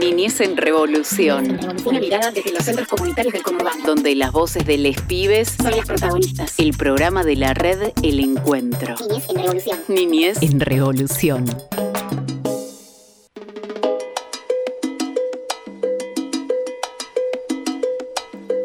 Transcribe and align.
Niñez 0.00 0.40
en 0.40 0.56
Revolución. 0.56 1.60
Una 1.84 2.00
mirada 2.00 2.30
desde 2.30 2.52
los 2.52 2.64
centros 2.64 2.88
comunitarios 2.88 3.32
del 3.32 3.42
conurbano. 3.42 3.84
Donde 3.84 4.14
las 4.14 4.32
voces 4.32 4.64
de 4.66 4.78
les 4.78 5.00
pibes 5.02 5.56
son 5.60 5.76
las 5.76 5.86
protagonistas. 5.86 6.54
El 6.58 6.72
programa 6.72 7.22
de 7.22 7.36
la 7.36 7.54
red 7.54 7.92
El 8.02 8.20
Encuentro. 8.20 8.94
Niñez 8.96 9.28
en 9.28 9.36
Revolución. 9.36 9.78
Niñez 9.88 10.42
en 10.42 10.60
Revolución. 10.60 11.44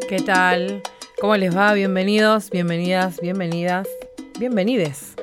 ¿Qué 0.07 0.19
tal? 0.21 0.81
¿Cómo 1.19 1.35
les 1.35 1.55
va? 1.55 1.73
Bienvenidos, 1.73 2.49
bienvenidas, 2.49 3.19
bienvenidas, 3.19 3.87
bienvenides 4.39 5.14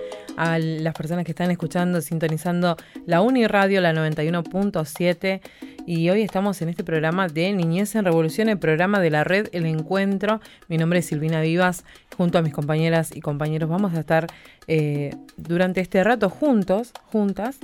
a 0.42 0.58
las 0.58 0.94
personas 0.94 1.24
que 1.24 1.30
están 1.30 1.52
escuchando, 1.52 2.00
sintonizando 2.00 2.76
la 3.06 3.20
Uniradio, 3.20 3.80
la 3.80 3.92
91.7. 3.92 5.40
Y 5.86 6.10
hoy 6.10 6.22
estamos 6.22 6.60
en 6.62 6.68
este 6.68 6.82
programa 6.82 7.28
de 7.28 7.52
Niñez 7.52 7.94
en 7.94 8.04
Revolución, 8.04 8.48
el 8.48 8.58
programa 8.58 8.98
de 8.98 9.10
la 9.10 9.22
red 9.22 9.48
El 9.52 9.66
Encuentro. 9.66 10.40
Mi 10.66 10.78
nombre 10.78 10.98
es 10.98 11.06
Silvina 11.06 11.40
Vivas, 11.42 11.84
junto 12.16 12.38
a 12.38 12.42
mis 12.42 12.52
compañeras 12.52 13.14
y 13.14 13.20
compañeros 13.20 13.70
vamos 13.70 13.94
a 13.94 14.00
estar 14.00 14.26
eh, 14.66 15.14
durante 15.36 15.80
este 15.80 16.02
rato 16.02 16.28
juntos, 16.28 16.92
juntas, 17.04 17.58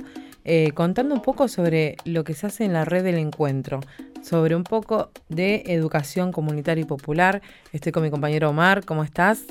eh, 0.45 0.71
contando 0.73 1.13
un 1.13 1.21
poco 1.21 1.49
sobre 1.49 1.97
lo 2.05 2.23
que 2.23 2.33
se 2.33 2.47
hace 2.47 2.63
en 2.63 2.71
la 2.71 2.85
red 2.85 3.03
del 3.03 3.17
encuentro, 3.17 3.81
sobre 4.21 4.55
un 4.55 4.63
poco 4.63 5.11
de 5.27 5.63
educación 5.67 6.31
comunitaria 6.31 6.83
y 6.83 6.87
popular. 6.87 7.41
Estoy 7.73 7.91
con 7.91 8.03
mi 8.03 8.09
compañero 8.09 8.49
Omar, 8.49 8.85
¿cómo 8.85 9.03
estás? 9.03 9.43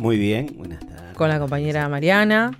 Muy 0.00 0.16
bien, 0.16 0.54
buenas 0.56 0.78
tardes. 0.80 1.16
Con 1.16 1.28
la 1.28 1.40
compañera 1.40 1.88
Mariana. 1.88 2.52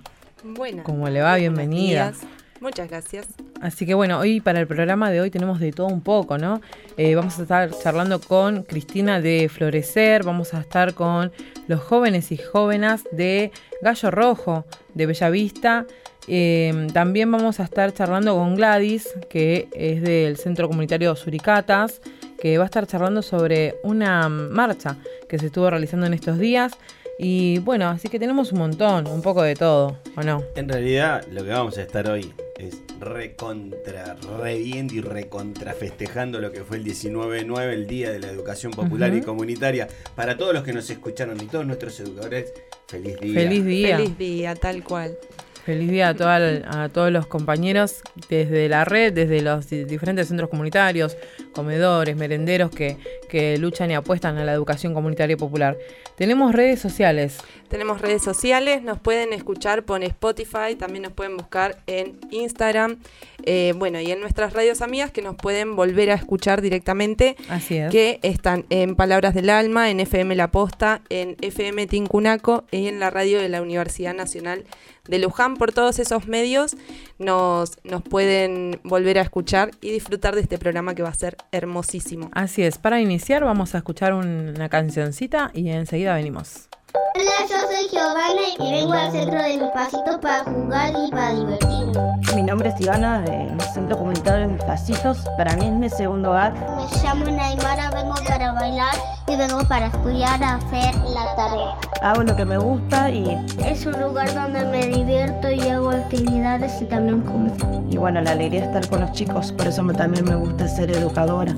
Buenas. 0.43 0.83
¿Cómo 0.85 1.07
le 1.07 1.21
va? 1.21 1.37
Bienvenida. 1.37 2.13
Muchas 2.59 2.89
gracias. 2.89 3.27
Así 3.61 3.85
que 3.85 3.93
bueno, 3.93 4.19
hoy 4.19 4.41
para 4.41 4.59
el 4.59 4.67
programa 4.67 5.09
de 5.09 5.21
hoy 5.21 5.31
tenemos 5.31 5.61
de 5.61 5.71
todo 5.71 5.87
un 5.87 6.01
poco, 6.01 6.37
¿no? 6.37 6.59
Eh, 6.97 7.15
vamos 7.15 7.39
a 7.39 7.43
estar 7.43 7.71
charlando 7.81 8.19
con 8.19 8.63
Cristina 8.63 9.21
de 9.21 9.47
Florecer, 9.47 10.23
vamos 10.23 10.53
a 10.53 10.59
estar 10.59 10.93
con 10.93 11.31
los 11.67 11.79
jóvenes 11.79 12.33
y 12.33 12.37
jóvenes 12.37 13.05
de 13.13 13.53
Gallo 13.81 14.11
Rojo 14.11 14.65
de 14.93 15.05
Bellavista. 15.05 15.85
Eh, 16.27 16.87
también 16.93 17.31
vamos 17.31 17.61
a 17.61 17.63
estar 17.63 17.93
charlando 17.93 18.35
con 18.35 18.55
Gladys, 18.55 19.07
que 19.29 19.69
es 19.73 20.01
del 20.01 20.35
Centro 20.35 20.67
Comunitario 20.67 21.15
Suricatas, 21.15 22.01
que 22.41 22.57
va 22.57 22.65
a 22.65 22.67
estar 22.67 22.85
charlando 22.85 23.21
sobre 23.21 23.75
una 23.83 24.27
marcha 24.27 24.97
que 25.29 25.39
se 25.39 25.45
estuvo 25.45 25.69
realizando 25.69 26.05
en 26.05 26.13
estos 26.13 26.37
días. 26.37 26.73
Y 27.21 27.59
bueno, 27.59 27.89
así 27.89 28.07
que 28.07 28.17
tenemos 28.17 28.53
un 28.53 28.59
montón, 28.59 29.05
un 29.05 29.21
poco 29.21 29.43
de 29.43 29.53
todo, 29.53 29.97
¿o 30.15 30.23
no? 30.23 30.41
En 30.55 30.69
realidad, 30.69 31.25
lo 31.29 31.43
que 31.43 31.49
vamos 31.49 31.77
a 31.77 31.81
estar 31.81 32.09
hoy 32.09 32.33
es 32.57 32.77
recontra, 32.97 34.15
reviendo 34.41 34.93
y 34.93 35.01
recontra 35.01 35.73
festejando 35.73 36.39
lo 36.39 36.49
que 36.53 36.63
fue 36.63 36.77
el 36.77 36.85
19-9, 36.85 37.73
el 37.73 37.87
Día 37.87 38.11
de 38.11 38.19
la 38.19 38.29
Educación 38.29 38.71
Popular 38.71 39.13
y 39.13 39.19
Comunitaria. 39.19 39.89
Para 40.15 40.37
todos 40.37 40.53
los 40.53 40.63
que 40.63 40.71
nos 40.71 40.89
escucharon 40.89 41.35
y 41.41 41.47
todos 41.47 41.65
nuestros 41.65 41.99
educadores, 41.99 42.53
feliz 42.87 43.19
día. 43.19 43.33
Feliz 43.33 43.65
día. 43.65 43.97
Feliz 43.97 44.17
día, 44.17 44.55
tal 44.55 44.81
cual. 44.85 45.17
Feliz 45.65 45.91
día 45.91 46.15
a, 46.17 46.83
a 46.83 46.89
todos 46.89 47.11
los 47.11 47.27
compañeros 47.27 47.97
desde 48.29 48.69
la 48.69 48.85
red, 48.85 49.11
desde 49.11 49.41
los 49.41 49.69
diferentes 49.69 50.29
centros 50.29 50.49
comunitarios, 50.49 51.17
comedores, 51.59 52.15
merenderos 52.15 52.71
que, 52.71 52.95
que 53.29 53.57
luchan 53.57 53.91
y 53.91 53.95
apuestan 53.95 54.37
a 54.37 54.45
la 54.45 54.53
educación 54.53 54.93
comunitaria 54.93 55.33
y 55.33 55.37
popular. 55.37 55.77
Tenemos 56.15 56.53
redes 56.53 56.79
sociales. 56.79 57.37
Tenemos 57.67 57.99
redes 57.99 58.23
sociales, 58.23 58.81
nos 58.81 58.97
pueden 58.97 59.33
escuchar 59.33 59.83
por 59.83 60.01
Spotify, 60.03 60.75
también 60.77 61.03
nos 61.03 61.11
pueden 61.11 61.35
buscar 61.35 61.77
en 61.85 62.17
Instagram, 62.31 62.97
eh, 63.43 63.73
bueno, 63.75 63.99
y 63.99 64.09
en 64.09 64.21
nuestras 64.21 64.53
radios 64.53 64.81
amigas 64.81 65.11
que 65.11 65.21
nos 65.21 65.35
pueden 65.35 65.75
volver 65.75 66.11
a 66.11 66.13
escuchar 66.13 66.61
directamente. 66.61 67.35
Así 67.49 67.77
es. 67.77 67.91
Que 67.91 68.19
están 68.23 68.65
en 68.69 68.95
Palabras 68.95 69.33
del 69.33 69.49
Alma, 69.49 69.91
en 69.91 69.99
FM 69.99 70.35
La 70.35 70.49
Posta, 70.49 71.01
en 71.09 71.35
FM 71.41 71.87
Tincunaco 71.87 72.63
y 72.71 72.87
en 72.87 73.01
la 73.01 73.09
radio 73.09 73.39
de 73.39 73.49
la 73.49 73.61
Universidad 73.61 74.15
Nacional 74.15 74.63
de 75.07 75.19
Luján. 75.19 75.57
Por 75.57 75.73
todos 75.73 75.99
esos 75.99 76.27
medios 76.27 76.75
nos, 77.19 77.77
nos 77.83 78.01
pueden 78.01 78.79
volver 78.83 79.19
a 79.19 79.21
escuchar 79.21 79.71
y 79.81 79.91
disfrutar 79.91 80.35
de 80.35 80.41
este 80.41 80.57
programa 80.57 80.95
que 80.95 81.03
va 81.03 81.09
a 81.09 81.13
ser 81.13 81.37
hermosísimo. 81.51 82.29
Así 82.33 82.63
es, 82.63 82.77
para 82.77 82.99
iniciar 82.99 83.43
vamos 83.43 83.75
a 83.75 83.79
escuchar 83.79 84.13
una 84.13 84.69
cancioncita 84.69 85.51
y 85.53 85.69
enseguida 85.69 86.15
venimos. 86.15 86.69
Hola, 86.93 87.31
yo 87.47 87.55
soy 87.67 87.87
Giovanna 87.91 88.41
y 88.57 88.71
vengo 88.71 88.93
al 88.93 89.11
centro 89.11 89.37
de 89.37 89.71
pasito 89.73 90.19
para 90.19 90.43
jugar 90.43 90.91
y 91.05 91.11
para 91.11 91.33
divertirme. 91.33 92.35
Mi 92.35 92.41
nombre 92.41 92.69
es 92.69 92.81
Ivana, 92.81 93.21
del 93.21 93.61
Centro 93.73 93.97
Comunitario 93.97 94.47
de 94.47 94.55
Pasitos. 94.63 95.19
Para 95.37 95.55
mí 95.57 95.67
es 95.67 95.73
mi 95.73 95.89
segundo 95.89 96.31
hogar. 96.31 96.53
Me 96.53 97.03
llamo 97.03 97.25
Naimara, 97.25 97.91
vengo 97.91 98.15
para 98.27 98.53
bailar 98.53 98.95
y 99.27 99.35
vengo 99.35 99.63
para 99.67 99.87
estudiar 99.87 100.43
a 100.43 100.55
hacer 100.55 100.95
la 100.95 101.35
tarea. 101.35 101.75
Hago 102.01 102.23
lo 102.23 102.35
que 102.35 102.45
me 102.45 102.57
gusta 102.57 103.11
y... 103.11 103.37
Es 103.63 103.85
un 103.85 103.99
lugar 104.01 104.33
donde 104.33 104.65
me 104.65 104.87
divierto 104.87 105.51
y 105.51 105.61
hago 105.69 105.91
actividades 105.91 106.81
y 106.81 106.85
también 106.85 107.21
como. 107.21 107.53
Y 107.91 107.97
bueno, 107.97 108.21
la 108.21 108.31
alegría 108.31 108.61
de 108.61 108.67
estar 108.67 108.87
con 108.89 109.01
los 109.01 109.11
chicos, 109.11 109.51
por 109.51 109.67
eso 109.67 109.85
también 109.95 110.25
me 110.25 110.35
gusta 110.35 110.67
ser 110.67 110.89
educadora. 110.89 111.53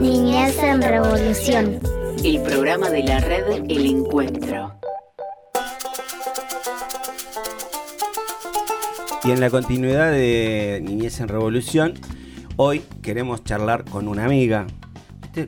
Niñez 0.00 0.58
en 0.58 0.82
Revolución. 0.82 2.03
El 2.22 2.42
programa 2.42 2.90
de 2.90 3.02
la 3.02 3.20
red 3.20 3.64
El 3.68 3.86
Encuentro. 3.86 4.78
Y 9.24 9.30
en 9.30 9.40
la 9.40 9.50
continuidad 9.50 10.12
de 10.12 10.80
Niñez 10.84 11.20
en 11.20 11.28
Revolución, 11.28 11.94
hoy 12.56 12.82
queremos 13.02 13.42
charlar 13.42 13.84
con 13.84 14.06
una 14.08 14.26
amiga. 14.26 14.66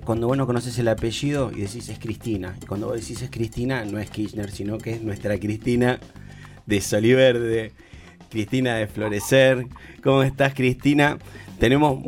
Cuando 0.05 0.27
vos 0.27 0.37
no 0.37 0.47
conoces 0.47 0.79
el 0.79 0.89
apellido 0.89 1.53
y 1.55 1.61
decís 1.61 1.89
es 1.91 1.99
Cristina. 1.99 2.57
Cuando 2.67 2.89
vos 2.89 3.01
decís 3.01 3.23
es 3.23 3.31
Cristina, 3.31 3.85
no 3.85 3.99
es 3.99 4.11
Kirchner, 4.11 4.51
sino 4.51 4.79
que 4.79 4.93
es 4.93 5.03
nuestra 5.03 5.39
Cristina 5.39 6.01
de 6.65 6.81
Soliverde, 6.81 7.73
Cristina 8.31 8.77
de 8.77 8.87
Florecer. 8.87 9.67
¿Cómo 10.03 10.23
estás, 10.23 10.55
Cristina? 10.55 11.19
Tenemos 11.59 11.99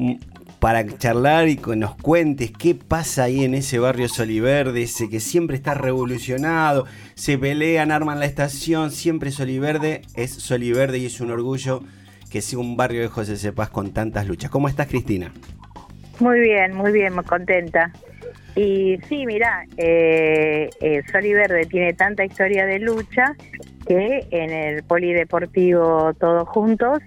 para 0.60 0.84
charlar 0.86 1.48
y 1.48 1.56
que 1.56 1.76
nos 1.76 1.94
cuentes 1.96 2.50
qué 2.50 2.74
pasa 2.74 3.24
ahí 3.24 3.44
en 3.44 3.54
ese 3.54 3.78
barrio 3.78 4.08
Soliverde, 4.08 4.82
ese 4.82 5.08
que 5.08 5.20
siempre 5.20 5.56
está 5.56 5.74
revolucionado, 5.74 6.86
se 7.14 7.38
pelean, 7.38 7.92
arman 7.92 8.18
la 8.18 8.26
estación, 8.26 8.90
siempre 8.90 9.30
Soliverde 9.30 10.02
es 10.14 10.30
Soliverde 10.30 10.98
y 10.98 11.06
es 11.06 11.20
un 11.20 11.30
orgullo 11.30 11.82
que 12.30 12.42
sea 12.42 12.58
un 12.58 12.76
barrio 12.76 13.02
de 13.02 13.08
José 13.08 13.36
Cepaz 13.36 13.70
con 13.70 13.92
tantas 13.92 14.26
luchas. 14.26 14.50
¿Cómo 14.50 14.68
estás, 14.68 14.88
Cristina? 14.88 15.32
Muy 16.20 16.40
bien, 16.40 16.74
muy 16.74 16.92
bien, 16.92 17.14
muy 17.14 17.24
contenta. 17.24 17.92
Y 18.56 18.98
sí, 19.08 19.24
mira, 19.24 19.64
eh, 19.76 20.68
eh, 20.80 21.02
Soliverde 21.12 21.66
tiene 21.66 21.92
tanta 21.94 22.24
historia 22.24 22.66
de 22.66 22.80
lucha 22.80 23.36
que 23.86 24.26
en 24.30 24.50
el 24.50 24.82
Polideportivo 24.82 26.12
Todos 26.14 26.48
Juntos 26.48 26.98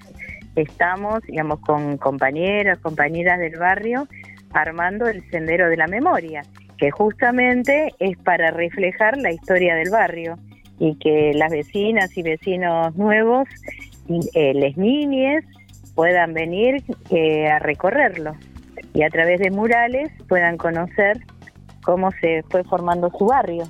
estamos, 0.55 1.21
digamos, 1.23 1.59
con 1.61 1.97
compañeros, 1.97 2.79
compañeras 2.79 3.39
del 3.39 3.57
barrio, 3.57 4.07
armando 4.53 5.07
el 5.07 5.23
Sendero 5.29 5.69
de 5.69 5.77
la 5.77 5.87
Memoria, 5.87 6.43
que 6.77 6.91
justamente 6.91 7.93
es 7.99 8.17
para 8.17 8.51
reflejar 8.51 9.17
la 9.17 9.31
historia 9.31 9.75
del 9.75 9.89
barrio 9.89 10.37
y 10.79 10.95
que 10.97 11.31
las 11.35 11.51
vecinas 11.51 12.17
y 12.17 12.23
vecinos 12.23 12.95
nuevos, 12.95 13.47
eh, 14.33 14.53
les 14.53 14.77
niñes, 14.77 15.45
puedan 15.95 16.33
venir 16.33 16.83
eh, 17.11 17.47
a 17.49 17.59
recorrerlo 17.59 18.35
y 18.93 19.03
a 19.03 19.09
través 19.09 19.39
de 19.39 19.51
murales 19.51 20.11
puedan 20.27 20.57
conocer 20.57 21.19
cómo 21.83 22.11
se 22.19 22.43
fue 22.49 22.63
formando 22.63 23.09
su 23.17 23.25
barrio. 23.25 23.65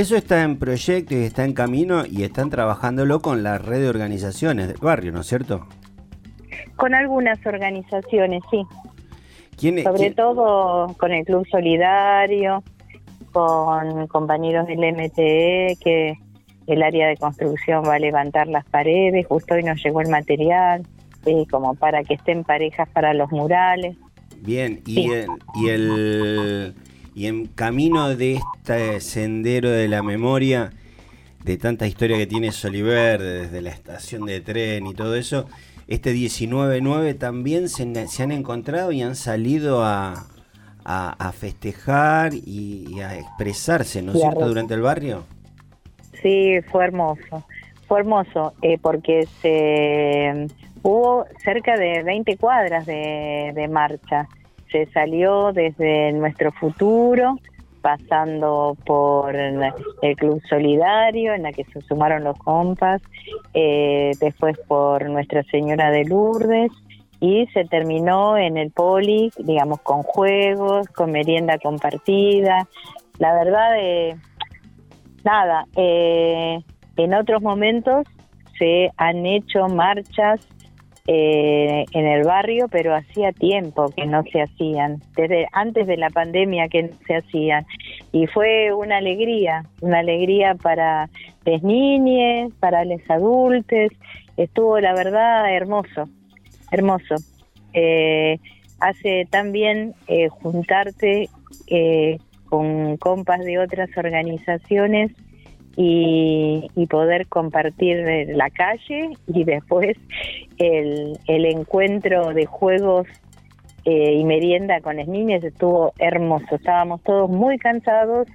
Eso 0.00 0.16
está 0.16 0.42
en 0.44 0.58
proyecto 0.58 1.14
y 1.14 1.24
está 1.24 1.44
en 1.44 1.52
camino 1.52 2.04
y 2.06 2.22
están 2.22 2.48
trabajándolo 2.48 3.20
con 3.20 3.42
la 3.42 3.58
red 3.58 3.80
de 3.82 3.88
organizaciones 3.90 4.68
del 4.68 4.78
barrio, 4.80 5.12
¿no 5.12 5.20
es 5.20 5.26
cierto? 5.26 5.66
Con 6.76 6.94
algunas 6.94 7.38
organizaciones, 7.44 8.42
sí. 8.50 8.62
¿Quién, 9.58 9.82
Sobre 9.82 9.98
quién- 9.98 10.14
todo 10.14 10.86
con 10.96 11.12
el 11.12 11.26
Club 11.26 11.46
Solidario, 11.50 12.64
con 13.32 14.06
compañeros 14.06 14.66
del 14.68 14.82
MTE, 14.82 15.76
que 15.84 16.14
el 16.66 16.82
área 16.82 17.08
de 17.08 17.18
construcción 17.18 17.82
va 17.86 17.96
a 17.96 17.98
levantar 17.98 18.48
las 18.48 18.64
paredes, 18.64 19.26
justo 19.26 19.54
hoy 19.54 19.64
nos 19.64 19.82
llegó 19.84 20.00
el 20.00 20.08
material, 20.08 20.82
eh, 21.26 21.44
como 21.50 21.74
para 21.74 22.04
que 22.04 22.14
estén 22.14 22.42
parejas 22.44 22.88
para 22.88 23.12
los 23.12 23.30
murales. 23.32 23.98
Bien, 24.40 24.80
y, 24.86 24.94
Sí. 24.94 25.10
el, 25.12 25.26
y 25.56 25.68
el 25.68 26.74
y 27.20 27.26
en 27.26 27.48
camino 27.48 28.16
de 28.16 28.40
este 28.40 28.98
sendero 29.02 29.68
de 29.68 29.88
la 29.88 30.02
memoria, 30.02 30.70
de 31.44 31.58
tanta 31.58 31.86
historia 31.86 32.16
que 32.16 32.26
tiene 32.26 32.50
Soliverde, 32.50 33.42
desde 33.42 33.60
la 33.60 33.68
estación 33.68 34.24
de 34.24 34.40
tren 34.40 34.86
y 34.86 34.94
todo 34.94 35.14
eso, 35.14 35.44
este 35.86 36.14
19-9 36.14 37.18
también 37.18 37.68
se, 37.68 38.06
se 38.08 38.22
han 38.22 38.32
encontrado 38.32 38.90
y 38.90 39.02
han 39.02 39.16
salido 39.16 39.84
a, 39.84 40.14
a, 40.82 41.10
a 41.18 41.32
festejar 41.32 42.32
y, 42.32 42.86
y 42.88 43.00
a 43.00 43.18
expresarse, 43.18 44.00
¿no 44.00 44.12
es 44.12 44.20
cierto?, 44.20 44.48
durante 44.48 44.72
el 44.72 44.80
barrio. 44.80 45.24
Sí, 46.22 46.54
fue 46.72 46.84
hermoso. 46.84 47.44
Fue 47.86 48.00
hermoso 48.00 48.54
eh, 48.62 48.78
porque 48.80 49.28
se 49.42 50.46
hubo 50.82 51.26
cerca 51.44 51.76
de 51.76 52.02
20 52.02 52.38
cuadras 52.38 52.86
de, 52.86 53.52
de 53.54 53.68
marcha. 53.68 54.26
Se 54.70 54.86
salió 54.92 55.52
desde 55.52 56.12
nuestro 56.12 56.52
futuro, 56.52 57.38
pasando 57.80 58.76
por 58.84 59.34
el 59.34 60.16
Club 60.16 60.40
Solidario, 60.48 61.34
en 61.34 61.42
la 61.42 61.52
que 61.52 61.64
se 61.64 61.80
sumaron 61.82 62.24
los 62.24 62.38
compas, 62.38 63.02
eh, 63.54 64.12
después 64.20 64.58
por 64.68 65.08
Nuestra 65.08 65.42
Señora 65.44 65.90
de 65.90 66.04
Lourdes, 66.04 66.70
y 67.20 67.46
se 67.48 67.64
terminó 67.64 68.38
en 68.38 68.56
el 68.56 68.70
poli, 68.70 69.30
digamos, 69.38 69.80
con 69.80 70.02
juegos, 70.02 70.88
con 70.88 71.12
merienda 71.12 71.58
compartida. 71.58 72.66
La 73.18 73.34
verdad, 73.34 73.76
eh, 73.78 74.16
nada, 75.24 75.66
eh, 75.76 76.60
en 76.96 77.14
otros 77.14 77.42
momentos 77.42 78.06
se 78.58 78.90
han 78.96 79.26
hecho 79.26 79.68
marchas 79.68 80.46
eh, 81.06 81.84
en 81.92 82.06
el 82.06 82.24
barrio, 82.24 82.68
pero 82.68 82.94
hacía 82.94 83.32
tiempo 83.32 83.90
que 83.96 84.06
no 84.06 84.22
se 84.24 84.42
hacían, 84.42 85.00
desde 85.16 85.46
antes 85.52 85.86
de 85.86 85.96
la 85.96 86.10
pandemia 86.10 86.68
que 86.68 86.84
no 86.84 86.96
se 87.06 87.16
hacían. 87.16 87.66
Y 88.12 88.26
fue 88.26 88.72
una 88.72 88.98
alegría, 88.98 89.64
una 89.80 90.00
alegría 90.00 90.54
para 90.54 91.08
las 91.44 91.62
niñas, 91.62 92.52
para 92.60 92.84
los 92.84 93.00
adultos. 93.08 93.90
Estuvo, 94.36 94.78
la 94.80 94.94
verdad, 94.94 95.54
hermoso 95.54 96.08
hermoso. 96.70 97.16
Eh, 97.72 98.38
hace 98.80 99.26
también 99.30 99.94
eh, 100.06 100.28
juntarte 100.28 101.28
eh, 101.66 102.18
con 102.48 102.96
compas 102.96 103.40
de 103.40 103.58
otras 103.58 103.90
organizaciones 103.96 105.12
y, 105.76 106.68
poder 106.88 107.28
compartir 107.28 107.98
la 108.34 108.50
calle 108.50 109.10
y 109.28 109.44
después 109.44 109.96
el, 110.58 111.18
el 111.28 111.44
encuentro 111.46 112.34
de 112.34 112.46
juegos 112.46 113.06
y 113.84 114.24
merienda 114.24 114.80
con 114.80 114.96
las 114.96 115.08
niñas 115.08 115.42
estuvo 115.44 115.92
hermoso. 115.98 116.56
Estábamos 116.56 117.02
todos 117.02 117.30
muy 117.30 117.58
cansados 117.58 118.28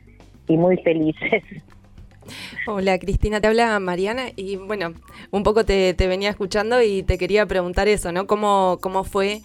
y 0.47 0.57
muy 0.57 0.77
felices. 0.77 1.43
Hola 2.67 2.97
Cristina, 2.97 3.39
te 3.39 3.47
habla 3.47 3.79
Mariana 3.79 4.29
y 4.35 4.55
bueno, 4.55 4.93
un 5.31 5.43
poco 5.43 5.65
te, 5.65 5.93
venía 5.93 6.31
escuchando 6.31 6.81
y 6.81 7.03
te 7.03 7.17
quería 7.17 7.45
preguntar 7.45 7.87
eso, 7.87 8.11
¿no? 8.11 8.25
¿Cómo, 8.25 8.79
cómo 8.81 9.03
fue 9.03 9.41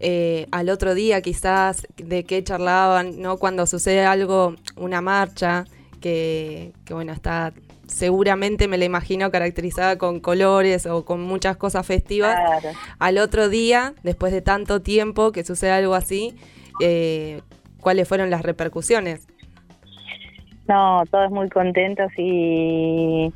eh, 0.00 0.46
al 0.50 0.70
otro 0.70 0.94
día 0.94 1.20
quizás, 1.20 1.86
de 1.96 2.24
qué 2.24 2.42
charlaban, 2.42 3.20
¿no? 3.20 3.36
Cuando 3.36 3.66
sucede 3.66 4.04
algo, 4.04 4.54
una 4.76 5.02
marcha, 5.02 5.66
que, 6.02 6.72
que 6.84 6.92
bueno, 6.92 7.12
está 7.12 7.54
seguramente 7.86 8.68
me 8.68 8.78
la 8.78 8.84
imagino 8.84 9.30
caracterizada 9.30 9.98
con 9.98 10.20
colores 10.20 10.86
o 10.86 11.04
con 11.04 11.22
muchas 11.22 11.56
cosas 11.56 11.86
festivas. 11.86 12.36
Al 12.98 13.18
otro 13.18 13.48
día, 13.48 13.94
después 14.02 14.32
de 14.32 14.42
tanto 14.42 14.82
tiempo 14.82 15.32
que 15.32 15.44
sucede 15.44 15.70
algo 15.70 15.94
así, 15.94 16.34
eh, 16.80 17.40
¿cuáles 17.80 18.08
fueron 18.08 18.30
las 18.30 18.42
repercusiones? 18.42 19.26
No, 20.68 21.02
todos 21.10 21.30
muy 21.30 21.48
contentos 21.48 22.10
y, 22.16 23.32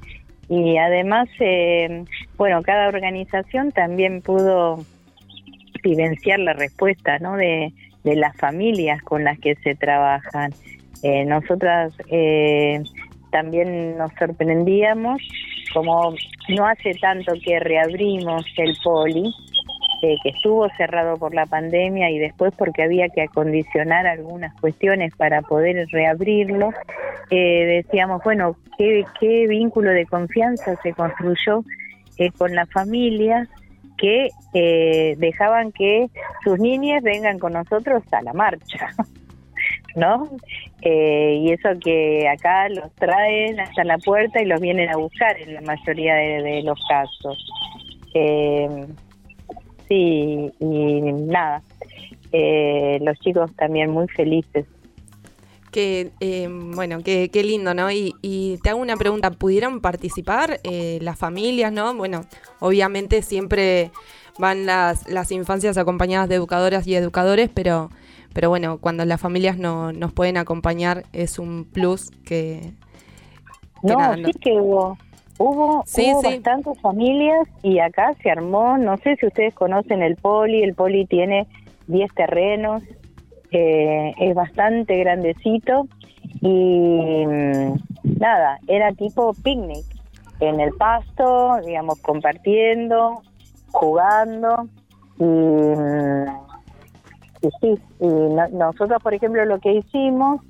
y 0.49 0.77
además, 0.79 1.29
eh, 1.41 2.05
bueno, 2.37 2.63
cada 2.63 2.89
organización 2.89 3.73
también 3.73 4.23
pudo 4.23 4.85
vivenciar 5.83 6.39
la 6.39 6.55
respuesta 6.55 7.19
¿no? 7.19 7.37
de, 7.37 7.73
de 8.05 8.17
las 8.17 8.37
familias 8.37 9.03
con 9.03 9.25
las 9.25 9.39
que 9.39 9.57
se 9.57 9.75
trabajan. 9.75 10.53
Eh, 11.03 11.25
nosotras 11.25 11.93
eh, 12.11 12.83
también 13.31 13.99
nos 13.99 14.13
sorprendíamos, 14.19 15.21
como 15.73 16.15
no 16.49 16.67
hace 16.67 16.95
tanto 16.95 17.33
que 17.45 17.59
reabrimos 17.61 18.45
el 18.57 18.77
poli, 18.83 19.33
eh, 20.03 20.17
que 20.23 20.29
estuvo 20.29 20.69
cerrado 20.77 21.17
por 21.17 21.35
la 21.35 21.47
pandemia 21.47 22.11
y 22.11 22.19
después 22.19 22.53
porque 22.57 22.83
había 22.83 23.09
que 23.09 23.23
acondicionar 23.23 24.07
algunas 24.07 24.55
cuestiones 24.61 25.15
para 25.17 25.41
poder 25.41 25.89
reabrirlo, 25.91 26.71
eh, 27.31 27.83
decíamos, 27.83 28.23
bueno, 28.23 28.57
¿qué, 28.77 29.05
¿qué, 29.19 29.47
vínculo 29.47 29.91
de 29.91 30.05
confianza 30.05 30.77
se 30.83 30.93
construyó 30.93 31.65
eh, 32.19 32.31
con 32.37 32.55
las 32.55 32.71
familias 32.71 33.49
que 33.97 34.29
dejaban 35.17 35.73
que 35.73 36.09
sus 36.45 36.59
niñas 36.59 37.03
vengan 37.03 37.39
con 37.39 37.55
nosotros 37.55 38.03
a 38.13 38.21
la 38.21 38.35
marcha? 38.35 38.89
¿no? 39.97 40.31
y 40.83 41.51
eso 41.51 41.71
que 41.83 42.29
acá 42.29 42.69
los 42.69 42.93
traen 42.95 43.59
hasta 43.59 43.83
la 43.83 43.99
puerta 43.99 44.41
y 44.41 44.45
los 44.45 44.61
vienen 44.61 44.89
a 44.89 44.97
buscar 44.97 45.41
en 45.41 45.55
la 45.55 45.61
mayoría 45.63 46.15
de, 46.15 46.63
los 46.63 46.79
casos. 46.89 47.45
Eh, 48.15 48.87
sí, 49.89 50.53
y 50.61 51.01
nada, 51.13 51.63
eh, 52.33 52.99
los 53.03 53.19
chicos 53.21 53.51
también 53.57 53.91
muy 53.91 54.09
felices. 54.09 54.67
Que, 55.71 56.11
eh, 56.21 56.49
bueno, 56.51 56.99
qué, 57.05 57.29
qué 57.31 57.43
lindo, 57.43 57.75
¿no? 57.75 57.91
Y, 57.91 58.15
y, 58.23 58.59
te 58.63 58.71
hago 58.71 58.81
una 58.81 58.97
pregunta, 58.97 59.31
¿pudieron 59.31 59.81
participar 59.81 60.61
eh, 60.65 60.99
las 61.03 61.19
familias, 61.19 61.73
no? 61.73 61.95
Bueno, 61.95 62.23
obviamente 62.61 63.23
siempre 63.23 63.91
van 64.39 64.65
las, 64.65 65.09
las 65.09 65.33
infancias 65.33 65.77
acompañadas 65.77 66.29
de 66.29 66.37
educadoras 66.37 66.87
y 66.87 66.95
educadores, 66.95 67.51
pero, 67.53 67.91
pero 68.33 68.49
bueno, 68.49 68.79
cuando 68.79 69.05
las 69.05 69.21
familias 69.21 69.59
no, 69.59 69.93
nos 69.93 70.13
pueden 70.13 70.37
acompañar 70.37 71.05
es 71.13 71.39
un 71.39 71.65
plus 71.65 72.11
que... 72.25 72.73
no, 73.83 74.15
sí 74.15 74.33
que 74.41 74.53
hubo, 74.53 74.97
Hubo, 75.39 75.85
bastantes 76.23 76.81
familias 76.81 77.47
y 77.63 77.79
acá 77.79 78.15
se 78.23 78.31
armó, 78.31 78.79
no 78.79 78.97
sé 78.97 79.17
si 79.17 79.27
ustedes 79.27 79.53
conocen 79.53 80.03
el 80.03 80.17
poli, 80.17 80.63
el 80.63 80.75
poli 80.75 81.05
tiene 81.05 81.47
10 81.89 82.15
terrenos, 82.15 82.83
eh, 83.51 84.15
es 84.19 84.35
bastante 84.35 84.97
grandecito 84.97 85.89
y 86.41 87.27
mm, 87.27 87.75
nada, 88.19 88.59
era 88.67 88.93
tipo 88.93 89.35
picnic, 89.35 89.85
en 90.41 90.59
el 90.59 90.73
pasto, 90.73 91.59
digamos, 91.67 92.01
compartiendo, 92.01 93.23
jugando 93.73 94.69
y, 95.19 95.23
mm, 97.43 97.49
sí, 97.61 97.75
y 98.01 98.55
nosotros 98.57 99.03
por 99.03 99.15
ejemplo 99.15 99.45
lo 99.45 99.59
que 99.59 99.73
hicimos, 99.73 100.41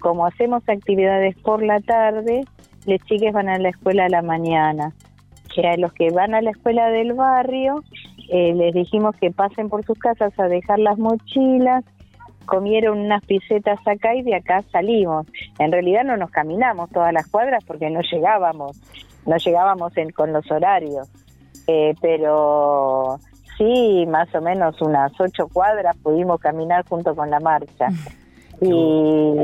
como 0.00 0.26
hacemos 0.26 0.62
actividades 0.68 1.36
por 1.38 1.62
la 1.62 1.80
tarde, 1.80 2.44
las 2.86 3.00
chicas 3.06 3.32
van 3.32 3.48
a 3.48 3.58
la 3.58 3.70
escuela 3.70 4.06
a 4.06 4.08
la 4.08 4.22
mañana. 4.22 4.92
Que 5.54 5.66
a 5.66 5.76
los 5.76 5.92
que 5.92 6.10
van 6.10 6.34
a 6.34 6.42
la 6.42 6.50
escuela 6.50 6.88
del 6.88 7.14
barrio 7.14 7.82
eh, 8.28 8.54
les 8.54 8.74
dijimos 8.74 9.14
que 9.16 9.30
pasen 9.30 9.68
por 9.68 9.84
sus 9.84 9.98
casas 9.98 10.32
a 10.38 10.48
dejar 10.48 10.78
las 10.78 10.98
mochilas, 10.98 11.84
comieron 12.44 12.98
unas 12.98 13.24
pisetas 13.24 13.78
acá 13.86 14.14
y 14.14 14.22
de 14.22 14.36
acá 14.36 14.62
salimos. 14.72 15.26
En 15.58 15.72
realidad 15.72 16.04
no 16.04 16.16
nos 16.16 16.30
caminamos 16.30 16.90
todas 16.90 17.12
las 17.12 17.26
cuadras 17.28 17.64
porque 17.64 17.90
no 17.90 18.00
llegábamos, 18.00 18.80
no 19.26 19.36
llegábamos 19.36 19.92
con 20.14 20.32
los 20.32 20.50
horarios, 20.50 21.08
eh, 21.66 21.94
pero 22.00 23.18
sí, 23.58 24.06
más 24.06 24.32
o 24.34 24.40
menos 24.40 24.80
unas 24.80 25.12
ocho 25.20 25.48
cuadras 25.48 25.96
pudimos 25.98 26.40
caminar 26.40 26.84
junto 26.88 27.14
con 27.14 27.30
la 27.30 27.40
marcha. 27.40 27.88
Y 28.60 29.34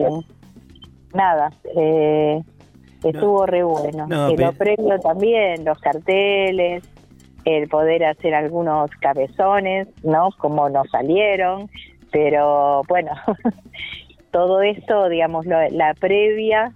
nada, 1.14 1.50
eh, 1.76 2.40
estuvo 3.04 3.47
re 3.47 3.62
bueno. 3.62 4.07
y 4.31 4.37
lo 4.37 4.52
previo 4.52 4.99
también, 5.00 5.64
los 5.64 5.78
carteles, 5.78 6.83
el 7.45 7.69
poder 7.69 8.04
hacer 8.04 8.35
algunos 8.35 8.90
cabezones, 9.00 9.88
¿no? 10.02 10.31
Como 10.38 10.69
nos 10.69 10.88
salieron, 10.90 11.69
pero 12.11 12.83
bueno, 12.88 13.12
todo 14.31 14.62
esto, 14.62 15.09
digamos, 15.09 15.47
la 15.47 15.95
previa 15.99 16.73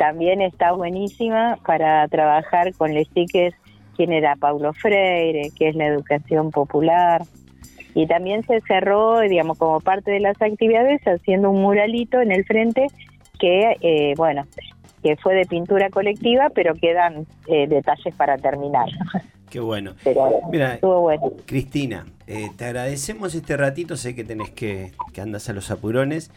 también 0.00 0.40
está 0.40 0.72
buenísima 0.72 1.58
para 1.66 2.08
trabajar 2.08 2.72
con 2.74 2.94
les 2.94 3.06
chiques, 3.12 3.54
quien 4.00 4.14
era 4.14 4.34
Paulo 4.34 4.72
Freire, 4.72 5.50
que 5.58 5.68
es 5.68 5.76
la 5.76 5.84
educación 5.84 6.50
popular. 6.50 7.22
Y 7.94 8.06
también 8.06 8.42
se 8.46 8.62
cerró, 8.62 9.20
digamos, 9.20 9.58
como 9.58 9.78
parte 9.80 10.10
de 10.10 10.20
las 10.20 10.40
actividades, 10.40 11.02
haciendo 11.02 11.50
un 11.50 11.60
muralito 11.60 12.18
en 12.18 12.32
el 12.32 12.46
frente 12.46 12.86
que, 13.38 13.76
eh, 13.82 14.14
bueno, 14.16 14.46
que 15.02 15.16
fue 15.16 15.34
de 15.34 15.44
pintura 15.44 15.90
colectiva, 15.90 16.48
pero 16.54 16.72
quedan 16.76 17.26
eh, 17.46 17.66
detalles 17.66 18.14
para 18.14 18.38
terminar. 18.38 18.88
Qué 19.50 19.60
bueno. 19.60 19.92
Mira, 20.50 20.74
estuvo 20.74 21.00
bueno. 21.02 21.32
Cristina, 21.44 22.06
eh, 22.26 22.48
te 22.56 22.64
agradecemos 22.64 23.34
este 23.34 23.58
ratito, 23.58 23.98
sé 23.98 24.14
que 24.14 24.24
tenés 24.24 24.48
que, 24.50 24.92
que 25.12 25.20
andas 25.20 25.50
a 25.50 25.52
los 25.52 25.70
apurones, 25.70 26.30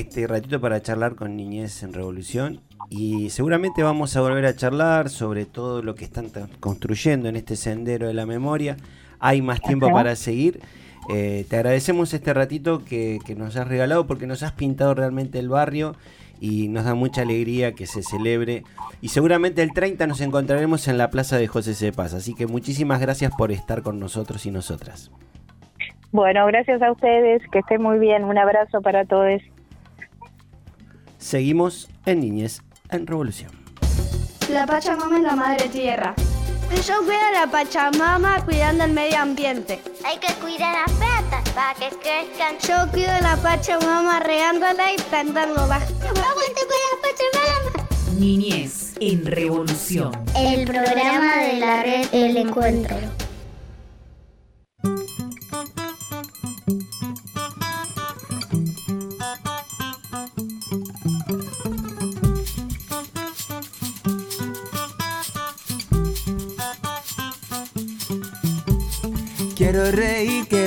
este 0.00 0.26
ratito 0.26 0.60
para 0.60 0.82
charlar 0.82 1.14
con 1.14 1.36
Niñez 1.36 1.82
en 1.82 1.94
Revolución 1.94 2.60
y 2.90 3.30
seguramente 3.30 3.82
vamos 3.82 4.14
a 4.14 4.20
volver 4.20 4.44
a 4.44 4.54
charlar 4.54 5.08
sobre 5.08 5.46
todo 5.46 5.82
lo 5.82 5.94
que 5.94 6.04
están 6.04 6.30
construyendo 6.60 7.28
en 7.28 7.36
este 7.36 7.56
sendero 7.56 8.06
de 8.06 8.14
la 8.14 8.26
memoria. 8.26 8.76
Hay 9.18 9.40
más 9.40 9.60
tiempo 9.62 9.90
para 9.90 10.14
seguir. 10.14 10.60
Eh, 11.08 11.46
te 11.48 11.56
agradecemos 11.56 12.12
este 12.12 12.34
ratito 12.34 12.84
que, 12.84 13.18
que 13.24 13.34
nos 13.34 13.56
has 13.56 13.66
regalado 13.66 14.06
porque 14.06 14.26
nos 14.26 14.42
has 14.42 14.52
pintado 14.52 14.94
realmente 14.94 15.38
el 15.38 15.48
barrio 15.48 15.94
y 16.40 16.68
nos 16.68 16.84
da 16.84 16.94
mucha 16.94 17.22
alegría 17.22 17.72
que 17.72 17.86
se 17.86 18.02
celebre. 18.02 18.64
Y 19.00 19.08
seguramente 19.08 19.62
el 19.62 19.72
30 19.72 20.06
nos 20.06 20.20
encontraremos 20.20 20.88
en 20.88 20.98
la 20.98 21.10
plaza 21.10 21.38
de 21.38 21.46
José 21.46 21.74
Cepaz. 21.74 22.12
Así 22.12 22.34
que 22.34 22.46
muchísimas 22.46 23.00
gracias 23.00 23.32
por 23.34 23.50
estar 23.50 23.80
con 23.82 23.98
nosotros 23.98 24.44
y 24.44 24.50
nosotras. 24.50 25.10
Bueno, 26.12 26.46
gracias 26.46 26.82
a 26.82 26.92
ustedes, 26.92 27.42
que 27.50 27.60
estén 27.60 27.82
muy 27.82 27.98
bien. 27.98 28.24
Un 28.24 28.36
abrazo 28.36 28.82
para 28.82 29.06
todos. 29.06 29.40
Seguimos 31.18 31.88
en 32.04 32.20
Niñez 32.20 32.60
en 32.90 33.06
Revolución. 33.06 33.50
La 34.50 34.66
Pachamama 34.66 35.16
es 35.16 35.22
la 35.22 35.36
madre 35.36 35.68
tierra. 35.68 36.14
Yo 36.86 36.98
cuido 37.04 37.20
a 37.20 37.32
la 37.32 37.50
Pachamama 37.50 38.44
cuidando 38.44 38.84
el 38.84 38.92
medio 38.92 39.18
ambiente. 39.18 39.80
Hay 40.04 40.18
que 40.18 40.32
cuidar 40.34 40.74
las 40.86 40.96
plantas 40.96 41.48
para 41.50 41.74
que 41.74 41.88
crezcan. 41.96 42.56
Yo 42.60 42.90
cuido 42.92 43.10
a 43.10 43.20
la 43.20 43.36
Pachamama 43.36 44.20
regándola 44.20 44.92
y 44.92 44.96
plantándola. 44.96 45.76
¡Aguante 45.76 46.62
con 46.68 46.78
la 46.84 47.00
Pachamama! 47.02 47.88
Niñez 48.18 48.94
en 49.00 49.26
Revolución. 49.26 50.12
El 50.36 50.64
programa 50.64 51.36
de 51.38 51.60
la 51.60 51.82
red 51.82 52.06
El 52.12 52.36
Encuentro. 52.36 52.96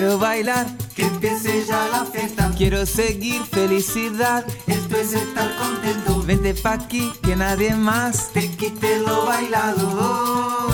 Quiero 0.10 0.18
bailar, 0.18 0.66
que 0.96 1.04
empiece 1.04 1.66
ya 1.68 1.88
la 1.90 2.04
fiesta. 2.04 2.52
Quiero 2.58 2.84
seguir 2.88 3.44
felicidad, 3.44 4.44
esto 4.66 4.98
es 4.98 5.14
estar 5.14 5.56
contento. 5.58 6.24
Vente 6.24 6.56
pa' 6.56 6.74
aquí, 6.74 7.14
que 7.22 7.36
nadie 7.36 7.76
más 7.76 8.32
te 8.34 8.50
quite 8.50 9.02
lo 9.02 9.28
bailado. 9.28 10.70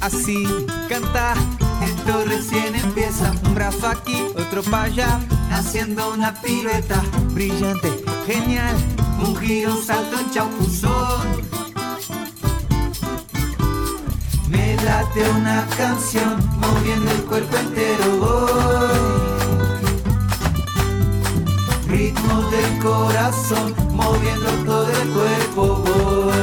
Así, 0.00 0.46
canta, 0.88 1.34
esto 1.84 2.24
recién 2.24 2.74
empieza. 2.76 3.32
Un 3.44 3.54
brazo 3.54 3.86
aquí, 3.86 4.16
otro 4.38 4.62
pa' 4.62 4.84
allá, 4.84 5.20
haciendo 5.50 6.14
una 6.14 6.32
pirueta. 6.40 7.02
Brillante, 7.32 7.92
genial, 8.26 8.76
un 9.18 9.36
giro, 9.36 9.74
un 9.74 9.84
salto, 9.84 10.16
un 10.16 10.30
chaupuzón. 10.30 11.65
Late 14.86 15.28
una 15.30 15.66
canción 15.76 16.36
moviendo 16.60 17.10
el 17.10 17.22
cuerpo 17.24 17.56
entero 17.56 18.06
voy. 18.20 19.16
Ritmo 21.88 22.34
del 22.54 22.78
corazón 22.78 23.74
moviendo 23.92 24.50
todo 24.64 24.88
el 25.02 25.08
cuerpo 25.18 25.62
voy. 25.84 26.35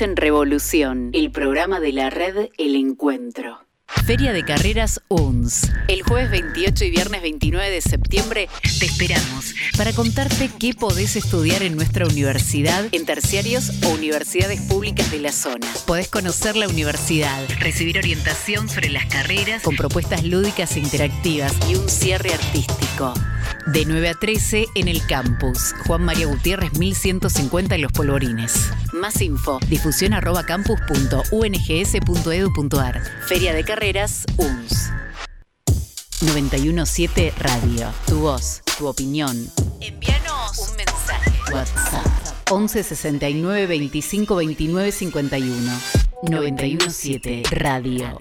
En 0.00 0.16
Revolución, 0.16 1.10
el 1.12 1.32
programa 1.32 1.80
de 1.80 1.92
la 1.92 2.08
red 2.08 2.50
El 2.56 2.76
Encuentro. 2.76 3.58
Feria 4.06 4.32
de 4.32 4.44
Carreras 4.44 5.00
UNS. 5.08 5.72
El 5.88 6.02
jueves 6.02 6.30
28 6.30 6.84
y 6.84 6.90
viernes 6.90 7.22
29 7.22 7.70
de 7.70 7.80
septiembre 7.80 8.48
te 8.78 8.86
esperamos 8.86 9.54
para 9.76 9.92
contarte 9.92 10.50
qué 10.58 10.72
podés 10.74 11.16
estudiar 11.16 11.62
en 11.62 11.74
nuestra 11.74 12.06
universidad, 12.06 12.86
en 12.92 13.06
terciarios 13.06 13.72
o 13.84 13.88
universidades 13.88 14.60
públicas 14.60 15.10
de 15.10 15.18
la 15.18 15.32
zona. 15.32 15.66
Podés 15.86 16.08
conocer 16.08 16.54
la 16.54 16.68
universidad, 16.68 17.42
recibir 17.58 17.98
orientación 17.98 18.68
sobre 18.68 18.90
las 18.90 19.06
carreras 19.06 19.62
con 19.62 19.74
propuestas 19.74 20.22
lúdicas 20.22 20.76
e 20.76 20.80
interactivas 20.80 21.52
y 21.68 21.74
un 21.74 21.88
cierre 21.88 22.32
artístico. 22.32 23.14
De 23.72 23.84
9 23.84 24.08
a 24.08 24.14
13 24.14 24.66
en 24.76 24.88
el 24.88 25.04
campus. 25.06 25.74
Juan 25.86 26.02
María 26.02 26.26
Gutiérrez 26.26 26.72
1150 26.78 27.74
en 27.74 27.82
Los 27.82 27.92
Polvorines. 27.92 28.70
Más 28.94 29.20
info, 29.20 29.58
difusión 29.68 30.14
arroba 30.14 30.46
campus.ungs.edu.ar. 30.46 33.02
Feria 33.26 33.52
de 33.52 33.64
Carreras 33.64 34.24
UNS. 34.38 34.90
917 36.22 37.34
Radio. 37.38 37.92
Tu 38.06 38.20
voz, 38.20 38.62
tu 38.78 38.86
opinión. 38.86 39.36
Envíanos 39.82 40.70
un 40.70 40.76
mensaje. 40.76 41.30
WhatsApp. 41.52 42.06
11 42.50 42.82
69 42.82 43.66
25 43.66 44.34
29 44.34 44.92
51. 44.92 45.78
917 46.22 47.42
Radio. 47.50 48.18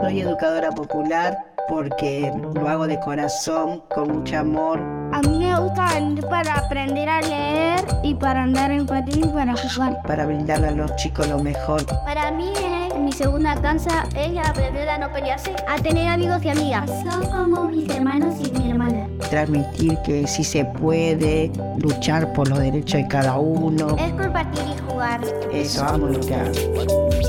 Soy 0.00 0.20
educadora 0.20 0.70
popular 0.70 1.53
porque 1.68 2.32
lo 2.54 2.68
hago 2.68 2.86
de 2.86 2.98
corazón, 3.00 3.82
con 3.94 4.08
mucho 4.08 4.38
amor. 4.38 4.78
A 5.12 5.20
mí 5.22 5.38
me 5.38 5.58
gusta 5.58 5.94
venir 5.94 6.24
para 6.26 6.54
aprender 6.58 7.08
a 7.08 7.20
leer 7.20 7.84
y 8.02 8.14
para 8.14 8.42
andar 8.42 8.70
en 8.70 8.86
patín 8.86 9.24
y 9.24 9.28
para 9.28 9.54
jugar. 9.56 10.00
para 10.06 10.26
brindarle 10.26 10.68
a 10.68 10.72
los 10.72 10.94
chicos 10.96 11.28
lo 11.28 11.38
mejor. 11.38 11.84
Para 12.04 12.30
mí 12.30 12.52
eh, 12.60 12.88
mi 12.98 13.12
segunda 13.12 13.54
cansa 13.60 14.06
es 14.16 14.36
aprender 14.38 14.88
a 14.88 14.98
no 14.98 15.12
pelearse, 15.12 15.54
a 15.68 15.76
tener 15.76 16.08
amigos 16.08 16.44
y 16.44 16.48
amigas. 16.48 16.90
Son 17.02 17.26
como 17.26 17.68
mis 17.68 17.88
hermanos 17.88 18.34
y 18.40 18.50
mi 18.58 18.70
hermana. 18.70 19.03
Transmitir 19.34 19.98
que 20.04 20.28
sí 20.28 20.44
se 20.44 20.64
puede 20.64 21.50
luchar 21.78 22.32
por 22.34 22.48
los 22.48 22.60
derechos 22.60 23.02
de 23.02 23.08
cada 23.08 23.36
uno. 23.36 23.96
Es 23.98 24.12
compartir 24.12 24.62
y 24.62 24.78
jugar. 24.88 25.20
Eso 25.52 25.84
amo 25.84 26.06
lo 26.06 26.20
que 26.20 26.34
hago. 26.36 26.52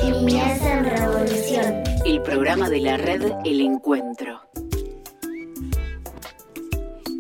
Niñez 0.03 0.61
en 0.61 0.85
revolución. 0.85 1.83
El 2.05 2.21
programa 2.21 2.69
de 2.69 2.81
la 2.81 2.97
red 2.97 3.31
El 3.43 3.59
Encuentro. 3.59 4.39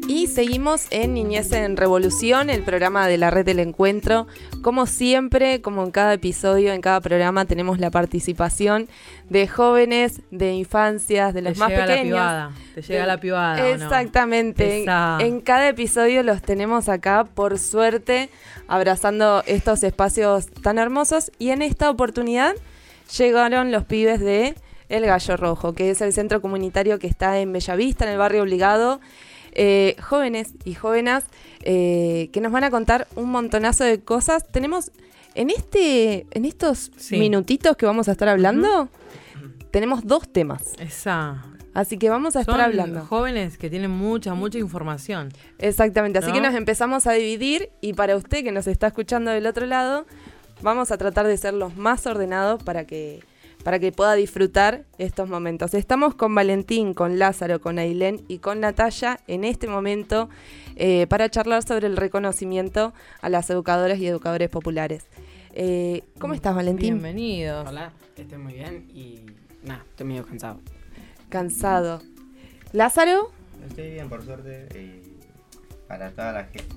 Y 0.07 0.27
seguimos 0.27 0.85
en 0.91 1.15
Niñez 1.15 1.51
en 1.51 1.77
Revolución, 1.77 2.51
el 2.51 2.61
programa 2.61 3.07
de 3.07 3.17
la 3.17 3.31
red 3.31 3.43
del 3.43 3.59
encuentro. 3.59 4.27
Como 4.61 4.85
siempre, 4.85 5.61
como 5.61 5.83
en 5.83 5.89
cada 5.89 6.13
episodio, 6.13 6.73
en 6.73 6.81
cada 6.81 7.01
programa, 7.01 7.45
tenemos 7.45 7.79
la 7.79 7.89
participación 7.89 8.87
de 9.29 9.47
jóvenes, 9.47 10.21
de 10.29 10.53
infancias, 10.53 11.33
de 11.33 11.41
los 11.41 11.53
Te 11.53 11.59
más 11.59 11.69
llega 11.69 11.81
la 11.81 11.87
pequeños. 11.87 12.17
pibada, 12.17 12.51
te 12.75 12.81
llega 12.83 13.05
la 13.07 13.19
pibada, 13.19 13.55
¿o 13.55 13.57
no? 13.67 13.73
Exactamente. 13.73 14.83
Esa- 14.83 15.17
En 15.21 15.41
cada 15.41 15.67
episodio 15.69 16.21
los 16.21 16.41
tenemos 16.43 16.87
acá, 16.87 17.23
por 17.25 17.57
suerte, 17.57 18.29
abrazando 18.67 19.41
estos 19.47 19.81
espacios 19.83 20.47
tan 20.61 20.77
hermosos. 20.77 21.31
Y 21.39 21.49
en 21.49 21.63
esta 21.63 21.89
oportunidad 21.89 22.53
llegaron 23.17 23.71
los 23.71 23.85
pibes 23.85 24.19
de 24.19 24.53
El 24.87 25.07
Gallo 25.07 25.35
Rojo, 25.35 25.73
que 25.73 25.89
es 25.89 25.99
el 26.01 26.13
centro 26.13 26.41
comunitario 26.41 26.99
que 26.99 27.07
está 27.07 27.39
en 27.39 27.51
Bellavista, 27.51 28.05
en 28.05 28.11
el 28.11 28.17
barrio 28.19 28.43
Obligado. 28.43 29.01
Eh, 29.55 29.95
jóvenes 30.01 30.53
y 30.65 30.73
jóvenes 30.73 31.23
eh, 31.61 32.29
que 32.33 32.41
nos 32.41 32.51
van 32.51 32.63
a 32.65 32.69
contar 32.71 33.07
un 33.15 33.31
montonazo 33.31 33.83
de 33.85 34.01
cosas. 34.01 34.45
Tenemos 34.51 34.91
en 35.33 35.49
este, 35.49 36.27
en 36.31 36.45
estos 36.45 36.91
Sí. 36.97 37.17
minutitos 37.17 37.75
que 37.77 37.85
vamos 37.85 38.07
a 38.09 38.11
estar 38.11 38.27
hablando, 38.27 38.89
tenemos 39.71 40.05
dos 40.05 40.27
temas. 40.31 40.73
Esa. 40.79 41.43
Así 41.73 41.97
que 41.97 42.09
vamos 42.09 42.37
a 42.37 42.41
estar 42.41 42.55
Son 42.55 42.61
hablando. 42.63 43.05
jóvenes 43.05 43.57
que 43.57 43.69
tienen 43.69 43.91
mucha, 43.91 44.33
mucha 44.33 44.57
información. 44.59 45.29
Exactamente, 45.57 46.19
así 46.19 46.29
¿No? 46.29 46.35
que 46.35 46.41
nos 46.41 46.55
empezamos 46.55 47.05
a 47.07 47.11
dividir 47.13 47.69
y 47.81 47.91
para 47.93 48.15
usted 48.15 48.43
que 48.45 48.51
nos 48.53 48.67
está 48.67 48.87
escuchando 48.87 49.31
del 49.31 49.45
otro 49.45 49.65
lado, 49.65 50.05
vamos 50.61 50.91
a 50.91 50.97
tratar 50.97 51.27
de 51.27 51.35
ser 51.35 51.53
los 51.53 51.75
más 51.75 52.07
ordenados 52.07 52.63
para 52.63 52.85
que, 52.85 53.21
para 53.65 53.79
que 53.79 53.91
pueda 53.91 54.13
disfrutar 54.13 54.85
estos 54.99 55.27
momentos. 55.27 55.73
Estamos 55.73 56.13
con 56.13 56.35
Valentín, 56.35 56.93
con 56.93 57.17
Lázaro, 57.17 57.59
con 57.59 57.79
Ailén 57.79 58.23
y 58.27 58.37
con 58.37 58.59
Natalia 58.59 59.19
en 59.25 59.43
este 59.43 59.67
momento 59.67 60.29
eh, 60.75 61.07
para 61.07 61.31
charlar 61.31 61.63
sobre 61.63 61.87
el 61.87 61.97
reconocimiento 61.97 62.93
a 63.23 63.29
las 63.29 63.49
educadoras 63.49 63.97
y 63.97 64.05
educadores 64.05 64.49
populares. 64.49 65.07
Eh, 65.55 66.03
¿Cómo 66.19 66.35
estás, 66.35 66.53
Valentín? 66.53 66.93
Bienvenidos. 67.01 67.67
Hola, 67.67 67.91
estoy 68.15 68.37
muy 68.37 68.53
bien 68.53 68.87
y 68.93 69.21
nada, 69.63 69.83
estoy 69.89 70.05
medio 70.05 70.27
cansado. 70.27 70.59
Cansado. 71.29 72.03
¿Lázaro? 72.71 73.31
Estoy 73.67 73.93
bien, 73.93 74.09
por 74.09 74.23
suerte. 74.23 74.67
Y 74.79 75.17
para 75.87 76.11
toda 76.11 76.33
la 76.33 76.43
gente. 76.43 76.75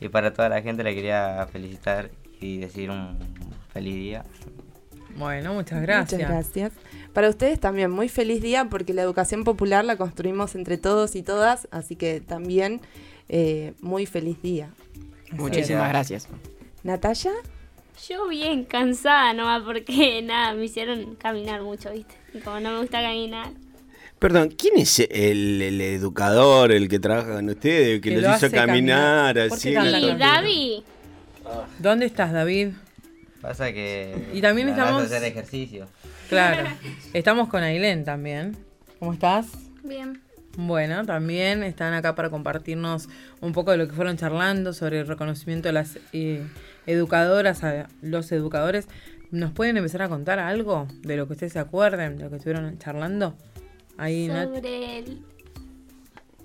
Y 0.00 0.10
para 0.10 0.34
toda 0.34 0.50
la 0.50 0.60
gente 0.60 0.84
le 0.84 0.94
quería 0.94 1.48
felicitar 1.50 2.10
y 2.40 2.58
decir 2.58 2.90
un 2.90 3.16
feliz 3.72 3.94
día. 3.94 4.24
Bueno, 5.16 5.54
muchas 5.54 5.82
gracias. 5.82 6.20
Muchas 6.20 6.30
gracias. 6.30 6.72
Para 7.12 7.28
ustedes 7.28 7.58
también, 7.58 7.90
muy 7.90 8.08
feliz 8.08 8.42
día 8.42 8.66
porque 8.66 8.92
la 8.92 9.02
educación 9.02 9.44
popular 9.44 9.84
la 9.84 9.96
construimos 9.96 10.54
entre 10.54 10.76
todos 10.76 11.16
y 11.16 11.22
todas, 11.22 11.68
así 11.70 11.96
que 11.96 12.20
también 12.20 12.80
eh, 13.28 13.72
muy 13.80 14.06
feliz 14.06 14.40
día. 14.42 14.70
Muchísimas 15.32 15.88
gracias. 15.88 16.28
¿Natalia? 16.82 17.32
Yo 18.08 18.28
bien 18.28 18.64
cansada 18.64 19.32
nomás 19.32 19.62
porque 19.62 20.20
nada, 20.24 20.54
me 20.54 20.66
hicieron 20.66 21.14
caminar 21.16 21.62
mucho, 21.62 21.90
¿viste? 21.92 22.14
Y 22.34 22.40
como 22.40 22.60
no 22.60 22.72
me 22.72 22.80
gusta 22.80 23.00
caminar. 23.00 23.48
Perdón, 24.18 24.54
¿quién 24.56 24.78
es 24.78 25.00
el, 25.00 25.60
el 25.60 25.80
educador, 25.80 26.72
el 26.72 26.88
que 26.88 26.98
trabaja 26.98 27.34
con 27.34 27.48
ustedes, 27.48 28.00
que, 28.00 28.10
Que 28.10 28.16
los 28.16 28.24
lo 28.24 28.36
hizo 28.36 28.50
caminar, 28.50 29.34
caminar. 29.34 29.48
¿Por 29.48 29.58
así? 29.58 29.74
en 29.74 29.92
la? 29.92 30.16
David, 30.16 30.82
¿Dónde 31.78 32.06
estás, 32.06 32.32
David? 32.32 32.70
Pasa 33.40 33.72
que. 33.72 34.28
Y 34.32 34.40
también 34.40 34.68
estamos- 34.68 35.02
hacer 35.04 35.22
ejercicio. 35.24 35.86
Claro. 36.28 36.68
Estamos 37.12 37.48
con 37.48 37.62
Ailén 37.62 38.04
también. 38.04 38.56
¿Cómo 38.98 39.12
estás? 39.12 39.46
bien. 39.84 40.20
Bueno, 40.58 41.04
también 41.04 41.62
están 41.62 41.92
acá 41.92 42.14
para 42.14 42.30
compartirnos 42.30 43.08
un 43.42 43.52
poco 43.52 43.72
de 43.72 43.76
lo 43.76 43.86
que 43.86 43.92
fueron 43.92 44.16
charlando 44.16 44.72
sobre 44.72 45.00
el 45.00 45.06
reconocimiento 45.06 45.68
de 45.68 45.72
las 45.74 45.98
eh, 46.14 46.42
educadoras, 46.86 47.62
a 47.62 47.88
los 48.00 48.32
educadores. 48.32 48.88
¿Nos 49.30 49.52
pueden 49.52 49.76
empezar 49.76 50.00
a 50.02 50.08
contar 50.08 50.38
algo 50.38 50.88
de 51.02 51.16
lo 51.18 51.26
que 51.26 51.34
ustedes 51.34 51.52
se 51.52 51.58
acuerden, 51.58 52.16
de 52.16 52.24
lo 52.24 52.30
que 52.30 52.36
estuvieron 52.36 52.78
charlando? 52.78 53.36
Ahí, 53.98 54.28
Sobre 54.28 54.98
el, 55.00 55.20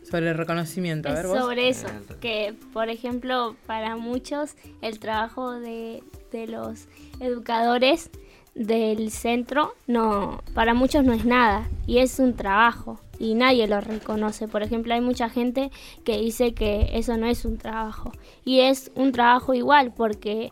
sobre 0.09 0.29
el 0.29 0.37
reconocimiento. 0.37 1.07
A 1.09 1.13
ver, 1.13 1.27
vos. 1.27 1.37
sobre 1.39 1.69
eso, 1.69 1.87
que 2.19 2.53
por 2.73 2.89
ejemplo 2.89 3.55
para 3.65 3.95
muchos 3.95 4.55
el 4.81 4.99
trabajo 4.99 5.53
de, 5.59 6.03
de 6.31 6.47
los 6.47 6.87
educadores 7.19 8.09
del 8.55 9.11
centro 9.11 9.75
no 9.87 10.43
para 10.53 10.73
muchos 10.73 11.05
no 11.05 11.13
es 11.13 11.23
nada 11.23 11.69
y 11.87 11.99
es 11.99 12.19
un 12.19 12.35
trabajo 12.35 12.99
y 13.19 13.35
nadie 13.35 13.67
lo 13.67 13.79
reconoce. 13.81 14.47
Por 14.47 14.63
ejemplo, 14.63 14.93
hay 14.93 15.01
mucha 15.01 15.29
gente 15.29 15.69
que 16.03 16.17
dice 16.17 16.53
que 16.53 16.89
eso 16.93 17.17
no 17.17 17.27
es 17.27 17.45
un 17.45 17.57
trabajo 17.57 18.11
y 18.43 18.61
es 18.61 18.91
un 18.95 19.11
trabajo 19.11 19.53
igual 19.53 19.93
porque 19.95 20.51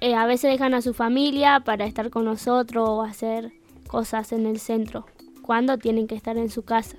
eh, 0.00 0.14
a 0.14 0.26
veces 0.26 0.50
dejan 0.50 0.74
a 0.74 0.82
su 0.82 0.92
familia 0.92 1.60
para 1.60 1.86
estar 1.86 2.10
con 2.10 2.24
nosotros 2.24 2.88
o 2.88 3.02
hacer 3.02 3.52
cosas 3.86 4.32
en 4.32 4.46
el 4.46 4.58
centro 4.58 5.06
cuando 5.42 5.78
tienen 5.78 6.08
que 6.08 6.16
estar 6.16 6.36
en 6.36 6.50
su 6.50 6.62
casa 6.62 6.96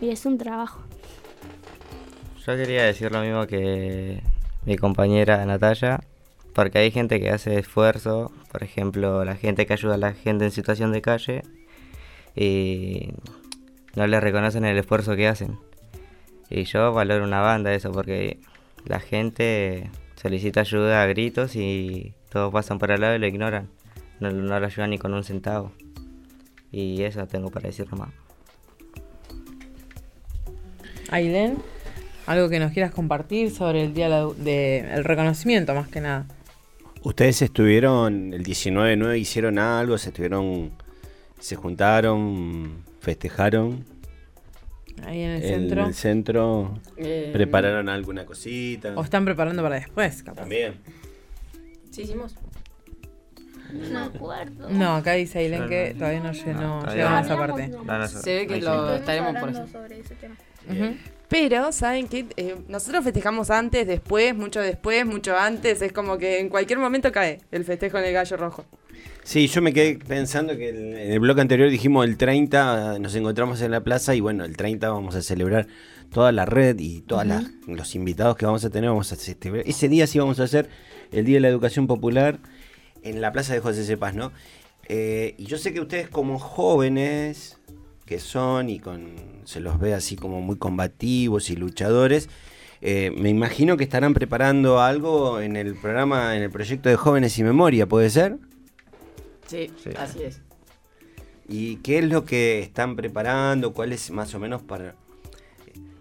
y 0.00 0.08
es 0.08 0.24
un 0.24 0.38
trabajo. 0.38 0.80
Yo 2.46 2.56
quería 2.56 2.84
decir 2.84 3.12
lo 3.12 3.20
mismo 3.20 3.46
que 3.46 4.22
mi 4.64 4.76
compañera 4.76 5.44
Natalia, 5.44 6.00
porque 6.54 6.78
hay 6.78 6.90
gente 6.90 7.20
que 7.20 7.30
hace 7.30 7.58
esfuerzo, 7.58 8.32
por 8.50 8.62
ejemplo, 8.62 9.24
la 9.24 9.36
gente 9.36 9.66
que 9.66 9.72
ayuda 9.72 9.94
a 9.94 9.98
la 9.98 10.12
gente 10.14 10.44
en 10.44 10.50
situación 10.50 10.92
de 10.92 11.02
calle, 11.02 11.42
y 12.36 13.10
no 13.96 14.06
le 14.06 14.20
reconocen 14.20 14.64
el 14.64 14.78
esfuerzo 14.78 15.16
que 15.16 15.28
hacen. 15.28 15.58
Y 16.48 16.64
yo 16.64 16.92
valoro 16.92 17.24
una 17.24 17.40
banda 17.40 17.72
eso, 17.74 17.92
porque 17.92 18.40
la 18.84 19.00
gente 19.00 19.90
solicita 20.16 20.60
ayuda 20.60 21.02
a 21.02 21.06
gritos 21.06 21.56
y 21.56 22.14
todos 22.28 22.52
pasan 22.52 22.78
por 22.78 22.92
al 22.92 23.00
lado 23.00 23.16
y 23.16 23.18
lo 23.18 23.26
ignoran. 23.26 23.68
No, 24.20 24.30
no 24.30 24.58
lo 24.60 24.66
ayudan 24.66 24.90
ni 24.90 24.98
con 24.98 25.14
un 25.14 25.24
centavo. 25.24 25.72
Y 26.72 27.02
eso 27.02 27.26
tengo 27.26 27.50
para 27.50 27.68
decir 27.68 27.86
nomás. 27.90 28.10
Ailén, 31.10 31.58
algo 32.26 32.48
que 32.48 32.60
nos 32.60 32.72
quieras 32.72 32.92
compartir 32.92 33.50
sobre 33.50 33.84
el 33.84 33.94
día 33.94 34.04
de 34.04 34.10
la- 34.10 34.32
de- 34.36 35.02
reconocimiento, 35.02 35.74
más 35.74 35.88
que 35.88 36.00
nada. 36.00 36.26
¿Ustedes 37.02 37.40
estuvieron 37.42 38.34
el 38.34 38.44
19-9, 38.44 39.18
hicieron 39.18 39.58
algo? 39.58 39.96
¿Se 39.98 40.10
estuvieron, 40.10 40.70
se 41.38 41.56
juntaron, 41.56 42.84
festejaron? 43.00 43.84
Ahí 45.06 45.22
en 45.22 45.30
el 45.30 45.42
en 45.42 45.48
centro. 45.60 45.86
el 45.86 45.94
centro? 45.94 46.80
Eh, 46.98 47.30
¿Prepararon 47.32 47.88
alguna 47.88 48.26
cosita? 48.26 48.92
O 48.96 49.02
están 49.02 49.24
preparando 49.24 49.62
para 49.62 49.76
después, 49.76 50.22
capaz. 50.22 50.42
También. 50.42 50.74
Sí, 51.90 52.02
hicimos. 52.02 52.34
No 53.72 53.88
me 53.88 53.98
acuerdo. 54.16 54.68
No, 54.68 54.96
acá 54.96 55.12
dice 55.12 55.38
Ailén 55.38 55.68
que 55.68 55.94
todavía 55.96 56.20
no, 56.20 56.32
lle- 56.32 56.54
no 56.54 56.80
todavía 56.80 56.94
llegamos 57.04 57.18
a 57.22 57.24
esa 57.24 57.36
parte. 57.38 57.68
No, 57.68 58.08
Se 58.08 58.34
ve 58.34 58.46
que 58.46 58.60
lo 58.60 58.96
estaremos 58.96 59.36
por 59.40 59.48
eso. 59.48 59.66
sobre 59.68 60.00
ese 60.00 60.14
tema. 60.16 60.34
Pero, 61.30 61.70
¿saben 61.70 62.08
qué? 62.08 62.26
Eh, 62.36 62.56
nosotros 62.66 63.04
festejamos 63.04 63.50
antes, 63.50 63.86
después, 63.86 64.34
mucho 64.34 64.60
después, 64.60 65.06
mucho 65.06 65.36
antes. 65.36 65.80
Es 65.80 65.92
como 65.92 66.18
que 66.18 66.40
en 66.40 66.48
cualquier 66.48 66.80
momento 66.80 67.12
cae 67.12 67.38
el 67.52 67.64
festejo 67.64 67.98
en 67.98 68.04
el 68.06 68.12
gallo 68.12 68.36
rojo. 68.36 68.64
Sí, 69.22 69.46
yo 69.46 69.62
me 69.62 69.72
quedé 69.72 69.96
pensando 69.96 70.56
que 70.56 70.70
en 70.70 70.96
el 70.96 71.20
bloque 71.20 71.40
anterior 71.40 71.70
dijimos 71.70 72.04
el 72.04 72.16
30, 72.16 72.98
nos 72.98 73.14
encontramos 73.14 73.62
en 73.62 73.70
la 73.70 73.80
plaza 73.82 74.16
y 74.16 74.20
bueno, 74.20 74.44
el 74.44 74.56
30 74.56 74.90
vamos 74.90 75.14
a 75.14 75.22
celebrar 75.22 75.68
toda 76.12 76.32
la 76.32 76.46
red 76.46 76.76
y 76.80 77.02
todos 77.02 77.24
los 77.64 77.94
invitados 77.94 78.36
que 78.36 78.44
vamos 78.44 78.64
a 78.64 78.70
tener. 78.70 78.90
Vamos 78.90 79.12
a 79.12 79.16
celebrar. 79.16 79.62
Ese 79.68 79.88
día 79.88 80.08
sí 80.08 80.18
vamos 80.18 80.40
a 80.40 80.42
hacer 80.42 80.68
el 81.12 81.24
Día 81.24 81.36
de 81.36 81.42
la 81.42 81.48
Educación 81.48 81.86
Popular 81.86 82.40
en 83.04 83.20
la 83.20 83.30
plaza 83.30 83.54
de 83.54 83.60
José 83.60 83.84
Cepaz, 83.84 84.16
¿no? 84.16 84.32
Eh, 84.88 85.36
y 85.38 85.44
yo 85.44 85.58
sé 85.58 85.72
que 85.72 85.80
ustedes 85.80 86.08
como 86.08 86.40
jóvenes 86.40 87.59
que 88.10 88.18
son 88.18 88.68
y 88.68 88.80
con 88.80 89.14
se 89.44 89.60
los 89.60 89.78
ve 89.78 89.94
así 89.94 90.16
como 90.16 90.40
muy 90.40 90.56
combativos 90.56 91.48
y 91.48 91.54
luchadores, 91.54 92.28
eh, 92.80 93.12
me 93.16 93.28
imagino 93.28 93.76
que 93.76 93.84
estarán 93.84 94.14
preparando 94.14 94.80
algo 94.80 95.40
en 95.40 95.54
el 95.54 95.76
programa, 95.76 96.36
en 96.36 96.42
el 96.42 96.50
proyecto 96.50 96.88
de 96.88 96.96
Jóvenes 96.96 97.38
y 97.38 97.44
Memoria, 97.44 97.86
¿puede 97.86 98.10
ser? 98.10 98.38
Sí, 99.46 99.70
Sí. 99.80 99.90
así 99.96 100.24
es. 100.24 100.40
¿Y 101.48 101.76
qué 101.76 101.98
es 102.00 102.04
lo 102.06 102.24
que 102.24 102.58
están 102.58 102.96
preparando? 102.96 103.72
¿Cuál 103.72 103.92
es 103.92 104.10
más 104.10 104.34
o 104.34 104.40
menos 104.40 104.60
para... 104.60 104.96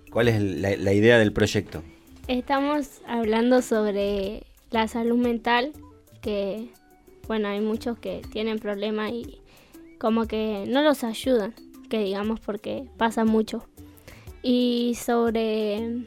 ¿Cuál 0.10 0.30
es 0.30 0.42
la, 0.42 0.76
la 0.78 0.94
idea 0.94 1.20
del 1.20 1.32
proyecto? 1.32 1.84
Estamos 2.28 3.02
hablando 3.06 3.62
sobre 3.62 4.48
la 4.72 4.88
salud 4.88 5.18
mental, 5.20 5.74
que 6.24 6.70
bueno, 7.28 7.50
hay 7.50 7.62
muchos 7.62 8.00
que 8.00 8.24
tienen 8.32 8.58
problemas 8.58 9.12
y 9.12 9.42
como 10.00 10.26
que 10.26 10.66
no 10.68 10.82
los 10.82 11.04
ayudan, 11.04 11.54
que 11.90 12.00
digamos 12.00 12.40
porque 12.40 12.86
pasa 12.98 13.26
mucho. 13.26 13.68
Y 14.42 14.96
sobre 14.96 16.06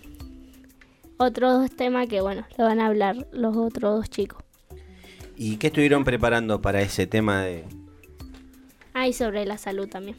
otros 1.18 1.60
dos 1.60 1.70
temas 1.70 2.08
que 2.08 2.20
bueno, 2.20 2.46
lo 2.56 2.64
van 2.64 2.80
a 2.80 2.86
hablar 2.86 3.26
los 3.32 3.56
otros 3.56 3.96
dos 3.98 4.10
chicos. 4.10 4.42
¿Y 5.36 5.56
qué 5.56 5.68
estuvieron 5.68 6.04
preparando 6.04 6.60
para 6.60 6.80
ese 6.80 7.06
tema 7.06 7.42
de... 7.42 7.64
Ah, 8.94 9.08
y 9.08 9.12
sobre 9.12 9.44
la 9.44 9.58
salud 9.58 9.88
también. 9.88 10.16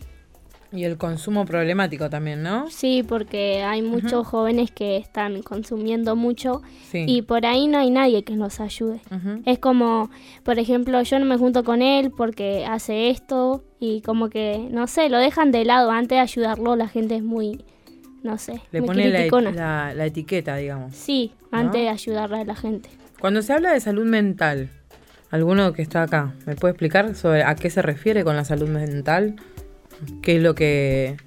Y 0.73 0.85
el 0.85 0.97
consumo 0.97 1.45
problemático 1.45 2.09
también, 2.09 2.41
¿no? 2.41 2.67
Sí, 2.71 3.03
porque 3.07 3.61
hay 3.63 3.83
muchos 3.83 4.25
jóvenes 4.25 4.71
que 4.71 4.97
están 4.97 5.43
consumiendo 5.43 6.15
mucho 6.15 6.61
Sí. 6.89 7.05
y 7.07 7.21
por 7.21 7.45
ahí 7.45 7.67
no 7.67 7.77
hay 7.77 7.91
nadie 7.91 8.23
que 8.23 8.35
los 8.35 8.59
ayude. 8.59 8.99
Ujú. 9.11 9.43
Es 9.45 9.59
como, 9.59 10.09
por 10.43 10.57
ejemplo, 10.57 11.01
yo 11.03 11.19
no 11.19 11.25
me 11.25 11.37
junto 11.37 11.63
con 11.63 11.81
él 11.83 12.09
porque 12.09 12.65
hace 12.65 13.09
esto 13.11 13.63
y 13.79 14.01
como 14.01 14.29
que, 14.29 14.67
no 14.71 14.87
sé, 14.87 15.09
lo 15.09 15.19
dejan 15.19 15.51
de 15.51 15.63
lado. 15.63 15.91
Antes 15.91 16.15
de 16.15 16.19
ayudarlo 16.21 16.75
la 16.75 16.87
gente 16.87 17.15
es 17.17 17.23
muy, 17.23 17.63
no 18.23 18.39
sé, 18.39 18.61
Le 18.71 18.79
muy 18.81 18.87
pone 18.87 19.09
la, 19.09 19.17
criticona. 19.19 19.51
la- 19.51 19.93
la 19.93 20.05
etiqueta, 20.07 20.55
digamos. 20.55 20.95
Sí, 20.95 21.33
¿No? 21.51 21.59
antes 21.59 21.81
de 21.81 21.89
ayudarle 21.89 22.37
a 22.39 22.45
la 22.45 22.55
gente. 22.55 22.89
Cuando 23.19 23.41
se 23.43 23.53
habla 23.53 23.73
de 23.73 23.79
salud 23.79 24.05
mental, 24.05 24.69
alguno 25.29 25.71
que 25.73 25.81
está 25.83 26.01
acá, 26.03 26.33
¿me 26.47 26.55
puede 26.55 26.71
explicar 26.71 27.13
sobre 27.15 27.43
a 27.43 27.53
qué 27.55 27.69
se 27.69 27.81
refiere 27.83 28.23
con 28.23 28.35
la 28.35 28.43
salud 28.43 28.69
mental? 28.69 29.35
¿Qué 30.21 30.37
es 30.37 30.41
lo 30.41 30.55
que 30.55 31.17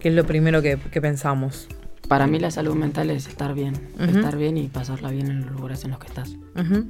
qué 0.00 0.08
es 0.10 0.14
lo 0.14 0.24
primero 0.24 0.62
que, 0.62 0.78
que 0.78 1.00
pensamos? 1.00 1.68
Para 2.08 2.26
mí 2.26 2.38
la 2.38 2.50
salud 2.50 2.74
mental 2.74 3.10
es 3.10 3.26
estar 3.26 3.52
bien, 3.54 3.74
Ujú. 3.94 4.04
estar 4.18 4.36
bien 4.36 4.56
y 4.56 4.68
pasarla 4.68 5.10
bien 5.10 5.28
en 5.30 5.46
los 5.46 5.52
lugares 5.56 5.84
en 5.84 5.90
los 5.90 5.98
que 5.98 6.06
estás. 6.06 6.30
Ujú. 6.54 6.84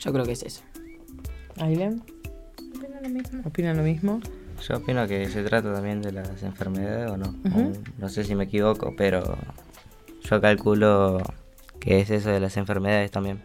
Yo 0.00 0.12
creo 0.12 0.24
que 0.24 0.32
es 0.32 0.42
eso. 0.42 0.62
¿Aileen? 1.58 2.02
¿Opinan 3.44 3.76
lo 3.76 3.82
mismo? 3.82 4.20
Yo 4.66 4.76
opino 4.78 5.06
que 5.06 5.28
se 5.28 5.42
trata 5.42 5.72
también 5.74 6.00
de 6.02 6.12
las 6.12 6.42
enfermedades 6.42 7.10
o 7.10 7.16
no. 7.16 7.34
Ujú. 7.44 7.60
O 7.60 7.72
no 7.98 8.08
sé 8.08 8.24
si 8.24 8.34
me 8.34 8.44
equivoco, 8.44 8.94
pero 8.96 9.36
yo 10.22 10.40
calculo 10.40 11.22
que 11.78 12.00
es 12.00 12.10
eso 12.10 12.30
de 12.30 12.40
las 12.40 12.56
enfermedades 12.56 13.10
también. 13.10 13.42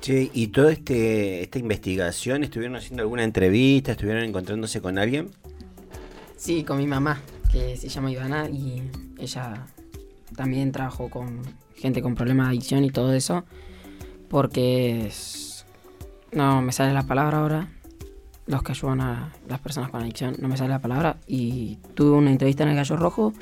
Che, 0.00 0.30
y 0.34 0.48
toda 0.48 0.70
este, 0.72 1.40
esta 1.42 1.58
investigación, 1.58 2.44
¿estuvieron 2.44 2.76
haciendo 2.76 3.02
alguna 3.02 3.24
entrevista? 3.24 3.92
¿Estuvieron 3.92 4.22
encontrándose 4.24 4.82
con 4.82 4.98
alguien? 4.98 5.30
Sí, 6.36 6.64
con 6.64 6.76
mi 6.78 6.86
mamá, 6.86 7.18
que 7.50 7.76
se 7.76 7.88
llama 7.88 8.12
Ivana 8.12 8.48
y 8.50 8.82
ella 9.18 9.66
también 10.36 10.70
trabajó 10.70 11.08
con 11.08 11.40
gente 11.74 12.02
con 12.02 12.14
problemas 12.14 12.48
de 12.48 12.50
adicción 12.50 12.84
y 12.84 12.90
todo 12.90 13.14
eso, 13.14 13.44
porque 14.28 15.10
no 16.32 16.60
me 16.60 16.72
sale 16.72 16.92
la 16.92 17.04
palabra 17.04 17.38
ahora, 17.38 17.68
los 18.46 18.62
que 18.62 18.72
ayudan 18.72 19.00
a 19.00 19.32
las 19.48 19.60
personas 19.60 19.90
con 19.90 20.02
adicción, 20.02 20.36
no 20.38 20.48
me 20.48 20.58
sale 20.58 20.70
la 20.70 20.80
palabra, 20.80 21.16
y 21.26 21.78
tuve 21.94 22.16
una 22.16 22.30
entrevista 22.30 22.64
en 22.64 22.68
el 22.68 22.76
Gallo 22.76 22.96
Rojo 22.96 23.32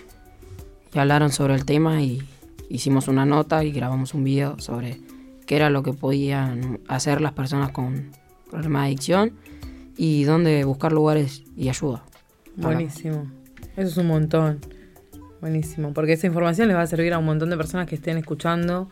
y 0.95 0.99
hablaron 0.99 1.31
sobre 1.31 1.55
el 1.55 1.65
tema 1.65 2.01
y 2.01 2.23
hicimos 2.71 3.09
una 3.09 3.27
nota 3.27 3.65
y 3.65 3.73
grabamos 3.73 4.15
un 4.15 4.23
video 4.23 4.59
sobre 4.61 5.01
qué 5.47 5.57
era 5.57 5.69
lo 5.69 5.83
que 5.83 5.93
podían 5.93 6.81
hacer 6.87 7.21
las 7.21 7.33
personas 7.33 7.73
con 7.73 8.13
problemas 8.51 8.83
de 8.83 8.87
adicción 8.87 9.33
y 9.97 10.23
dónde 10.23 10.65
buscar 10.65 10.93
lugares 10.93 11.43
y 11.57 11.69
ayuda. 11.69 12.05
Para- 12.57 12.75
Buenísimo. 12.75 13.31
Eso 13.77 13.89
es 13.89 13.97
un 13.97 14.07
montón. 14.07 14.61
Buenísimo. 15.41 15.93
Porque 15.93 16.13
esa 16.15 16.27
información 16.27 16.69
les 16.69 16.77
va 16.77 16.83
a 16.83 16.87
servir 16.87 17.13
a 17.13 17.19
un 17.19 17.25
montón 17.27 17.51
de 17.51 17.57
personas 17.57 17.87
que 17.87 17.95
estén 17.97 18.17
escuchando 18.17 18.89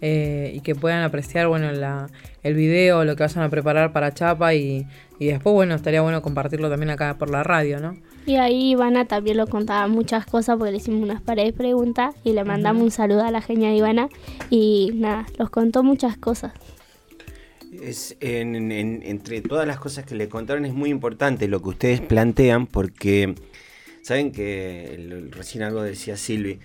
eh, 0.00 0.52
y 0.54 0.60
que 0.60 0.74
puedan 0.74 1.02
apreciar, 1.02 1.48
bueno, 1.48 1.72
la, 1.72 2.08
el 2.42 2.54
video, 2.54 3.04
lo 3.04 3.16
que 3.16 3.22
vayan 3.22 3.42
a 3.44 3.48
preparar 3.48 3.92
para 3.92 4.12
Chapa 4.12 4.54
y, 4.54 4.86
y 5.18 5.26
después, 5.26 5.54
bueno, 5.54 5.74
estaría 5.74 6.02
bueno 6.02 6.20
compartirlo 6.22 6.68
también 6.68 6.90
acá 6.90 7.16
por 7.18 7.30
la 7.30 7.42
radio, 7.42 7.80
¿no? 7.80 7.94
Y 8.26 8.36
ahí 8.36 8.70
Ivana 8.72 9.06
también 9.06 9.36
lo 9.38 9.46
contaba 9.46 9.86
muchas 9.88 10.26
cosas 10.26 10.56
porque 10.58 10.72
le 10.72 10.76
hicimos 10.78 11.02
unas 11.02 11.22
paredes 11.22 11.52
de 11.52 11.56
preguntas 11.58 12.14
y 12.24 12.32
le 12.32 12.44
mandamos 12.44 12.82
un 12.82 12.90
saludo 12.90 13.24
a 13.24 13.30
la 13.30 13.40
genia 13.40 13.70
de 13.70 13.76
Ivana 13.76 14.08
y 14.50 14.90
nada, 14.94 15.26
los 15.38 15.48
contó 15.48 15.82
muchas 15.82 16.16
cosas. 16.18 16.52
Es, 17.72 18.16
en- 18.20 18.72
en- 18.72 19.02
entre 19.04 19.40
todas 19.42 19.66
las 19.66 19.78
cosas 19.78 20.04
que 20.04 20.14
le 20.14 20.28
contaron 20.28 20.64
es 20.64 20.72
muy 20.74 20.90
importante 20.90 21.48
lo 21.48 21.60
que 21.62 21.68
ustedes 21.70 22.00
plantean 22.00 22.66
porque 22.66 23.34
saben 24.02 24.32
que 24.32 24.94
el- 24.94 25.32
recién 25.32 25.62
algo 25.64 25.82
decía 25.82 26.16
Silvi. 26.16 26.58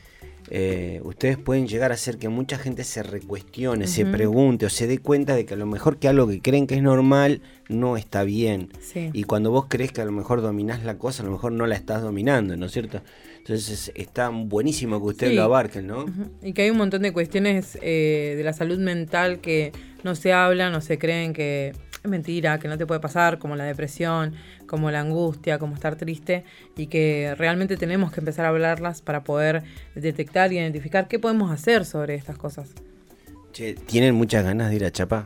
Eh, 0.53 0.99
ustedes 1.05 1.37
pueden 1.37 1.65
llegar 1.65 1.91
a 1.91 1.93
hacer 1.93 2.17
que 2.17 2.27
mucha 2.27 2.57
gente 2.57 2.83
se 2.83 3.01
recuestione, 3.03 3.87
se 3.87 4.05
pregunte 4.05 4.65
o 4.65 4.69
se 4.69 4.85
dé 4.85 4.97
cuenta 4.97 5.33
de 5.33 5.45
que 5.45 5.53
a 5.53 5.57
lo 5.57 5.65
mejor 5.65 5.97
que 5.97 6.09
algo 6.09 6.27
que 6.27 6.41
creen 6.41 6.67
que 6.67 6.75
es 6.75 6.83
normal 6.83 7.41
no 7.69 7.95
está 7.95 8.23
bien. 8.25 8.67
Sí. 8.81 9.09
Y 9.13 9.23
cuando 9.23 9.49
vos 9.49 9.67
crees 9.69 9.93
que 9.93 10.01
a 10.01 10.05
lo 10.05 10.11
mejor 10.11 10.41
dominás 10.41 10.83
la 10.83 10.97
cosa, 10.97 11.23
a 11.23 11.25
lo 11.25 11.31
mejor 11.31 11.53
no 11.53 11.67
la 11.67 11.75
estás 11.75 12.01
dominando, 12.01 12.57
¿no 12.57 12.65
es 12.65 12.73
cierto? 12.73 13.01
Entonces 13.37 13.91
está 13.95 14.27
buenísimo 14.29 14.99
que 14.99 15.05
ustedes 15.07 15.31
Sí. 15.31 15.35
lo 15.37 15.43
abarquen, 15.43 15.87
¿no? 15.87 16.05
Y 16.43 16.51
que 16.51 16.63
hay 16.63 16.69
un 16.69 16.77
montón 16.77 17.01
de 17.03 17.13
cuestiones 17.13 17.77
eh, 17.81 18.33
de 18.35 18.43
la 18.43 18.51
salud 18.51 18.77
mental 18.77 19.39
que 19.39 19.71
no 20.03 20.15
se 20.15 20.33
hablan 20.33 20.75
o 20.75 20.81
se 20.81 20.97
creen 20.97 21.31
que 21.31 21.71
mentira, 22.09 22.59
que 22.59 22.67
no 22.67 22.77
te 22.77 22.85
puede 22.85 22.99
pasar, 22.99 23.39
como 23.39 23.55
la 23.55 23.65
depresión, 23.65 24.33
como 24.65 24.91
la 24.91 24.99
angustia, 25.01 25.59
como 25.59 25.75
estar 25.75 25.95
triste, 25.95 26.43
y 26.75 26.87
que 26.87 27.35
realmente 27.37 27.77
tenemos 27.77 28.11
que 28.11 28.21
empezar 28.21 28.45
a 28.45 28.49
hablarlas 28.49 29.01
para 29.01 29.23
poder 29.23 29.63
detectar 29.95 30.51
y 30.51 30.57
identificar 30.57 31.07
qué 31.07 31.19
podemos 31.19 31.51
hacer 31.51 31.85
sobre 31.85 32.15
estas 32.15 32.37
cosas. 32.37 32.69
Che, 33.51 33.73
¿tienen 33.73 34.15
muchas 34.15 34.43
ganas 34.43 34.69
de 34.69 34.77
ir 34.77 34.85
a 34.85 34.91
Chapa? 34.91 35.25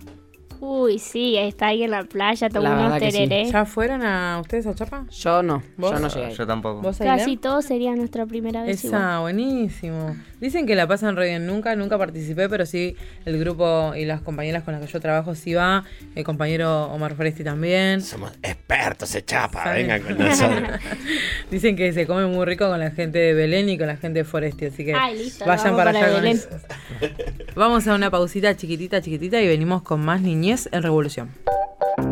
Uy, 0.60 1.00
sí, 1.00 1.38
está 1.38 1.68
ahí 1.68 1.84
en 1.84 1.91
la 1.91 2.04
playa, 2.04 2.50
tomó 2.50 2.72
unos 2.72 2.94
sí. 2.94 3.00
tererés. 3.00 3.52
¿Ya 3.52 3.65
fueron 3.65 4.04
a 4.04 4.39
ustedes 4.41 4.68
a 4.68 4.76
Chapa? 4.76 5.06
Yo 5.10 5.44
no, 5.44 5.63
¿Vos? 5.78 5.91
yo 5.91 6.00
no 6.00 6.08
llegué. 6.08 6.34
Yo 6.34 6.48
tampoco. 6.48 6.82
¿Vos, 6.82 6.98
Casi 6.98 7.38
todo 7.38 7.62
sería 7.62 7.96
nuestra 7.96 8.26
primera 8.26 8.63
vez. 8.63 8.84
igual. 8.84 9.02
Esa, 9.02 9.20
buenísimo. 9.20 10.15
Dicen 10.39 10.65
que 10.65 10.76
la 10.76 10.88
pasan 10.88 11.15
re 11.15 11.28
bien. 11.30 11.46
Nunca, 11.48 11.76
nunca 11.76 11.98
participé, 11.98 12.50
pero 12.50 12.65
sí 12.65 12.96
el 13.26 13.39
grupo 13.39 13.94
y 13.96 14.06
las 14.06 14.22
compañeras 14.22 14.63
con 14.63 14.74
las 14.74 14.86
que 14.86 14.91
yo 14.91 15.00
trabajo 15.00 15.36
sí 15.36 15.54
va. 15.54 15.84
El 16.15 16.24
compañero 16.24 16.86
Omar 16.86 17.15
Foresti 17.15 17.44
también. 17.44 18.02
Somos 18.02 18.32
expertos 18.44 19.13
en 19.15 19.26
Chapa, 19.26 19.63
Saben. 19.63 19.88
vengan 19.88 20.02
con 20.02 20.18
nosotros. 20.26 20.80
Dicen 21.52 21.76
que 21.76 21.94
se 21.94 22.06
come 22.06 22.26
muy 22.28 22.46
rico 22.46 22.68
con 22.68 22.80
la 22.80 22.91
gente 22.91 23.20
de 23.20 23.34
Belén 23.34 23.70
y 23.70 23.78
con 23.78 23.88
la 23.88 23.98
gente 23.98 24.20
de 24.20 24.26
Foresti, 24.26 24.65
así 24.65 24.86
que 24.86 24.94
Ay, 24.94 25.18
listo, 25.18 25.46
vayan 25.46 25.76
para, 25.76 25.91
allá 25.91 26.12
con. 26.12 27.10
Vamos 27.56 27.88
a 27.88 27.96
una 27.96 28.12
pausita 28.12 28.56
chiquitita, 28.56 29.02
chiquitita 29.02 29.41
y 29.41 29.48
venimos 29.48 29.82
con 29.82 30.04
más 30.04 30.22
en 30.46 30.84
Revolución. 30.84 31.30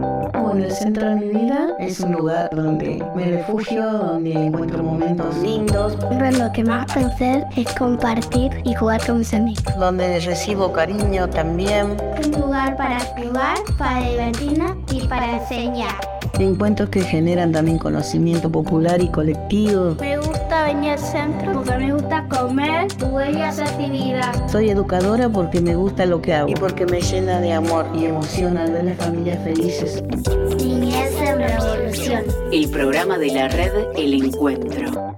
Bueno, 0.02 0.66
el 0.66 0.72
centro 0.72 1.10
de 1.10 1.16
mi 1.16 1.28
vida 1.30 1.70
es 1.80 2.00
un 2.00 2.14
lugar 2.14 2.50
donde 2.52 3.04
me 3.16 3.26
refugio, 3.26 3.84
donde 3.92 4.34
encuentro 4.34 4.84
momentos 4.84 5.36
lindos, 5.38 5.98
Pero 6.10 6.32
lo 6.32 6.52
que 6.52 6.64
más 6.64 6.96
hacer 6.96 7.46
es 7.56 7.74
compartir 7.76 8.52
y 8.64 8.74
jugar 8.76 9.06
con 9.06 9.20
mis 9.20 9.34
amigos. 9.34 9.64
donde 9.80 10.20
recibo 10.20 10.72
cariño 10.72 11.30
también. 11.30 11.98
Un 12.26 12.32
lugar 12.42 12.76
para 12.78 13.00
jugar, 13.00 13.58
para 13.78 14.10
divertirnos 14.10 14.78
y 14.92 15.08
para 15.08 15.40
enseñar. 15.40 15.96
Encuentros 16.40 16.90
que 16.90 17.02
generan 17.02 17.52
también 17.52 17.78
conocimiento 17.78 18.52
popular 18.52 19.02
y 19.02 19.08
colectivo. 19.10 19.96
Me 20.00 20.18
gusta 20.18 20.66
venir 20.66 20.92
al 20.92 21.00
centro 21.00 21.54
porque 21.54 21.78
me 21.78 21.94
gusta 21.94 22.28
comer, 22.28 22.88
y 23.32 23.42
hacer 23.42 23.68
actividades. 23.68 24.52
Soy 24.52 24.70
educadora 24.70 25.30
porque 25.30 25.62
me 25.62 25.76
gusta 25.76 26.06
lo 26.06 26.22
que 26.22 26.34
hago 26.34 26.50
y 26.50 26.56
porque 26.56 26.86
me 26.86 27.02
llena 27.02 27.40
de 27.40 27.54
amor 27.54 27.86
y 27.94 28.06
emoción 28.06 28.58
al 28.58 28.72
ver 28.72 28.86
las 28.86 28.98
familias 28.98 29.44
felices. 29.44 29.83
Niñez 29.84 31.14
en 31.20 31.40
revolución. 31.40 32.24
El 32.54 32.70
programa 32.70 33.18
de 33.18 33.34
la 33.34 33.50
red 33.50 33.74
El 33.98 34.14
Encuentro. 34.14 35.18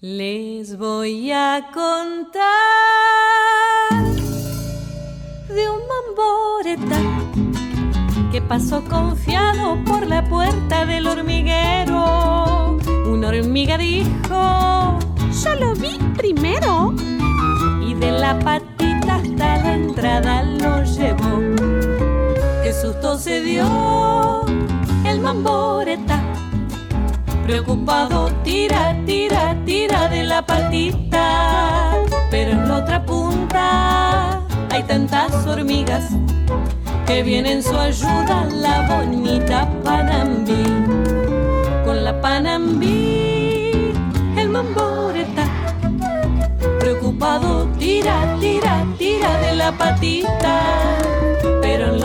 Les 0.00 0.78
voy 0.78 1.30
a 1.30 1.68
contar 1.74 2.42
de 5.48 5.68
un 5.68 5.80
mamboreta 5.86 6.96
que 8.32 8.40
pasó 8.40 8.82
confiado 8.84 9.76
por 9.84 10.06
la 10.06 10.24
puerta 10.24 10.86
del 10.86 11.06
hormiguero. 11.06 12.78
Una 13.06 13.28
hormiga 13.28 13.76
dijo, 13.76 14.98
yo 15.44 15.54
lo 15.60 15.74
vi 15.74 15.98
primero. 16.16 16.94
Y 17.86 17.92
de 17.92 18.12
la 18.12 18.38
patita 18.38 19.16
hasta 19.16 19.58
la 19.58 19.74
entrada 19.74 20.42
lo 20.42 20.82
llevó. 20.84 21.93
Susto 22.80 23.18
se 23.18 23.40
dio 23.40 24.44
el 25.06 25.20
mamboreta. 25.20 26.20
Preocupado 27.44 28.30
tira, 28.42 28.96
tira, 29.06 29.56
tira 29.64 30.08
de 30.08 30.22
la 30.22 30.44
patita. 30.44 31.94
Pero 32.30 32.52
en 32.52 32.68
la 32.68 32.78
otra 32.78 33.04
punta 33.04 34.40
hay 34.70 34.82
tantas 34.82 35.46
hormigas 35.46 36.10
que 37.06 37.22
viene 37.22 37.52
en 37.52 37.62
su 37.62 37.76
ayuda 37.76 38.48
la 38.50 38.86
bonita 38.88 39.68
Panambí. 39.82 40.64
Con 41.84 42.04
la 42.04 42.20
Panambí, 42.20 43.92
el 44.36 44.48
mamboreta. 44.48 45.46
Preocupado 46.80 47.66
tira, 47.78 48.36
tira, 48.40 48.84
tira 48.98 49.38
de 49.38 49.54
la 49.54 49.72
patita. 49.72 51.23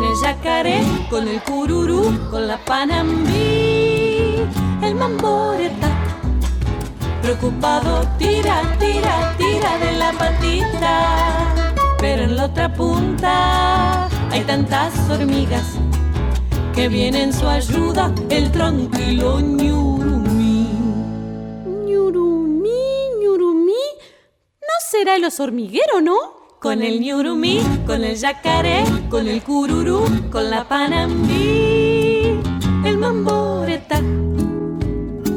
Con 0.00 0.08
el 0.08 0.16
yacaré, 0.16 0.80
con 1.10 1.28
el 1.28 1.42
cururú, 1.42 2.30
con 2.30 2.46
la 2.48 2.56
panambí, 2.56 4.36
el 4.82 4.94
mamboreta. 4.94 5.90
Preocupado 7.20 8.08
tira, 8.16 8.62
tira, 8.78 9.34
tira 9.36 9.76
de 9.76 9.92
la 9.98 10.12
patita. 10.12 11.74
Pero 11.98 12.22
en 12.22 12.34
la 12.34 12.46
otra 12.46 12.72
punta 12.72 14.08
hay 14.30 14.40
tantas 14.44 14.94
hormigas 15.10 15.66
que 16.74 16.88
viene 16.88 17.24
en 17.24 17.34
su 17.34 17.46
ayuda 17.46 18.10
el 18.30 18.50
tranquilo 18.52 19.38
ñurumí. 19.40 20.66
Ñurumí, 21.84 23.10
ñurumí, 23.20 23.84
¿no 24.62 24.74
será 24.90 25.16
el 25.16 25.26
oso 25.26 25.42
hormiguero, 25.42 26.00
no? 26.00 26.39
Con 26.60 26.82
el 26.82 27.00
ñurumí, 27.00 27.58
con 27.86 28.04
el 28.04 28.16
yacaré, 28.16 28.84
con 29.08 29.26
el 29.26 29.40
cururú, 29.40 30.02
con 30.30 30.50
la 30.50 30.68
panambí, 30.68 32.38
el 32.84 32.98
mamboreta. 32.98 34.02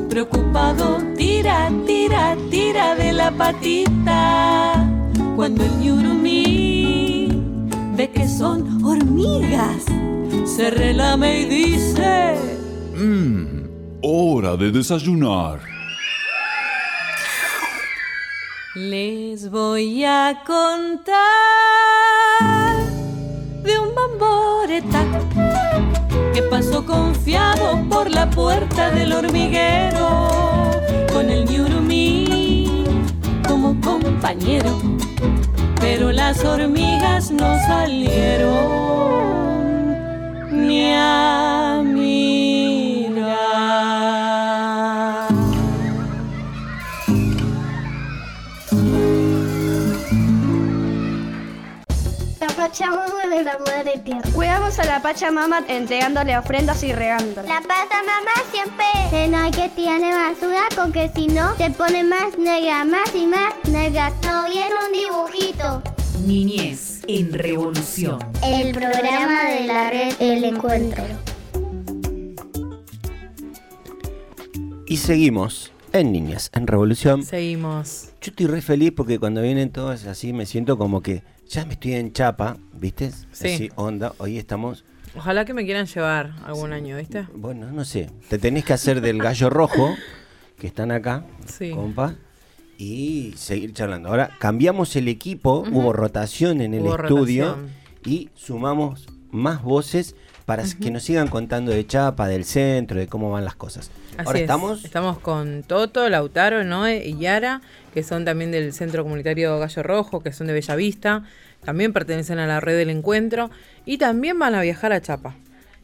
Preocupado, 0.10 0.98
tira, 1.16 1.72
tira, 1.88 2.36
tira 2.52 2.96
de 2.96 3.14
la 3.14 3.32
patita. 3.32 4.86
Cuando 5.38 5.64
el 5.64 5.72
ñurumí 5.80 7.30
ve 7.96 8.12
que 8.12 8.28
son 8.28 8.84
hormigas, 8.84 9.86
se 10.44 10.72
relame 10.72 11.40
y 11.40 11.46
dice: 11.46 12.36
Mmm, 12.98 13.70
hora 14.02 14.58
de 14.58 14.72
desayunar. 14.72 15.73
Les 18.76 19.52
voy 19.52 20.04
a 20.04 20.42
contar 20.48 21.14
de 23.62 23.78
un 23.78 23.94
bamboreta 23.94 25.06
que 26.34 26.42
pasó 26.50 26.84
confiado 26.84 27.88
por 27.88 28.10
la 28.10 28.28
puerta 28.32 28.90
del 28.90 29.14
hormiguero 29.14 30.72
con 31.14 31.30
el 31.30 31.46
ñurumí 31.46 32.84
como 33.48 33.80
compañero. 33.80 34.72
Pero 35.80 36.12
las 36.12 36.44
hormigas 36.44 37.30
no 37.30 37.56
salieron 37.68 38.58
ni 40.52 40.94
a 40.96 41.80
mirar. 41.86 42.73
Pachamama 52.74 53.28
de 53.28 53.44
la 53.44 53.60
Madre 53.60 54.00
Tierra. 54.04 54.32
Cuidamos 54.34 54.80
a 54.80 54.86
la 54.86 55.00
Pachamama 55.00 55.64
entregándole 55.68 56.36
ofrendas 56.36 56.82
y 56.82 56.92
regándola. 56.92 57.44
La 57.44 57.62
Pachamama 57.62 58.32
siempre 58.52 58.86
se 59.12 59.28
no 59.28 59.52
que 59.52 59.70
tiene 59.76 60.12
basura 60.12 60.64
porque 60.76 61.12
si 61.16 61.28
no 61.28 61.56
se 61.56 61.70
pone 61.70 62.04
más 62.04 62.36
negra, 62.36 62.84
más 62.84 63.14
y 63.14 63.28
más 63.28 63.54
negra. 63.70 64.12
No 64.24 64.50
viene 64.50 64.74
un 64.88 64.92
dibujito. 64.92 65.84
Niñez 66.26 67.02
en 67.08 67.32
Revolución. 67.32 68.18
El 68.44 68.74
programa 68.74 69.44
de 69.52 69.68
la 69.68 69.92
red 69.92 70.16
El 70.20 70.44
Encuentro. 70.44 71.04
Y 74.88 74.98
seguimos 74.98 75.72
en 75.92 76.12
Niñas, 76.12 76.50
en 76.56 76.66
Revolución. 76.66 77.22
Seguimos. 77.22 78.10
Yo 78.20 78.32
estoy 78.32 78.48
re 78.48 78.64
feliz 78.64 78.94
porque 78.96 79.20
cuando 79.20 79.44
vienen 79.44 79.72
todos 79.72 80.08
así 80.08 80.34
me 80.34 80.48
siento 80.48 80.80
como 80.80 81.04
que 81.04 81.22
ya 81.48 81.66
me 81.66 81.74
estoy 81.74 81.94
en 81.94 82.14
chapa, 82.14 82.58
¿viste? 82.74 83.12
Sí. 83.32 83.48
Así, 83.54 83.70
onda. 83.76 84.14
Hoy 84.18 84.38
estamos. 84.38 84.86
Ojalá 85.16 85.46
que 85.46 85.54
me 85.54 85.64
quieran 85.66 85.86
llevar 85.86 86.34
algún 86.46 86.74
año, 86.74 86.98
¿viste? 86.98 87.28
Bueno, 87.36 87.72
no 87.72 87.86
sé. 87.86 88.10
Te 88.30 88.40
tenés 88.40 88.66
que 88.66 88.74
hacer 88.74 89.02
del 89.02 89.20
gallo 89.20 89.50
rojo, 89.50 89.96
que 90.58 90.68
están 90.68 90.92
acá, 90.92 91.24
Sí. 91.46 91.72
compa, 91.72 92.16
y 92.78 93.34
seguir 93.38 93.74
charlando. 93.74 94.10
Ahora, 94.10 94.32
cambiamos 94.40 94.96
el 94.96 95.08
equipo, 95.08 95.64
hubo 95.72 95.94
rotación 95.94 96.62
en 96.62 96.74
el 96.74 96.82
Hubo 96.82 96.96
estudio 96.96 97.46
rotación. 97.56 97.70
y 98.06 98.30
sumamos 98.34 99.08
más 99.32 99.62
voces 99.62 100.16
para 100.46 100.64
que 100.64 100.92
nos 100.92 101.04
sigan 101.04 101.28
contando 101.28 101.72
de 101.72 101.86
Chapa, 101.86 102.28
del 102.28 102.46
centro, 102.46 103.00
de 103.00 103.08
cómo 103.08 103.32
van 103.32 103.46
las 103.46 103.56
cosas. 103.56 103.92
Así 104.18 104.28
Ahora 104.28 104.40
es. 104.40 104.44
estamos. 104.44 104.86
Estamos 104.86 105.20
con 105.20 105.64
Toto, 105.64 106.10
Lautaro, 106.10 106.64
Noé 106.64 107.08
y 107.08 107.18
Yara, 107.18 107.62
que 107.94 108.04
son 108.04 108.26
también 108.26 108.52
del 108.52 108.74
Centro 108.74 109.04
Comunitario 109.04 109.58
Gallo 109.60 109.84
Rojo, 109.84 110.22
que 110.22 110.34
son 110.34 110.48
de 110.48 110.54
Bellavista. 110.54 111.24
También 111.64 111.94
pertenecen 111.94 112.40
a 112.40 112.48
la 112.48 112.60
red 112.60 112.78
del 112.78 112.90
encuentro. 112.90 113.50
Y 113.86 113.98
también 113.98 114.38
van 114.38 114.56
a 114.56 114.62
viajar 114.62 114.92
a 114.92 115.02
Chapa. 115.02 115.36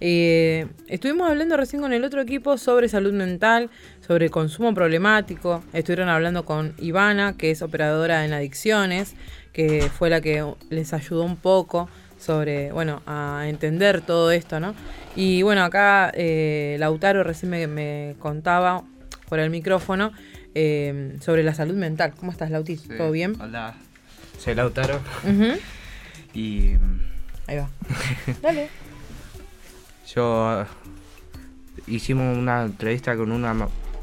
Eh, 0.02 0.68
estuvimos 0.88 1.30
hablando 1.30 1.58
recién 1.58 1.82
con 1.82 1.92
el 1.92 2.06
otro 2.06 2.22
equipo 2.22 2.58
sobre 2.58 2.88
salud 2.88 3.14
mental, 3.14 3.70
sobre 4.06 4.30
consumo 4.30 4.74
problemático. 4.74 5.64
Estuvieron 5.74 6.10
hablando 6.10 6.46
con 6.46 6.74
Ivana, 6.78 7.36
que 7.38 7.52
es 7.52 7.62
operadora 7.62 8.26
en 8.26 8.34
adicciones, 8.34 9.16
que 9.54 9.90
fue 9.90 10.10
la 10.10 10.22
que 10.22 10.46
les 10.70 10.94
ayudó 10.94 11.24
un 11.24 11.36
poco 11.36 11.90
sobre, 12.20 12.72
bueno, 12.72 13.02
a 13.08 13.46
entender 13.48 14.02
todo 14.02 14.32
esto, 14.32 14.60
¿no? 14.60 14.76
Y 15.16 15.42
bueno, 15.42 15.64
acá 15.64 16.12
eh, 16.14 16.76
Lautaro 16.80 17.24
recién 17.24 17.50
me, 17.50 17.66
me 17.68 18.16
contaba 18.20 18.84
por 19.28 19.40
el 19.40 19.50
micrófono 19.50 20.12
eh, 20.56 21.16
sobre 21.22 21.44
la 21.44 21.54
salud 21.54 21.76
mental. 21.76 22.14
¿Cómo 22.20 22.32
estás, 22.32 22.52
Lauti? 22.52 22.78
Sí, 22.78 22.90
¿Todo 22.98 23.12
bien? 23.12 23.36
Hola, 23.42 23.76
soy 24.38 24.56
Lautaro. 24.56 25.00
Ujú. 25.24 25.58
Y 26.34 26.74
Ahí 27.48 27.58
va. 27.58 27.70
Dale. 28.42 28.70
yo 30.14 30.62
eh, 30.62 30.66
hicimos 31.88 32.38
una 32.38 32.64
entrevista 32.64 33.16
con 33.16 33.32
una, 33.32 33.56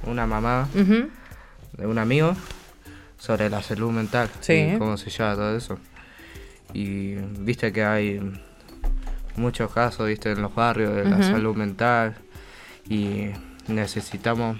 una 0.04 0.26
mamá 0.26 0.68
de 0.74 1.86
un 1.86 1.98
amigo 1.98 2.34
sobre 3.18 3.48
la 3.50 3.62
salud 3.62 3.90
mental 3.92 4.28
Sí. 4.40 4.72
y 4.74 4.78
cómo 4.78 4.96
se 4.96 5.10
llama 5.10 5.34
todo 5.34 5.56
eso. 5.56 5.78
Y 6.72 7.14
viste 7.38 7.72
que 7.72 7.84
hay 7.84 8.20
muchos 9.36 9.72
casos, 9.72 10.06
viste, 10.08 10.32
en 10.32 10.42
los 10.42 10.54
barrios 10.54 10.94
de 10.94 11.04
la 11.04 11.22
salud 11.22 11.56
mental 11.56 12.16
y 12.88 13.28
necesitamos 13.68 14.58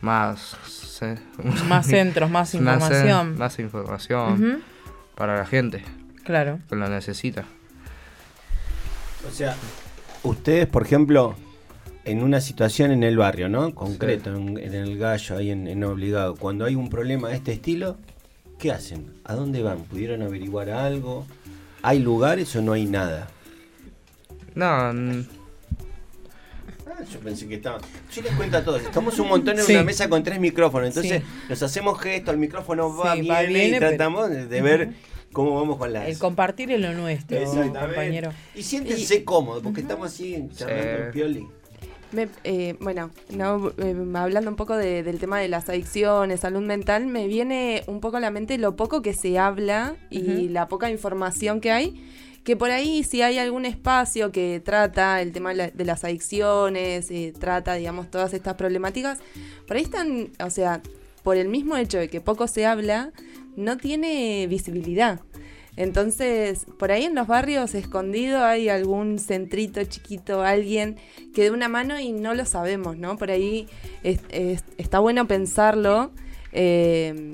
más 0.00 0.56
se- 0.66 1.18
Más 1.68 1.86
centros, 1.88 2.30
más 2.30 2.54
información. 2.54 3.36
más 3.38 3.58
información 3.58 4.62
para 5.14 5.36
la 5.38 5.46
gente 5.46 5.82
Claro. 6.24 6.58
que 6.68 6.76
lo 6.76 6.88
necesita. 6.88 7.44
O 9.28 9.30
sea, 9.32 9.54
ustedes, 10.22 10.66
por 10.66 10.82
ejemplo, 10.82 11.34
en 12.04 12.22
una 12.22 12.40
situación 12.40 12.90
en 12.90 13.02
el 13.02 13.16
barrio, 13.16 13.48
¿no? 13.48 13.74
Concreto, 13.74 14.34
en, 14.34 14.58
en 14.58 14.74
el 14.74 14.98
gallo, 14.98 15.36
ahí 15.36 15.50
en, 15.50 15.66
en 15.66 15.82
obligado, 15.84 16.34
cuando 16.36 16.64
hay 16.66 16.74
un 16.74 16.90
problema 16.90 17.28
de 17.28 17.36
este 17.36 17.52
estilo, 17.52 17.96
¿qué 18.58 18.72
hacen? 18.72 19.12
¿A 19.24 19.34
dónde 19.34 19.62
van? 19.62 19.82
¿Pudieron 19.84 20.22
averiguar 20.22 20.70
algo? 20.70 21.26
¿Hay 21.82 21.98
lugares 21.98 22.54
o 22.56 22.62
no 22.62 22.72
hay 22.72 22.86
nada? 22.86 23.28
No, 24.54 24.66
Ah, 26.86 27.02
yo 27.12 27.18
pensé 27.20 27.48
que 27.48 27.56
estaba. 27.56 27.80
Yo 28.12 28.22
les 28.22 28.32
cuento 28.34 28.56
a 28.56 28.62
todos, 28.64 28.80
estamos 28.82 29.18
un 29.18 29.28
montón 29.28 29.58
en 29.58 29.64
Sí. 29.64 29.72
una 29.72 29.82
mesa 29.82 30.08
con 30.08 30.22
tres 30.22 30.38
micrófonos, 30.38 30.88
entonces 30.88 31.22
Sí. 31.22 31.28
nos 31.48 31.62
hacemos 31.62 32.00
gestos, 32.00 32.34
el 32.34 32.38
micrófono 32.40 32.94
va, 32.96 33.16
Sí, 33.16 33.26
va, 33.26 33.42
y 33.42 33.52
pero- 33.72 33.88
tratamos 33.88 34.30
de, 34.30 34.46
de 34.46 34.62
ver 34.62 34.90
cómo 35.32 35.56
vamos 35.56 35.76
con 35.76 35.92
las. 35.92 36.06
El 36.06 36.18
compartir 36.18 36.70
es 36.70 36.80
lo 36.80 36.92
nuestro, 36.92 37.36
Exactamente. 37.36 37.78
compañero. 37.80 38.32
Y 38.54 38.62
siéntense 38.62 39.24
cómodos, 39.24 39.62
porque 39.62 39.80
estamos 39.80 40.06
así 40.12 40.48
charlando 40.54 41.04
en 41.06 41.10
pioli. 41.10 41.48
Me- 42.14 42.28
eh, 42.44 42.76
bueno, 42.80 43.10
no, 43.30 43.70
eh, 43.78 43.94
hablando 44.14 44.50
un 44.50 44.56
poco 44.56 44.76
de- 44.76 45.02
del 45.02 45.18
tema 45.18 45.38
de 45.40 45.48
las 45.48 45.68
adicciones, 45.68 46.40
salud 46.40 46.62
mental, 46.62 47.06
me 47.06 47.26
viene 47.26 47.82
un 47.86 48.00
poco 48.00 48.18
a 48.18 48.20
la 48.20 48.30
mente 48.30 48.56
lo 48.58 48.76
poco 48.76 49.02
que 49.02 49.12
se 49.14 49.38
habla 49.38 49.96
y 50.10 50.48
la 50.48 50.68
poca 50.68 50.90
información 50.90 51.60
que 51.60 51.70
hay. 51.72 52.00
Que 52.44 52.56
por 52.56 52.70
ahí, 52.70 53.04
si 53.04 53.22
hay 53.22 53.38
algún 53.38 53.64
espacio 53.64 54.30
que 54.30 54.60
trata 54.62 55.22
el 55.22 55.32
tema 55.32 55.54
de 55.54 55.84
las 55.84 56.04
adicciones, 56.04 57.10
eh, 57.10 57.32
trata, 57.38 57.72
digamos, 57.74 58.10
todas 58.10 58.34
estas 58.34 58.54
problemáticas, 58.54 59.18
por 59.66 59.76
ahí 59.78 59.82
están, 59.82 60.28
o 60.44 60.50
sea, 60.50 60.82
por 61.22 61.38
el 61.38 61.48
mismo 61.48 61.76
hecho 61.78 61.96
de 61.98 62.08
que 62.08 62.20
poco 62.20 62.46
se 62.46 62.66
habla, 62.66 63.12
no 63.56 63.78
tiene 63.78 64.46
visibilidad. 64.46 65.20
Entonces, 65.76 66.66
por 66.78 66.92
ahí 66.92 67.04
en 67.04 67.14
los 67.14 67.26
barrios 67.26 67.74
escondido 67.74 68.44
hay 68.44 68.68
algún 68.68 69.18
centrito 69.18 69.82
chiquito, 69.84 70.42
alguien 70.42 70.96
que 71.34 71.42
dé 71.42 71.50
una 71.50 71.68
mano 71.68 71.98
y 71.98 72.12
no 72.12 72.34
lo 72.34 72.44
sabemos, 72.44 72.96
¿no? 72.96 73.16
Por 73.16 73.30
ahí 73.30 73.66
es- 74.02 74.20
es- 74.30 74.64
está 74.78 75.00
bueno 75.00 75.26
pensarlo, 75.26 76.12
eh, 76.52 77.32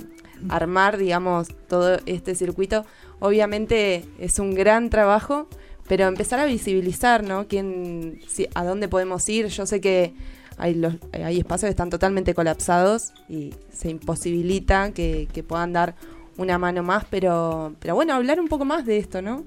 armar, 0.48 0.96
digamos, 0.96 1.48
todo 1.68 1.98
este 2.06 2.34
circuito. 2.34 2.86
Obviamente 3.18 4.04
es 4.18 4.38
un 4.38 4.54
gran 4.54 4.88
trabajo, 4.88 5.46
pero 5.86 6.06
empezar 6.06 6.40
a 6.40 6.46
visibilizar, 6.46 7.22
¿no? 7.22 7.46
Quién, 7.46 8.20
si- 8.26 8.48
a 8.54 8.64
dónde 8.64 8.88
podemos 8.88 9.28
ir. 9.28 9.48
Yo 9.48 9.66
sé 9.66 9.80
que 9.82 10.14
hay, 10.56 10.74
los, 10.74 10.94
hay 11.12 11.38
espacios 11.38 11.66
que 11.66 11.70
están 11.70 11.90
totalmente 11.90 12.32
colapsados 12.34 13.12
y 13.28 13.52
se 13.72 13.90
imposibilita 13.90 14.92
que, 14.92 15.28
que 15.32 15.42
puedan 15.42 15.72
dar 15.74 15.94
una 16.36 16.58
mano 16.58 16.82
más, 16.82 17.04
pero, 17.10 17.74
pero 17.80 17.94
bueno, 17.94 18.14
hablar 18.14 18.40
un 18.40 18.48
poco 18.48 18.64
más 18.64 18.86
de 18.86 18.98
esto, 18.98 19.22
¿no? 19.22 19.44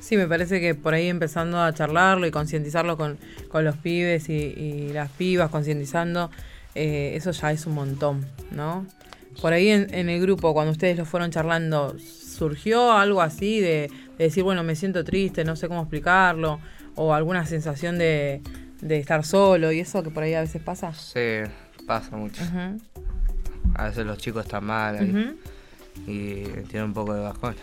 Sí, 0.00 0.16
me 0.16 0.26
parece 0.26 0.60
que 0.60 0.74
por 0.74 0.94
ahí 0.94 1.08
empezando 1.08 1.62
a 1.62 1.72
charlarlo 1.72 2.26
y 2.26 2.30
concientizarlo 2.30 2.96
con, 2.96 3.18
con 3.48 3.64
los 3.64 3.76
pibes 3.76 4.28
y, 4.28 4.34
y 4.34 4.92
las 4.92 5.10
pibas, 5.10 5.50
concientizando, 5.50 6.30
eh, 6.74 7.12
eso 7.14 7.30
ya 7.30 7.52
es 7.52 7.66
un 7.66 7.74
montón, 7.74 8.26
¿no? 8.50 8.86
Por 9.40 9.52
ahí 9.52 9.68
en, 9.70 9.92
en 9.94 10.08
el 10.08 10.20
grupo, 10.20 10.52
cuando 10.52 10.72
ustedes 10.72 10.98
lo 10.98 11.04
fueron 11.04 11.30
charlando, 11.30 11.96
¿surgió 11.98 12.92
algo 12.92 13.22
así 13.22 13.60
de, 13.60 13.90
de 14.18 14.24
decir, 14.24 14.44
bueno, 14.44 14.62
me 14.62 14.76
siento 14.76 15.04
triste, 15.04 15.44
no 15.44 15.56
sé 15.56 15.68
cómo 15.68 15.80
explicarlo? 15.80 16.60
o 16.96 17.14
alguna 17.14 17.46
sensación 17.46 17.98
de, 17.98 18.40
de 18.80 18.98
estar 18.98 19.24
solo 19.24 19.72
y 19.72 19.80
eso 19.80 20.02
que 20.02 20.10
por 20.10 20.22
ahí 20.22 20.34
a 20.34 20.40
veces 20.40 20.62
pasa? 20.62 20.92
Sí, 20.94 21.40
pasa 21.86 22.16
mucho. 22.16 22.42
A 23.74 23.88
veces 23.88 24.06
los 24.06 24.18
chicos 24.18 24.44
están 24.44 24.64
mal 24.64 24.96
ahí, 24.96 25.36
y 26.06 26.44
tienen 26.68 26.84
un 26.84 26.94
poco 26.94 27.14
de 27.14 27.20
bajón. 27.22 27.54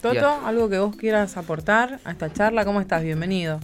Toto, 0.00 0.14
Ya. 0.14 0.46
algo 0.46 0.68
que 0.68 0.78
vos 0.78 0.96
quieras 0.96 1.36
aportar 1.36 1.98
a 2.04 2.12
esta 2.12 2.32
charla, 2.32 2.64
¿cómo 2.64 2.80
estás? 2.80 3.02
Bienvenido. 3.02 3.58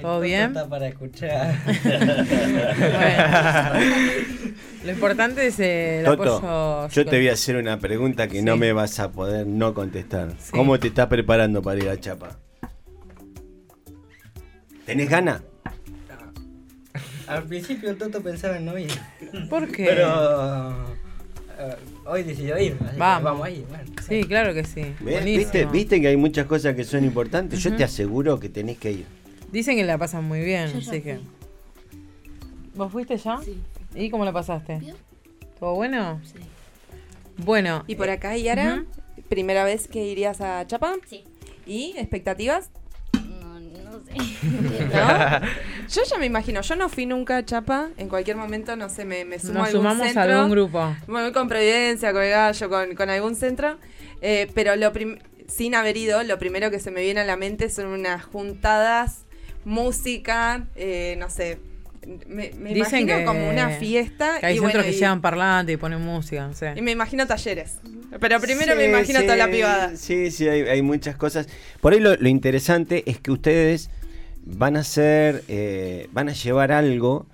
¿Todo 0.00 0.20
bien? 0.20 0.48
Está 0.48 0.68
para 0.68 0.88
escuchar. 0.88 1.54
Lo 4.84 4.92
importante 4.92 5.46
es 5.46 5.58
eh, 5.58 6.00
el 6.00 6.04
Toto, 6.04 6.36
apoyo. 6.36 6.88
yo 6.94 7.04
te 7.06 7.16
voy 7.16 7.28
a 7.28 7.32
hacer 7.32 7.56
una 7.56 7.78
pregunta 7.78 8.28
que 8.28 8.42
no 8.42 8.56
me 8.56 8.72
vas 8.72 9.00
a 9.00 9.10
poder 9.10 9.46
no 9.46 9.74
contestar. 9.74 10.34
¿Cómo 10.50 10.78
te 10.78 10.88
estás 10.88 11.06
preparando 11.08 11.62
para 11.62 11.82
ir 11.82 11.88
a 11.88 11.98
Chapa? 11.98 12.38
¿Tenés 14.84 15.08
ganas? 15.08 15.42
Al 17.26 17.42
principio 17.44 17.96
Toto 17.96 18.22
pensaba 18.22 18.58
en 18.58 18.66
no 18.66 18.78
ir. 18.78 18.92
¿Por 19.50 19.68
qué? 19.72 19.86
Pero 19.86 20.96
eh, 21.58 21.76
hoy 22.06 22.22
decidió 22.22 22.58
ir. 22.58 22.76
así 22.80 22.92
que 22.92 22.98
Vamos. 22.98 23.24
vamos 23.24 23.46
ahí. 23.46 23.64
Bueno. 23.68 23.84
Sí, 24.06 24.24
claro 24.24 24.54
que 24.54 24.64
sí. 24.64 24.94
¿Viste, 25.00 25.66
viste 25.66 26.00
que 26.00 26.08
hay 26.08 26.16
muchas 26.16 26.46
cosas 26.46 26.74
que 26.74 26.84
son 26.84 27.04
importantes? 27.04 27.62
Yo 27.62 27.74
te 27.74 27.84
aseguro 27.84 28.38
que 28.38 28.48
tenés 28.48 28.78
que 28.78 28.92
ir. 28.92 29.06
Dicen 29.50 29.76
que 29.76 29.84
la 29.84 29.98
pasan 29.98 30.24
muy 30.24 30.40
bien, 30.40 30.70
Yo 30.72 30.78
así 30.78 31.00
que. 31.00 31.20
¿Vos 32.74 32.92
fuiste 32.92 33.16
ya? 33.16 33.38
Sí. 33.42 33.58
¿Y 33.94 34.10
cómo 34.10 34.24
la 34.24 34.32
pasaste? 34.32 34.80
¿Todo 35.58 35.74
bueno? 35.74 36.20
Sí. 36.24 36.40
Bueno. 37.38 37.84
Y 37.86 37.94
por 37.94 38.08
eh, 38.08 38.12
acá, 38.12 38.36
Yara, 38.36 38.82
ujú. 38.82 39.22
¿primera 39.28 39.64
vez 39.64 39.88
que 39.88 40.04
irías 40.04 40.40
a 40.40 40.66
Chapa? 40.66 40.94
Sí. 41.06 41.24
¿Y 41.66 41.94
expectativas? 41.96 42.70
Yo 45.88 46.02
ya 46.08 46.18
me 46.18 46.26
imagino, 46.26 46.60
yo 46.62 46.74
no 46.76 46.88
fui 46.88 47.06
nunca 47.06 47.36
a 47.36 47.44
Chapa, 47.44 47.90
en 47.96 48.08
cualquier 48.08 48.36
momento, 48.36 48.74
no 48.76 48.88
sé, 48.88 49.04
me, 49.04 49.24
me 49.24 49.38
sumo 49.38 49.54
Nos 49.54 49.62
a 49.62 49.66
algún 49.68 49.80
sumamos 49.82 50.06
a 50.08 50.12
centro. 50.12 50.34
algún 50.38 50.50
grupo. 50.50 50.96
Me 51.06 51.22
voy 51.22 51.32
con 51.32 51.48
Providencia, 51.48 52.12
con 52.12 52.22
el 52.22 52.30
gallo, 52.30 52.68
con, 52.68 52.94
con 52.96 53.08
algún 53.10 53.36
centro. 53.36 53.78
Eh, 54.20 54.48
pero 54.54 54.74
lo 54.76 54.92
prim- 54.92 55.18
sin 55.46 55.74
haber 55.76 55.96
ido, 55.96 56.22
lo 56.24 56.38
primero 56.40 56.70
que 56.72 56.80
se 56.80 56.90
me 56.90 57.02
viene 57.02 57.20
a 57.20 57.24
la 57.24 57.36
mente 57.36 57.70
son 57.70 57.86
unas 57.86 58.24
juntadas, 58.24 59.26
música, 59.64 60.66
eh, 60.74 61.14
no 61.18 61.30
sé. 61.30 61.58
Me, 62.28 62.50
me 62.56 62.72
Dicen 62.72 63.00
imagino 63.00 63.16
que, 63.18 63.24
como 63.24 63.48
una 63.50 63.70
fiesta. 63.70 64.38
Que 64.40 64.46
hay 64.46 64.54
y 64.54 64.58
centros 64.58 64.74
bueno, 64.74 64.88
que 64.90 64.96
y- 64.96 64.98
llevan 65.00 65.20
parlante 65.20 65.72
y 65.72 65.76
ponen 65.76 66.00
música, 66.00 66.46
no 66.46 66.54
sé. 66.54 66.72
y 66.76 66.82
me 66.82 66.90
imagino 66.92 67.26
talleres. 67.26 67.78
Pero 68.20 68.40
primero 68.40 68.72
Sí, 68.72 68.78
me 68.78 68.84
imagino 68.86 69.20
sí, 69.20 69.24
toda 69.26 69.36
la 69.36 69.50
pivada. 69.50 69.96
Sí, 69.96 70.30
sí, 70.30 70.48
hay, 70.48 70.62
hay 70.62 70.82
muchas 70.82 71.16
cosas. 71.16 71.48
Por 71.80 71.92
ahí 71.92 72.00
lo, 72.00 72.14
lo 72.16 72.28
interesante 72.28 73.02
es 73.10 73.18
que 73.20 73.30
ustedes 73.32 73.90
van 74.46 74.76
a 74.76 74.80
hacer, 74.80 75.44
eh, 75.48 76.08
van 76.12 76.28
a 76.28 76.32
llevar 76.32 76.72
algo 76.72 77.26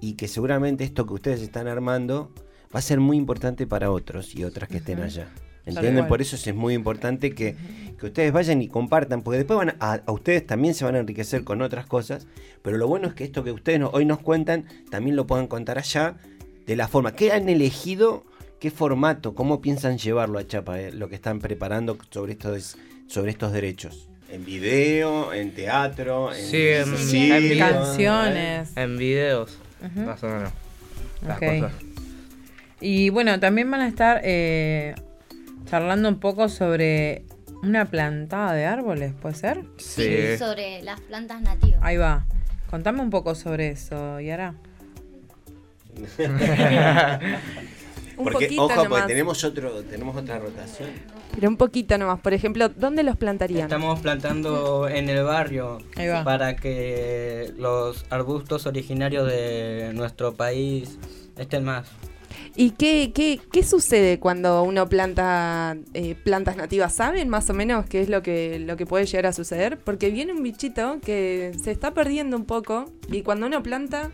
y 0.00 0.12
que 0.14 0.28
seguramente 0.28 0.84
esto 0.84 1.06
que 1.06 1.14
ustedes 1.14 1.40
están 1.42 1.66
armando 1.66 2.30
va 2.74 2.78
a 2.78 2.82
ser 2.82 3.00
muy 3.00 3.16
importante 3.16 3.66
para 3.66 3.90
otros 3.90 4.34
y 4.36 4.44
otras 4.44 4.68
que 4.68 4.76
estén 4.76 5.00
allá. 5.00 5.28
¿Entienden? 5.64 6.06
Por 6.08 6.22
eso 6.22 6.36
es 6.36 6.54
muy 6.54 6.72
importante 6.74 7.34
que, 7.34 7.54
que 7.98 8.06
ustedes 8.06 8.32
vayan 8.32 8.62
y 8.62 8.68
compartan, 8.68 9.22
porque 9.22 9.38
después 9.38 9.58
van 9.58 9.76
a, 9.80 9.94
a 10.06 10.12
ustedes 10.12 10.46
también 10.46 10.72
se 10.74 10.84
van 10.84 10.94
a 10.94 10.98
enriquecer 11.00 11.44
con 11.44 11.60
otras 11.60 11.86
cosas, 11.86 12.26
pero 12.62 12.78
lo 12.78 12.86
bueno 12.88 13.08
es 13.08 13.14
que 13.14 13.24
esto 13.24 13.44
que 13.44 13.52
ustedes 13.52 13.80
no- 13.80 13.90
hoy 13.92 14.06
nos 14.06 14.18
cuentan, 14.20 14.64
también 14.90 15.14
lo 15.16 15.26
puedan 15.26 15.46
contar 15.46 15.76
allá 15.78 16.16
de 16.66 16.76
la 16.76 16.88
forma. 16.88 17.12
¿Qué 17.12 17.32
han 17.32 17.48
elegido? 17.50 18.24
¿Qué 18.60 18.70
formato? 18.70 19.34
¿Cómo 19.34 19.60
piensan 19.60 19.98
llevarlo 19.98 20.38
a 20.38 20.46
Chapa? 20.46 20.80
eh, 20.80 20.92
lo 20.92 21.08
que 21.08 21.14
están 21.16 21.38
preparando 21.38 21.98
sobre 22.10 22.32
estos, 22.32 22.76
sobre 23.06 23.30
estos 23.30 23.52
derechos. 23.52 24.07
¿En 24.30 24.44
video? 24.44 25.32
¿En 25.32 25.52
teatro? 25.54 26.34
¿En 26.34 26.44
Sí, 26.44 26.68
en, 26.68 26.96
cine, 26.98 27.36
en 27.38 27.42
video- 27.48 27.68
Canciones. 27.84 28.76
En 28.76 28.98
videos, 28.98 29.58
más 29.96 30.22
o 30.22 30.28
menos. 30.28 30.52
Las 31.26 31.36
Ok. 31.38 31.44
cosas. 31.60 31.72
Y 32.80 33.08
bueno, 33.10 33.40
también 33.40 33.70
van 33.70 33.80
a 33.80 33.88
estar 33.88 34.20
eh, 34.22 34.94
charlando 35.66 36.08
un 36.08 36.20
poco 36.20 36.48
sobre 36.48 37.22
una 37.62 37.86
plantada 37.86 38.52
de 38.52 38.66
árboles, 38.66 39.12
¿puede 39.20 39.34
ser? 39.34 39.64
Sí, 39.78 40.36
sobre 40.38 40.82
las 40.82 41.00
plantas 41.00 41.40
nativas. 41.40 41.80
Ahí 41.82 41.96
va. 41.96 42.24
Contame 42.70 43.00
un 43.00 43.10
poco 43.10 43.34
sobre 43.34 43.70
eso, 43.70 44.20
Yara. 44.20 44.54
Un 48.18 48.24
Porque, 48.24 48.46
poquito 48.46 48.62
ojo, 48.64 48.74
porque 48.74 48.88
nomás. 48.88 49.06
tenemos, 49.06 49.44
otro, 49.44 49.82
tenemos 49.84 50.16
otra 50.16 50.38
rotación. 50.40 50.90
Pero 51.34 51.48
un 51.48 51.56
poquito 51.56 51.96
nomás. 51.98 52.20
Por 52.20 52.34
ejemplo, 52.34 52.68
¿dónde 52.68 53.04
los 53.04 53.16
plantarían? 53.16 53.62
Estamos 53.62 54.00
plantando 54.00 54.88
en 54.88 55.08
el 55.08 55.22
barrio 55.22 55.78
para 56.24 56.56
que 56.56 57.52
los 57.56 58.04
arbustos 58.10 58.66
originarios 58.66 59.26
de 59.28 59.92
nuestro 59.94 60.34
país 60.34 60.98
estén 61.36 61.64
más. 61.64 61.86
¿Y 62.56 62.72
qué, 62.72 63.12
qué, 63.14 63.40
qué 63.52 63.62
sucede 63.62 64.18
cuando 64.18 64.64
uno 64.64 64.88
planta 64.88 65.76
eh, 65.94 66.16
plantas 66.16 66.56
nativas? 66.56 66.92
¿Saben 66.94 67.28
más 67.28 67.48
o 67.50 67.54
menos 67.54 67.86
qué 67.86 68.00
es 68.00 68.08
lo 68.08 68.22
que, 68.22 68.58
lo 68.58 68.76
que 68.76 68.84
puede 68.84 69.06
llegar 69.06 69.26
a 69.26 69.32
suceder? 69.32 69.78
Porque 69.78 70.10
viene 70.10 70.32
un 70.32 70.42
bichito 70.42 70.98
que 71.00 71.52
se 71.62 71.70
está 71.70 71.94
perdiendo 71.94 72.36
un 72.36 72.46
poco 72.46 72.86
y 73.12 73.22
cuando 73.22 73.46
uno 73.46 73.62
planta 73.62 74.10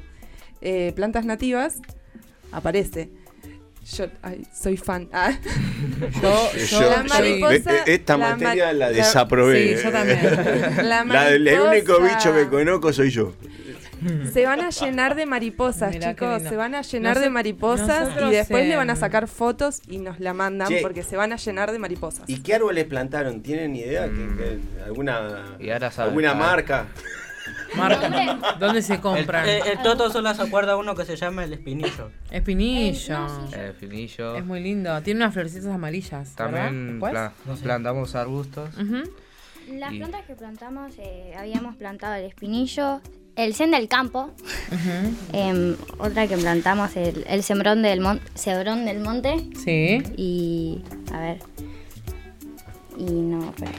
eh, 0.60 0.92
plantas 0.94 1.24
nativas, 1.24 1.76
aparece. 2.52 3.10
Yo 3.84 4.06
ay, 4.22 4.42
soy 4.52 4.76
fan. 4.78 5.08
Ah. 5.12 5.32
Yo, 6.22 6.52
yo- 6.56 6.80
la 6.80 7.02
yo- 7.02 7.08
mariposa, 7.08 7.54
eh, 7.74 7.78
eh, 7.86 7.94
esta 7.94 8.16
la 8.16 8.30
materia 8.30 8.66
ma- 8.66 8.72
la 8.72 8.90
desaprobé. 8.90 9.76
Sí, 9.76 9.84
yo 9.84 9.92
también. 9.92 10.18
La 10.88 11.04
La 11.04 11.24
del- 11.30 11.46
el 11.48 11.60
único 11.60 12.00
mariposa. 12.00 12.16
bicho 12.30 12.34
que 12.34 12.48
conozco 12.48 12.92
soy 12.92 13.10
yo. 13.10 13.34
Se 14.32 14.44
van 14.44 14.60
a 14.60 14.68
llenar 14.70 15.14
de 15.14 15.24
mariposas, 15.24 15.92
Mirá 15.94 16.10
chicos. 16.10 16.42
Se 16.42 16.56
van 16.56 16.74
a 16.74 16.82
llenar 16.82 17.20
de 17.20 17.30
mariposas 17.30 18.10
y 18.22 18.30
después 18.30 18.66
le 18.68 18.76
van 18.76 18.90
a 18.90 18.96
sacar 18.96 19.28
fotos 19.28 19.80
y 19.88 19.98
nos 19.98 20.20
la 20.20 20.34
mandan 20.34 20.68
Che. 20.68 20.80
porque 20.82 21.02
se 21.02 21.16
van 21.16 21.32
a 21.32 21.36
llenar 21.36 21.72
de 21.72 21.78
mariposas. 21.78 22.28
¿Y 22.28 22.40
qué 22.42 22.54
árboles 22.54 22.84
plantaron? 22.84 23.42
¿Tienen 23.42 23.74
idea? 23.76 24.06
¿Qué- 24.06 24.28
qué- 24.36 24.84
alguna 24.84 25.56
Y 25.58 25.70
ahora 25.70 25.90
sabe. 25.90 26.08
alguna 26.08 26.32
Ah. 26.32 26.34
marca? 26.34 26.86
Marca. 27.76 28.56
¿Dónde 28.58 28.82
se 28.82 29.00
compran? 29.00 29.48
El, 29.48 29.62
el- 29.62 29.68
el 29.68 29.78
Toto 29.82 30.10
solo 30.10 30.32
se 30.34 30.42
acuerda 30.42 30.76
uno 30.76 30.94
que 30.94 31.04
se 31.04 31.16
llama 31.16 31.44
el 31.44 31.52
espinillo. 31.52 32.10
Espinillo. 32.30 33.26
Eh, 33.52 33.72
finillo. 33.78 34.36
Es 34.36 34.44
muy 34.44 34.60
lindo. 34.60 35.00
Tiene 35.02 35.20
unas 35.20 35.32
florecitas 35.34 35.66
amarillas. 35.66 36.34
También 36.34 36.98
pla- 37.00 37.32
plantamos 37.62 38.14
arbustos. 38.14 38.70
Las 39.70 39.92
Y- 39.92 39.98
plantas 39.98 40.24
que 40.26 40.34
plantamos, 40.34 40.92
eh, 40.98 41.34
habíamos 41.38 41.74
plantado 41.76 42.14
el 42.16 42.24
espinillo, 42.24 43.00
el 43.34 43.54
zen 43.54 43.70
del 43.70 43.88
campo, 43.88 44.30
em, 45.32 45.74
otra 45.98 46.26
que 46.26 46.36
plantamos, 46.36 46.94
el, 46.96 47.24
el 47.26 47.42
sembrón 47.42 47.80
del, 47.82 48.00
mon- 48.00 48.20
cebrón 48.34 48.84
del 48.84 49.00
monte. 49.00 49.48
Sí. 49.64 50.02
Y, 50.18 50.82
a 51.12 51.18
ver, 51.18 51.38
y 52.98 53.04
no, 53.10 53.54
pero... 53.58 53.72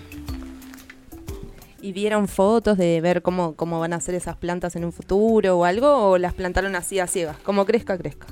¿Y 1.86 1.94
vieron 1.94 2.28
fotos 2.28 2.80
de 2.80 3.00
ver 3.00 3.22
cómo, 3.22 3.56
cómo 3.56 3.80
van 3.80 3.94
a 3.94 4.00
ser 4.00 4.16
esas 4.16 4.36
plantas 4.36 4.76
en 4.76 4.86
un 4.86 4.92
futuro 4.92 5.60
o 5.60 5.66
algo? 5.66 6.10
¿O 6.10 6.18
las 6.18 6.34
plantaron 6.34 6.76
así 6.76 6.98
a 7.00 7.06
ciegas? 7.06 7.38
Como 7.44 7.64
crezca, 7.66 7.96
crezca. 7.96 8.26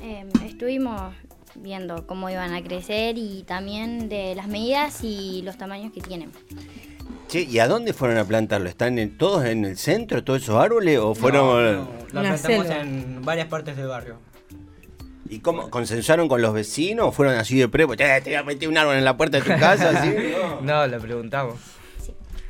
Em, 0.00 0.28
estuvimos 0.46 1.12
viendo 1.56 2.06
cómo 2.06 2.30
iban 2.30 2.54
a 2.54 2.62
crecer 2.62 3.18
y 3.18 3.42
también 3.42 4.08
de 4.08 4.36
las 4.36 4.46
medidas 4.46 5.02
y 5.02 5.42
los 5.42 5.58
tamaños 5.58 5.92
que 5.92 6.00
tienen. 6.00 6.30
Che, 7.26 7.40
¿y 7.42 7.58
a 7.58 7.66
dónde 7.66 7.92
fueron 7.92 8.18
a 8.18 8.24
plantarlo? 8.24 8.68
¿Están 8.68 9.00
en- 9.00 9.18
todos 9.18 9.44
en 9.46 9.64
el 9.64 9.76
centro, 9.76 10.22
todos 10.22 10.42
esos 10.42 10.54
árboles? 10.54 11.00
¿O 11.00 11.16
fueron.? 11.16 11.42
No, 11.74 11.82
no, 11.82 11.88
la 12.12 12.20
plantamos 12.36 12.66
selva. 12.68 12.80
en 12.82 13.22
varias 13.24 13.48
partes 13.48 13.76
del 13.76 13.88
barrio. 13.88 14.18
¿Y 15.28 15.40
cómo? 15.40 15.70
¿Consensuaron 15.70 16.28
con 16.28 16.40
los 16.40 16.52
vecinos? 16.54 17.08
¿O 17.08 17.10
fueron 17.10 17.34
así 17.34 17.58
de 17.58 17.66
prepo? 17.68 17.96
Te 17.96 18.20
voy 18.20 18.34
a 18.34 18.44
meter 18.44 18.68
un 18.68 18.78
árbol 18.78 18.94
en 18.94 19.04
la 19.04 19.16
puerta 19.16 19.38
de 19.38 19.42
tu 19.42 19.58
casa, 19.58 19.90
así. 19.90 20.14
No, 20.62 20.86
le 20.86 21.00
preguntamos. 21.00 21.56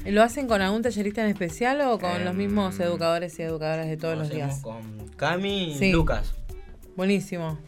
¿Lo 0.07 0.23
hacen 0.23 0.47
con 0.47 0.61
algún 0.61 0.83
tallerista 0.83 1.23
en 1.23 1.29
especial 1.31 1.81
o 1.83 1.99
con 1.99 2.23
los 2.25 2.33
Em, 2.33 2.37
mismos 2.37 2.79
educadores 2.81 3.38
y 3.38 3.43
educadoras 3.43 3.87
de 3.87 3.97
todos 3.97 4.14
Lo 4.17 4.21
los 4.25 4.31
días? 4.31 4.61
Con 4.61 5.09
Cami 5.17 5.73
y 5.73 5.79
Sí. 5.79 5.93
Lucas. 5.93 6.35
Buenísimo. 6.97 7.59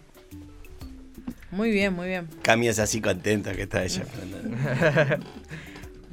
Muy 1.51 1.71
bien, 1.71 1.95
muy 1.95 2.09
bien. 2.09 2.29
Cami 2.43 2.69
es 2.69 2.79
así 2.79 3.01
contenta 3.01 3.55
que 3.55 3.63
está 3.63 3.83
ella. 3.85 4.05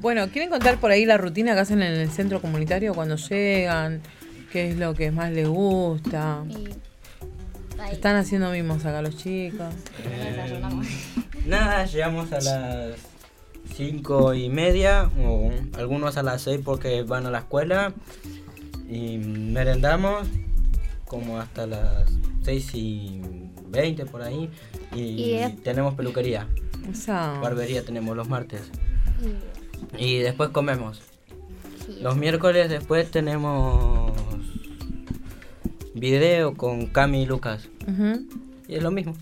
Bueno, 0.00 0.28
¿quieren 0.30 0.50
contar 0.50 0.78
por 0.78 0.90
ahí 0.90 1.04
la 1.06 1.16
rutina 1.18 1.54
que 1.54 1.60
hacen 1.60 1.82
en 1.82 1.92
el 1.94 2.10
centro 2.10 2.40
comunitario 2.40 2.94
cuando 2.94 3.16
llegan? 3.16 4.00
¿Qué 4.52 4.70
es 4.70 4.76
lo 4.76 4.94
que 4.94 5.10
más 5.10 5.30
les 5.32 5.48
gusta? 5.48 6.42
ahí. 7.78 7.92
Están 7.92 8.16
haciendo 8.16 8.50
mimos 8.50 8.84
acá 8.86 9.02
los 9.02 9.16
chicos. 9.16 9.72
Eh, 10.04 10.60
nada, 11.46 11.84
llegamos 11.86 12.32
a 12.32 12.40
las 12.40 12.96
cinco 13.74 14.34
y 14.34 14.48
media, 14.48 15.10
o 15.20 15.50
algunos 15.76 16.16
a 16.16 16.22
las 16.22 16.42
seis 16.42 16.60
porque 16.64 17.02
van 17.02 17.26
a 17.26 17.30
la 17.30 17.38
escuela. 17.38 17.92
Y 18.88 19.18
merendamos 19.18 20.28
como 21.06 21.38
hasta 21.38 21.66
las 21.66 22.10
seis 22.42 22.70
y 22.74 23.20
veinte 23.68 24.06
por 24.06 24.22
ahí. 24.22 24.50
Y, 24.94 25.38
tenemos 25.62 25.94
peluquería. 25.94 26.46
Esa. 26.90 27.38
Barbería 27.40 27.84
tenemos 27.84 28.16
los 28.16 28.28
martes. 28.28 28.62
Y 29.98 30.18
después 30.18 30.50
comemos. 30.50 31.02
Los 32.00 32.16
miércoles 32.16 32.68
después 32.68 33.10
tenemos 33.10 34.12
video 35.94 36.54
con 36.54 36.86
Cami 36.86 37.22
y 37.22 37.26
Lucas. 37.26 37.68
Y 38.68 38.74
es 38.74 38.82
lo 38.82 38.90
mismo. 38.90 39.14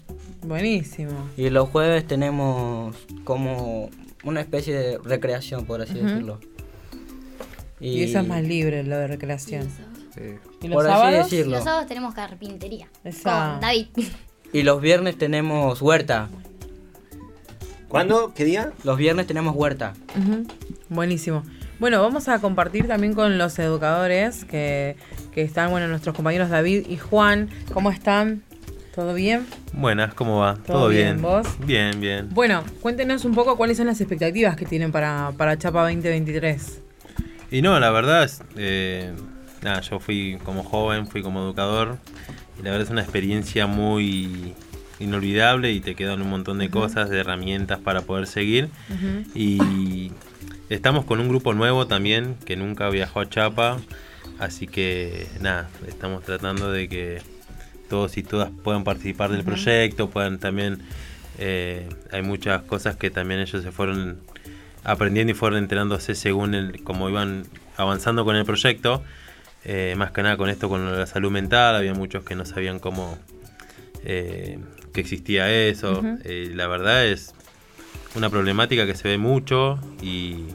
Buenísimo. 0.47 1.29
Y 1.37 1.51
los 1.51 1.69
jueves 1.69 2.07
tenemos 2.07 2.97
como 3.25 3.91
una 4.25 4.41
especie 4.41 4.75
de 4.75 4.99
recreación, 4.99 5.67
por 5.67 5.81
así 5.81 5.95
decirlo. 5.95 6.41
Y, 7.81 8.05
eso 8.05 8.21
es 8.21 8.29
más 8.29 8.43
libre, 8.43 8.85
lo 8.85 8.97
de 8.97 9.09
recreación. 9.09 9.69
¿Y 10.61 10.69
los 10.69 10.77
Por 10.77 10.91
así 10.91 11.17
decirlo. 11.17 11.57
Los 11.57 11.65
sábados 11.65 11.87
tenemos 11.89 12.15
carpintería. 12.15 12.89
Esa. 13.03 13.53
Con 13.53 13.61
David. 13.61 13.87
Y 14.53 14.63
los 14.63 14.81
viernes 14.81 15.17
tenemos 15.17 15.81
huerta. 15.81 16.29
¿Cuándo? 17.89 18.33
¿Qué 18.35 18.45
día? 18.45 18.73
Los 18.85 18.99
viernes 18.99 19.27
tenemos 19.27 19.57
huerta. 19.57 19.95
Buenísimo. 20.89 21.43
Bueno, 21.79 22.01
vamos 22.01 22.29
a 22.29 22.39
compartir 22.39 22.87
también 22.87 23.15
con 23.15 23.39
los 23.39 23.59
educadores 23.59 24.45
que, 24.45 24.97
que 25.33 25.43
están, 25.43 25.71
bueno, 25.71 25.89
nuestros 25.89 26.15
compañeros 26.15 26.49
David 26.49 26.87
y 26.89 26.97
Juan. 26.97 27.51
¿Cómo 27.73 27.91
están? 27.91 28.45
¿Todo 28.95 29.15
bien? 29.15 29.47
Buenas, 29.73 30.13
¿cómo 30.13 30.41
va? 30.41 30.55
¿Todo 30.55 30.65
¿Todo, 30.67 30.89
bien, 30.89 31.17
bien? 31.17 31.23
vos? 31.23 31.47
Bien, 31.65 31.99
bien. 32.01 32.29
Bueno, 32.31 32.63
cuéntenos 32.83 33.25
un 33.25 33.35
poco 33.35 33.57
cuáles 33.57 33.79
son 33.79 33.87
las 33.87 34.01
expectativas 34.01 34.55
que 34.55 34.67
tienen 34.67 34.93
para, 34.93 35.33
para 35.39 35.57
Chapa 35.57 35.83
2023. 35.83 36.81
Y 37.51 37.63
no, 37.63 37.79
la 37.81 37.91
verdad 37.91 38.25
es, 38.25 38.43
eh, 38.57 39.13
nada, 39.63 39.81
yo 39.81 39.99
fui 39.99 40.39
como 40.45 40.63
joven, 40.63 41.07
fui 41.07 41.23
como 41.23 41.41
educador 41.41 41.97
y 42.59 42.63
la 42.63 42.71
verdad 42.71 42.83
es 42.87 42.91
una 42.91 43.01
experiencia 43.01 43.67
muy 43.67 44.55
inolvidable 45.01 45.73
y 45.73 45.81
te 45.81 45.95
quedan 45.95 46.21
un 46.21 46.29
montón 46.29 46.59
de 46.59 46.69
cosas, 46.69 47.09
de 47.09 47.19
herramientas 47.19 47.79
para 47.79 48.03
poder 48.03 48.27
seguir. 48.27 48.69
Y 49.35 50.13
estamos 50.69 51.07
con 51.07 51.19
un 51.19 51.29
grupo 51.29 51.55
nuevo 51.55 51.87
también 51.87 52.37
que 52.45 52.57
nunca 52.57 52.91
viajó 52.91 53.21
a 53.21 53.29
Chapa, 53.29 53.79
así 54.39 54.67
que 54.67 55.29
nada, 55.41 55.71
estamos 55.89 56.23
tratando 56.25 56.71
de 56.71 56.89
que 56.89 57.23
todos 57.93 58.17
y 58.17 58.23
todas 58.23 58.49
puedan 58.65 58.85
participar 58.85 59.31
del 59.31 59.45
proyecto, 59.45 60.09
puedan 60.09 60.39
también, 60.39 60.79
eh, 61.39 61.87
hay 62.11 62.23
muchas 62.23 62.63
cosas 62.63 62.97
que 62.97 63.11
también 63.11 63.41
ellos 63.41 63.63
se 63.63 63.71
fueron 63.71 64.19
aprendiendo 64.83 65.33
y 65.33 65.35
fueron 65.35 65.59
enterándose 65.59 66.15
según 66.15 66.55
el, 66.55 66.83
como 66.85 67.11
iban 67.11 67.45
avanzando 67.77 68.25
con 68.25 68.35
el 68.35 68.47
proyecto, 68.47 69.03
eh, 69.67 69.93
más 69.99 70.11
que 70.11 70.23
nada 70.23 70.39
con 70.39 70.49
esto, 70.49 70.71
con 70.71 70.91
la 70.91 71.07
salud 71.07 71.31
mental, 71.31 71.77
había 71.77 71.93
muchos 71.93 72.25
que 72.25 72.35
no 72.35 72.47
sabían 72.47 72.79
cómo, 72.79 73.19
eh, 74.07 74.59
que 74.95 75.03
existía 75.03 75.53
eso, 75.53 76.03
la 76.25 76.67
verdad 76.69 77.05
es 77.05 77.35
una 78.15 78.31
problemática 78.31 78.87
que 78.87 78.95
se 78.95 79.07
ve 79.07 79.19
mucho 79.19 79.79
y 80.01 80.47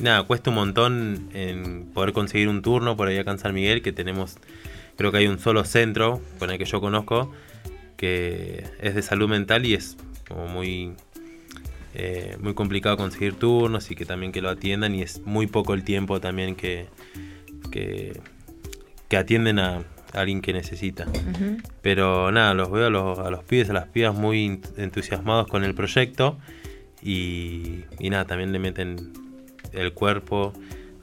nada, 0.00 0.24
cuesta 0.24 0.50
un 0.50 0.56
montón 0.56 1.28
en 1.34 1.86
poder 1.94 2.12
conseguir 2.12 2.48
un 2.48 2.62
turno 2.62 2.96
por 2.96 3.06
ahí 3.06 3.18
acá 3.18 3.30
en 3.30 3.38
San 3.38 3.54
Miguel, 3.54 3.80
que 3.80 3.92
tenemos, 3.92 4.38
creo 4.98 5.10
que 5.10 5.18
hay 5.18 5.26
un 5.28 5.38
solo 5.38 5.64
centro 5.64 6.20
con 6.38 6.50
el 6.50 6.58
que 6.58 6.66
yo 6.66 6.82
conozco, 6.82 7.32
que 7.96 8.64
es 8.80 8.94
de 8.94 9.00
salud 9.00 9.28
mental 9.28 9.64
y 9.64 9.72
es 9.72 9.96
como 10.28 10.46
muy, 10.46 10.92
eh, 11.94 12.36
muy 12.40 12.52
complicado 12.52 12.96
conseguir 12.98 13.34
turnos 13.34 13.90
y 13.90 13.94
que 13.94 14.04
también 14.04 14.32
que 14.32 14.42
lo 14.42 14.50
atiendan 14.50 14.94
y 14.94 15.00
es 15.02 15.22
muy 15.24 15.46
poco 15.46 15.72
el 15.72 15.84
tiempo 15.84 16.20
también 16.20 16.54
que, 16.56 16.86
que, 17.70 18.20
que 19.08 19.16
atienden 19.16 19.58
a, 19.58 19.76
a 19.78 19.84
alguien 20.12 20.42
que 20.42 20.52
necesita. 20.52 21.06
Pero 21.80 22.30
nada, 22.32 22.52
los 22.54 22.70
veo 22.70 22.86
a 22.86 22.90
los, 22.90 23.18
a 23.20 23.30
los 23.30 23.44
pibes, 23.44 23.70
a 23.70 23.72
las 23.72 23.86
pibas 23.86 24.14
muy 24.14 24.46
ent- 24.48 24.78
entusiasmados 24.78 25.46
con 25.46 25.64
el 25.64 25.74
proyecto 25.74 26.38
y, 27.02 27.84
y 28.00 28.10
nada, 28.10 28.26
también 28.26 28.52
le 28.52 28.58
meten 28.58 29.12
el 29.72 29.92
cuerpo 29.92 30.52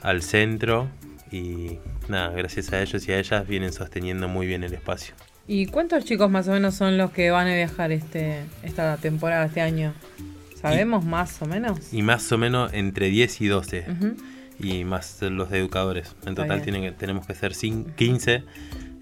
al 0.01 0.21
centro 0.21 0.89
y 1.31 1.77
nada, 2.07 2.29
gracias 2.31 2.71
a 2.73 2.81
ellos 2.81 3.07
y 3.07 3.11
a 3.11 3.19
ellas 3.19 3.47
vienen 3.47 3.73
sosteniendo 3.73 4.27
muy 4.27 4.47
bien 4.47 4.63
el 4.63 4.73
espacio. 4.73 5.15
¿Y 5.47 5.67
cuántos 5.67 6.05
chicos 6.05 6.29
más 6.31 6.47
o 6.47 6.51
menos 6.51 6.75
son 6.75 6.97
los 6.97 7.11
que 7.11 7.29
van 7.31 7.47
a 7.47 7.53
viajar 7.55 7.91
este 7.91 8.41
esta 8.63 8.97
temporada, 8.97 9.45
este 9.45 9.61
año? 9.61 9.93
¿Sabemos 10.59 11.05
más 11.05 11.39
o 11.41 11.45
menos? 11.45 11.93
Y 11.93 12.01
más 12.01 12.31
o 12.31 12.37
menos 12.39 12.73
entre 12.73 13.07
10 13.09 13.41
y 13.41 13.47
12 13.47 13.85
Ujú. 13.91 14.15
y 14.59 14.83
más 14.83 15.21
los 15.21 15.51
de 15.51 15.59
educadores. 15.59 16.15
En 16.25 16.33
total 16.33 16.61
tienen 16.63 16.81
que, 16.81 16.91
tenemos 16.91 17.27
que 17.27 17.35
ser 17.35 17.53
cin- 17.53 17.93
15, 17.95 18.43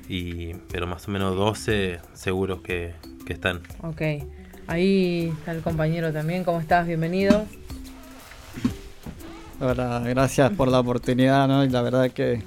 y, 0.10 0.54
pero 0.72 0.86
más 0.88 1.08
o 1.08 1.12
menos 1.12 1.36
12 1.38 2.00
seguros 2.14 2.62
que, 2.62 2.94
que 3.26 3.32
están. 3.34 3.62
Ok. 3.82 4.02
Ahí 4.68 5.32
está 5.40 5.52
el 5.54 5.62
compañero 5.62 6.12
también. 6.12 6.44
¿Cómo 6.44 6.60
estás? 6.60 6.86
Bienvenido. 6.86 7.46
Hola, 9.62 10.02
gracias 10.06 10.52
por 10.52 10.68
la 10.68 10.80
oportunidad, 10.82 11.48
¿no? 11.48 11.64
Y 11.64 11.70
la 11.70 11.82
verdad 11.82 12.12
que 12.12 12.42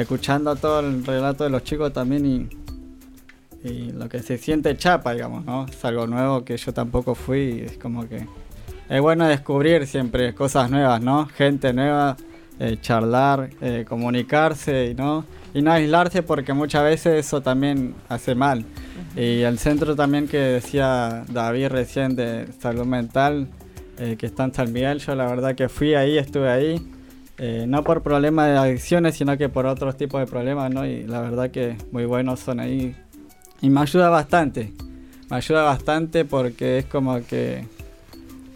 escuchando 0.00 0.56
todo 0.56 0.80
el 0.80 1.04
relato 1.04 1.44
de 1.44 1.50
los 1.50 1.64
chicos 1.64 1.92
también 1.92 2.26
y, 2.26 3.68
y 3.68 3.90
lo 3.92 4.08
que 4.08 4.20
se 4.20 4.38
siente 4.38 4.76
chapa, 4.76 5.12
digamos, 5.12 5.44
¿no? 5.44 5.66
Es 5.66 5.84
algo 5.84 6.06
nuevo 6.06 6.44
que 6.44 6.56
yo 6.56 6.72
tampoco 6.72 7.14
fui 7.14 7.38
y 7.38 7.60
es 7.60 7.78
como 7.78 8.08
que 8.08 8.26
es 8.88 9.00
bueno 9.00 9.26
descubrir 9.26 9.86
siempre 9.86 10.34
cosas 10.34 10.70
nuevas, 10.70 11.00
¿no? 11.02 11.26
Gente 11.26 11.72
nueva, 11.72 12.16
eh, 12.58 12.78
charlar, 12.80 13.50
eh, 13.60 13.84
comunicarse, 13.86 14.94
¿no? 14.96 15.24
Y 15.52 15.62
no 15.62 15.72
aislarse 15.72 16.22
porque 16.22 16.52
muchas 16.52 16.84
veces 16.84 17.26
eso 17.26 17.42
también 17.42 17.94
hace 18.08 18.34
mal. 18.34 18.64
Y 19.16 19.42
el 19.42 19.58
centro 19.58 19.94
también 19.94 20.26
que 20.26 20.38
decía 20.38 21.24
David 21.28 21.68
recién 21.68 22.16
de 22.16 22.48
salud 22.60 22.86
mental, 22.86 23.48
eh, 23.98 24.16
que 24.18 24.26
está 24.26 24.44
en 24.44 24.54
San 24.54 24.72
Miguel, 24.72 25.00
yo 25.00 25.14
la 25.14 25.26
verdad 25.26 25.54
que 25.54 25.68
fui 25.68 25.94
ahí, 25.94 26.16
estuve 26.16 26.48
ahí, 26.48 26.80
eh, 27.38 27.64
no 27.68 27.84
por 27.84 28.02
problemas 28.02 28.48
de 28.48 28.56
adicciones, 28.58 29.16
sino 29.16 29.36
que 29.38 29.48
por 29.48 29.66
otros 29.66 29.96
tipos 29.96 30.20
de 30.20 30.26
problemas, 30.26 30.72
¿no? 30.72 30.84
Y 30.86 31.04
la 31.04 31.20
verdad 31.20 31.50
que 31.50 31.76
muy 31.92 32.04
buenos 32.04 32.40
son 32.40 32.60
ahí. 32.60 32.94
Y 33.60 33.70
me 33.70 33.80
ayuda 33.80 34.08
bastante, 34.08 34.72
me 35.30 35.36
ayuda 35.36 35.62
bastante 35.62 36.24
porque 36.24 36.78
es 36.78 36.84
como 36.86 37.20
que 37.26 37.64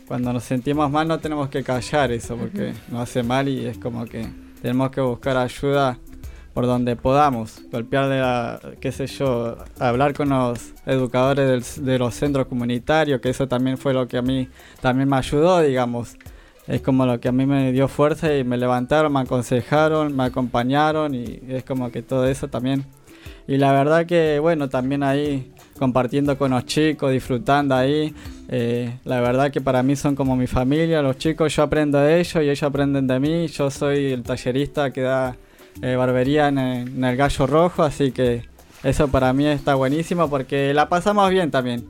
cuando 0.07 0.33
nos 0.33 0.45
sentimos 0.45 0.91
mal 0.91 1.09
no 1.09 1.19
tenemos 1.21 1.49
que 1.49 1.63
callar 1.63 2.13
eso, 2.13 2.37
porque 2.37 2.71
Ujú. 2.71 2.93
nos 2.93 3.03
hace 3.03 3.23
mal 3.23 3.49
y 3.49 3.67
es 3.67 3.79
como 3.79 4.05
que 4.05 4.27
tenemos 4.61 4.91
que 4.91 5.01
buscar 5.01 5.37
ayuda 5.37 5.99
por 6.55 6.67
donde 6.67 6.97
podamos, 6.97 7.63
golpearle 7.73 8.21
la, 8.21 8.61
qué 8.79 8.93
sé 8.93 9.07
yo, 9.07 9.57
hablar 9.79 10.13
con 10.13 10.29
los 10.29 10.73
educadores 10.85 11.49
del- 11.77 11.85
de 11.87 11.99
los 11.99 12.15
centros 12.15 12.47
comunitarios, 12.47 13.23
que 13.23 13.31
eso 13.31 13.49
también 13.49 13.79
fue 13.79 13.95
lo 13.95 14.07
que 14.07 14.19
a 14.19 14.23
mí 14.23 14.49
también 14.83 15.09
me 15.09 15.17
ayudó, 15.17 15.63
digamos. 15.63 16.15
Es 16.67 16.81
como 16.81 17.07
lo 17.07 17.19
que 17.21 17.29
a 17.29 17.33
mí 17.33 17.45
me 17.45 17.73
dio 17.73 17.89
fuerza 17.89 18.37
y 18.37 18.45
me 18.45 18.57
levantaron, 18.57 19.13
me 19.13 19.21
aconsejaron, 19.21 20.15
me 20.17 20.25
acompañaron 20.25 21.15
y 21.15 21.41
es 21.49 21.65
como 21.65 21.91
que 21.91 22.03
todo 22.03 22.27
eso 22.27 22.49
también. 22.49 22.85
Y 23.49 23.57
la 23.57 23.73
verdad 23.73 24.07
que, 24.07 24.39
bueno, 24.39 24.69
también 24.69 25.03
ahí 25.03 25.53
compartiendo 25.79 26.39
con 26.39 26.53
los 26.53 26.65
chicos, 26.65 27.11
disfrutando 27.11 27.75
ahí. 27.75 28.15
eh, 28.49 28.99
la 29.05 29.21
verdad 29.21 29.51
que 29.51 29.61
para 29.61 29.83
mí 29.83 29.97
son 29.97 30.15
como 30.15 30.37
mi 30.37 30.47
familia, 30.47 31.03
los 31.03 31.19
chicos, 31.19 31.55
yo 31.57 31.65
aprendo 31.65 31.99
de 31.99 32.21
ellos 32.21 32.37
y 32.37 32.49
ellos 32.49 32.63
aprenden 32.63 33.07
de 33.09 33.19
mí. 33.19 33.49
Yo 33.49 33.71
soy 33.71 34.13
el 34.13 34.23
tallerista 34.23 34.93
que 34.93 35.01
da 35.03 35.37
eh, 35.83 35.97
barbería 35.97 36.49
en 36.49 36.59
el, 36.59 36.89
en 36.89 37.05
el 37.05 37.17
Gallo 37.17 37.47
Rojo, 37.47 37.83
así 37.83 38.13
que 38.13 38.45
eso 38.85 39.09
para 39.09 39.33
mí 39.33 39.47
está 39.47 39.75
buenísimo 39.75 40.29
porque 40.31 40.73
la 40.75 40.89
pasamos 40.89 41.29
bien 41.31 41.51
también. 41.51 41.85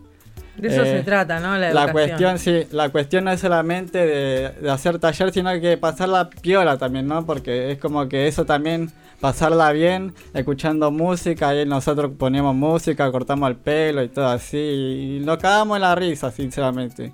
De 0.56 0.68
eso 0.68 0.82
Eh, 0.82 0.98
se 0.98 1.02
trata, 1.02 1.40
¿no? 1.40 1.56
La, 1.56 1.90
cuestión, 1.92 2.38
sí, 2.38 2.66
la 2.72 2.90
cuestión 2.90 3.24
no 3.24 3.32
es 3.32 3.40
solamente 3.40 3.98
de, 4.06 4.50
de 4.60 4.70
hacer 4.70 4.98
taller, 4.98 5.32
sino 5.32 5.50
que 5.60 5.76
pasarla 5.78 6.28
piola 6.28 6.76
también, 6.76 7.06
¿no? 7.06 7.24
Porque 7.24 7.72
es 7.72 7.78
como 7.78 8.06
que 8.08 8.26
eso 8.28 8.44
también, 8.44 8.90
pasarla 9.20 9.72
bien, 9.72 10.12
escuchando 10.34 10.90
música, 10.90 11.48
ahí 11.48 11.64
nosotros 11.64 12.12
poníamos 12.18 12.54
música, 12.54 13.10
cortamos 13.10 13.48
el 13.48 13.56
pelo 13.56 14.02
y 14.02 14.08
todo 14.08 14.28
así, 14.28 15.18
y 15.20 15.24
nos 15.24 15.38
cagamos 15.38 15.76
en 15.76 15.82
la 15.82 15.94
risa, 15.94 16.30
sinceramente. 16.30 17.12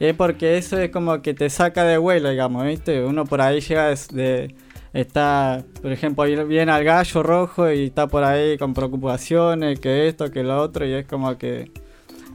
Y 0.00 0.06
es 0.06 0.14
porque 0.14 0.56
eso 0.56 0.78
es 0.78 0.90
como 0.90 1.20
que 1.20 1.34
te 1.34 1.50
saca 1.50 1.84
de 1.84 1.98
vuelo, 1.98 2.30
digamos, 2.30 2.64
¿viste? 2.64 3.04
Uno 3.04 3.24
por 3.24 3.40
ahí 3.40 3.60
llega 3.60 3.88
de... 3.88 3.96
de- 4.12 4.54
Está, 4.94 5.62
por 5.82 5.92
ejemplo, 5.92 6.24
viene 6.46 6.72
al 6.72 6.82
gallo 6.82 7.22
rojo 7.22 7.70
y 7.70 7.84
está 7.84 8.06
por 8.06 8.24
ahí 8.24 8.56
con 8.56 8.72
preocupaciones, 8.72 9.78
que 9.80 10.08
esto, 10.08 10.30
que 10.30 10.42
lo 10.42 10.58
otro, 10.62 10.86
y 10.86 10.92
es 10.94 11.06
como 11.06 11.36
que 11.36 11.70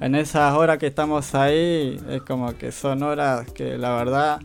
en 0.03 0.15
esas 0.15 0.53
horas 0.53 0.79
que 0.79 0.87
estamos 0.87 1.33
ahí, 1.33 1.97
es 2.09 2.21
como 2.23 2.57
que 2.57 2.73
son 2.73 3.03
horas 3.03 3.49
que 3.51 3.77
la 3.77 3.95
verdad 3.95 4.41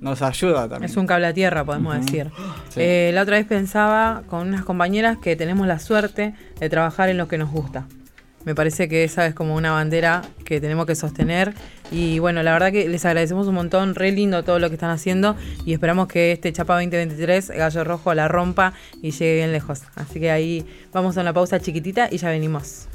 nos 0.00 0.22
ayuda 0.22 0.68
también. 0.68 0.90
Es 0.90 0.96
un 0.96 1.06
cable 1.06 1.26
a 1.26 1.34
tierra, 1.34 1.64
podemos 1.64 1.94
decir. 1.94 2.30
Sí. 2.70 2.80
Eh, 2.80 3.10
la 3.12 3.22
otra 3.22 3.36
vez 3.36 3.46
pensaba 3.46 4.22
con 4.26 4.48
unas 4.48 4.64
compañeras 4.64 5.18
que 5.18 5.36
tenemos 5.36 5.66
la 5.66 5.78
suerte 5.78 6.34
de 6.58 6.68
trabajar 6.70 7.10
en 7.10 7.18
lo 7.18 7.28
que 7.28 7.36
nos 7.36 7.50
gusta. 7.50 7.86
Me 8.44 8.54
parece 8.54 8.88
que 8.88 9.04
esa 9.04 9.26
es 9.26 9.34
como 9.34 9.54
una 9.54 9.70
bandera 9.70 10.22
que 10.46 10.60
tenemos 10.60 10.86
que 10.86 10.94
sostener. 10.94 11.52
Y 11.92 12.18
bueno, 12.18 12.42
la 12.42 12.52
verdad 12.52 12.72
que 12.72 12.88
les 12.88 13.04
agradecemos 13.04 13.46
un 13.46 13.54
montón, 13.54 13.94
re 13.94 14.12
lindo 14.12 14.42
todo 14.42 14.58
lo 14.58 14.68
que 14.68 14.74
están 14.74 14.90
haciendo. 14.90 15.36
Y 15.66 15.74
esperamos 15.74 16.08
que 16.08 16.32
este 16.32 16.52
Chapa 16.54 16.74
2023, 16.74 17.50
Gallo 17.50 17.84
Rojo, 17.84 18.14
la 18.14 18.28
rompa 18.28 18.72
y 19.02 19.10
llegue 19.10 19.34
bien 19.36 19.52
lejos. 19.52 19.82
Así 19.94 20.18
que 20.18 20.30
ahí 20.30 20.66
vamos 20.90 21.18
a 21.18 21.20
una 21.20 21.34
pausa 21.34 21.60
chiquitita 21.60 22.08
y 22.10 22.16
ya 22.16 22.30
venimos. 22.30 22.88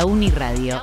La 0.00 0.06
Uniradio. 0.06 0.82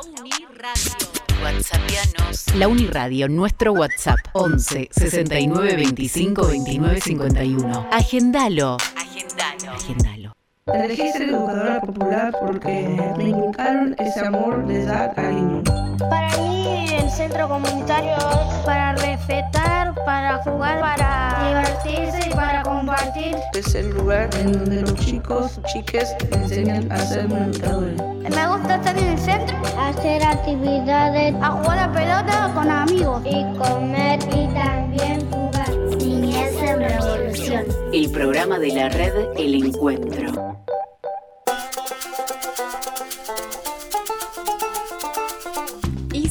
WhatsAppianos. 1.43 2.55
La 2.55 2.68
Uniradio, 2.68 3.28
nuestro 3.28 3.74
WhatsApp 3.74 4.20
11 4.34 4.89
69 4.91 5.76
25 5.76 6.47
29 6.47 7.01
51. 7.01 7.88
Agendalo. 7.91 8.78
Agendalo. 8.95 9.72
Agendalo. 9.72 10.34
Elegí 10.68 11.11
ser 11.13 11.24
educadora 11.24 11.82
popular 11.82 12.36
porque 12.39 13.15
me 13.18 13.30
inculcaron 13.30 13.95
ese 13.97 14.20
amor 14.20 14.68
de 14.68 14.86
dar 14.86 15.15
cariño. 15.15 15.63
Para 15.97 16.37
mí 16.37 16.87
el 16.93 17.09
centro 17.09 17.47
comunitario 17.47 18.15
es 18.15 18.65
para 18.65 18.93
respetar, 18.93 19.95
para 20.05 20.37
jugar, 20.43 20.79
para 20.79 21.37
divertirse 21.47 22.29
y 22.29 22.33
para 22.33 22.61
compartir. 22.63 23.35
Es 23.53 23.73
el 23.73 23.89
lugar 23.89 24.29
en 24.39 24.53
donde 24.53 24.81
los 24.81 24.95
chicos, 24.95 25.59
chiques, 25.73 26.15
enseñan 26.31 26.91
a 26.91 26.97
ser 26.97 27.25
educadores. 27.31 27.97
Me 27.97 28.47
gusta 28.47 28.75
estar 28.75 28.97
en 28.97 29.05
el 29.05 29.17
centro, 29.17 29.55
hacer 29.79 30.23
actividades, 30.23 31.33
a 31.41 31.51
jugar 31.51 31.79
a 31.79 31.91
pelota 31.91 32.51
con 32.53 32.69
amigos 32.69 33.21
y 33.25 33.43
comer 33.57 34.19
y 34.33 34.47
también 34.53 35.31
jugar. 35.31 35.69
Niñez 35.97 36.61
en 36.61 36.79
revolución. 36.79 37.65
El 37.91 38.11
programa 38.11 38.59
de 38.59 38.67
la 38.73 38.89
red 38.89 39.13
El 39.37 39.65
Encuentro. 39.65 40.57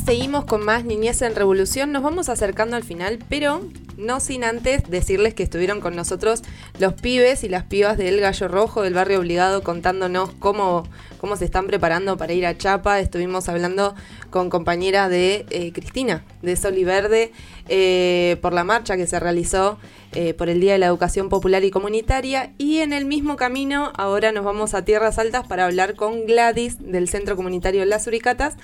Y 0.09 0.26
con 0.45 0.65
más 0.65 0.85
Niñez 0.85 1.23
en 1.23 1.35
Revolución. 1.35 1.93
Nos 1.93 2.03
vamos 2.03 2.29
acercando 2.29 2.77
al 2.77 2.85
final, 2.85 3.19
pero 3.29 3.63
no 3.97 4.21
sin 4.21 4.45
antes 4.45 4.83
decirles 4.89 5.35
que 5.35 5.43
estuvieron 5.43 5.81
con 5.81 5.97
nosotros 5.97 6.43
los 6.79 6.95
pibes 6.95 7.45
y 7.45 7.49
las 7.49 7.65
pibas 7.65 7.97
del 7.97 8.21
Gallo 8.21 8.49
Rojo 8.49 8.83
del 8.83 8.95
barrio 8.95 9.21
Obligado 9.21 9.63
contándonos 9.63 10.31
cómo, 10.39 10.87
cómo 11.19 11.37
se 11.37 11.47
están 11.47 11.67
preparando 11.67 12.17
para 12.17 12.33
ir 12.35 12.47
a 12.47 12.57
Chapa. 12.57 13.01
Estuvimos 13.01 13.49
hablando 13.49 13.95
con 14.31 14.51
compañera 14.51 15.09
de 15.09 15.47
eh, 15.51 15.73
Cristina, 15.73 16.25
de 16.43 16.57
Sol 16.57 16.77
y 16.77 16.85
Verde, 16.85 17.33
eh, 17.69 18.37
por 18.43 18.53
la 18.53 18.65
marcha 18.65 18.97
que 18.97 19.07
se 19.07 19.19
realizó 19.19 19.79
eh, 20.13 20.35
por 20.35 20.49
el 20.49 20.61
Día 20.61 20.73
de 20.73 20.79
la 20.79 20.87
Educación 20.87 21.29
Popular 21.29 21.65
y 21.65 21.71
Comunitaria. 21.71 22.53
Y 22.59 22.79
en 22.79 22.93
el 22.93 23.07
mismo 23.07 23.37
camino, 23.37 23.93
ahora 23.97 24.33
nos 24.33 24.45
vamos 24.45 24.75
a 24.75 24.85
Tierras 24.85 25.19
Altas 25.19 25.47
para 25.47 25.65
hablar 25.65 25.95
con 25.95 26.27
Gladys 26.27 26.79
del 26.81 27.09
Centro 27.09 27.37
Comunitario 27.37 27.85
Las 27.85 28.07
Uricatas, 28.07 28.57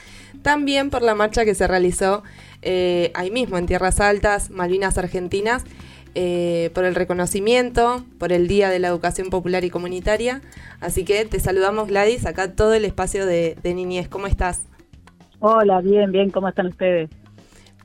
también 0.42 0.90
por 0.90 1.02
la 1.02 1.14
marcha 1.14 1.44
que 1.44 1.54
se 1.54 1.61
realizó 1.66 2.22
eh, 2.62 3.10
ahí 3.14 3.30
mismo 3.30 3.58
en 3.58 3.66
Tierras 3.66 4.00
Altas, 4.00 4.50
Malvinas 4.50 4.98
Argentinas, 4.98 5.64
eh, 6.14 6.70
por 6.74 6.84
el 6.84 6.94
reconocimiento, 6.94 8.04
por 8.18 8.32
el 8.32 8.46
Día 8.48 8.68
de 8.70 8.78
la 8.78 8.88
Educación 8.88 9.30
Popular 9.30 9.64
y 9.64 9.70
Comunitaria. 9.70 10.42
Así 10.80 11.04
que 11.04 11.24
te 11.24 11.40
saludamos 11.40 11.88
Gladys, 11.88 12.26
acá 12.26 12.54
todo 12.54 12.74
el 12.74 12.84
espacio 12.84 13.26
de, 13.26 13.56
de 13.62 13.74
niñez. 13.74 14.08
¿Cómo 14.08 14.26
estás? 14.26 14.62
Hola, 15.40 15.80
bien, 15.82 16.10
bien, 16.12 16.30
¿cómo 16.30 16.48
están 16.48 16.68
ustedes? 16.68 17.10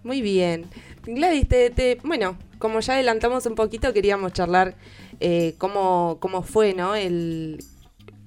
Muy 0.04 0.22
bien. 0.22 0.70
Gladys, 1.06 1.48
te, 1.48 1.70
te- 1.70 1.98
bueno, 2.04 2.38
como 2.60 2.80
ya 2.80 2.94
adelantamos 2.94 3.46
un 3.46 3.56
poquito, 3.56 3.94
queríamos 3.94 4.34
charlar 4.34 4.76
eh, 5.20 5.56
cómo, 5.58 6.18
cómo 6.20 6.44
fue 6.44 6.74
¿no? 6.74 6.96
el, 6.96 7.60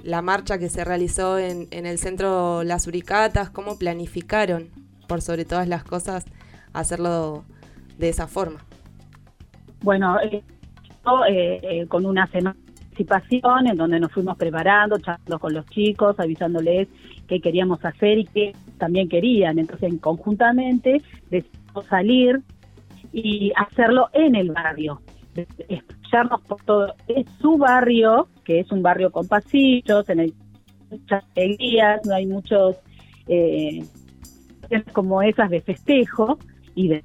la 0.03 0.23
marcha 0.23 0.59
que 0.59 0.69
se 0.71 0.85
realizó 0.85 1.39
en, 1.39 1.69
en 1.71 1.87
el 1.87 1.99
centro 1.99 2.65
Las 2.65 2.87
Uricatas, 2.87 3.51
cómo 3.51 3.79
planificaron, 3.79 4.71
por 5.11 5.23
sobre 5.23 5.45
todas 5.45 5.67
las 5.67 5.83
cosas, 5.83 6.25
hacerlo 6.73 7.43
de 7.99 8.11
esa 8.11 8.29
forma. 8.29 8.61
Bueno, 9.83 10.21
eh, 10.21 10.41
eh, 11.29 11.61
eh, 11.63 11.87
con 11.89 12.07
una 12.07 12.29
semana 12.29 12.57
de 12.65 12.83
anticipación 12.85 13.67
en 13.67 13.77
donde 13.77 13.99
nos 13.99 14.13
fuimos 14.13 14.37
preparando, 14.37 15.01
charlando 15.01 15.41
con 15.41 15.53
los 15.53 15.67
chicos, 15.67 16.15
avisándoles 16.21 16.87
qué 17.27 17.41
queríamos 17.41 17.85
hacer 17.85 18.19
y 18.19 18.25
qué 18.27 18.53
también 18.79 19.09
querían. 19.09 19.59
Entonces, 19.59 19.93
conjuntamente 20.01 21.03
decidimos 21.29 21.87
salir 21.87 22.41
y 23.13 23.51
hacerlo 23.57 24.11
en 24.13 24.37
el 24.37 24.53
barrio, 24.53 25.03
escucharnos 25.69 26.41
por 26.43 26.63
todo. 26.63 26.95
Es 27.09 27.27
su 27.41 27.59
barrio, 27.59 28.29
que 28.45 28.61
es 28.61 28.71
un 28.71 28.81
barrio 28.81 29.11
con 29.11 29.27
pasillos, 29.27 30.09
en 30.09 30.21
el 30.21 30.35
muchas 30.89 31.25
alegrías, 31.37 32.01
no 32.05 32.15
hay 32.15 32.27
muchos 32.27 32.77
eh, 33.27 33.85
como 34.93 35.23
esas 35.23 35.51
de 35.51 35.61
festejo 35.61 36.39
y 36.75 36.89
de 36.89 37.05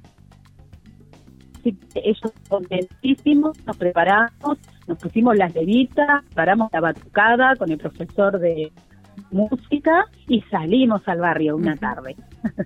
ellos 1.94 2.32
contentísimos, 2.48 3.58
nos 3.66 3.76
preparamos, 3.76 4.58
nos 4.86 4.98
pusimos 4.98 5.36
las 5.36 5.54
levitas, 5.54 6.24
paramos 6.34 6.70
la 6.72 6.80
batucada 6.80 7.56
con 7.56 7.70
el 7.70 7.78
profesor 7.78 8.38
de 8.38 8.72
música 9.30 10.06
y 10.28 10.42
salimos 10.42 11.02
al 11.06 11.20
barrio 11.20 11.56
una 11.56 11.76
tarde. 11.76 12.16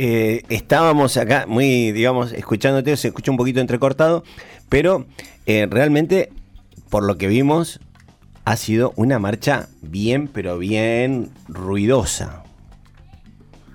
Eh, 0.00 0.44
estábamos 0.48 1.16
acá 1.16 1.46
muy, 1.48 1.90
digamos, 1.90 2.32
escuchándote, 2.32 2.96
se 2.96 3.08
escucha 3.08 3.32
un 3.32 3.36
poquito 3.36 3.58
entrecortado, 3.58 4.22
pero 4.68 5.06
eh, 5.44 5.66
realmente, 5.68 6.30
por 6.88 7.02
lo 7.02 7.18
que 7.18 7.26
vimos, 7.26 7.80
ha 8.44 8.54
sido 8.54 8.92
una 8.94 9.18
marcha 9.18 9.66
bien, 9.82 10.28
pero 10.28 10.56
bien 10.56 11.30
ruidosa. 11.48 12.44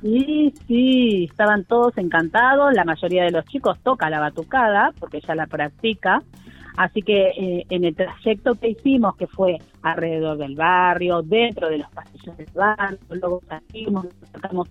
Sí, 0.03 0.53
sí, 0.67 1.23
estaban 1.31 1.63
todos 1.63 1.97
encantados, 1.97 2.73
la 2.73 2.83
mayoría 2.83 3.23
de 3.23 3.31
los 3.31 3.45
chicos 3.45 3.79
toca 3.83 4.09
la 4.09 4.19
batucada 4.19 4.91
porque 4.99 5.21
ya 5.21 5.33
la 5.33 5.47
practica, 5.47 6.21
así 6.75 7.01
que 7.01 7.29
eh, 7.29 7.65
en 7.69 7.85
el 7.85 7.95
trayecto 7.95 8.55
que 8.55 8.71
hicimos, 8.71 9.15
que 9.15 9.27
fue 9.27 9.59
alrededor 9.81 10.37
del 10.37 10.55
barrio, 10.55 11.21
dentro 11.21 11.69
de 11.69 11.77
los 11.77 11.89
pasillos 11.91 12.35
del 12.35 12.49
barrio, 12.53 12.99
luego 13.11 13.41
salimos, 13.47 14.03
nos 14.03 14.29
sacamos 14.29 14.69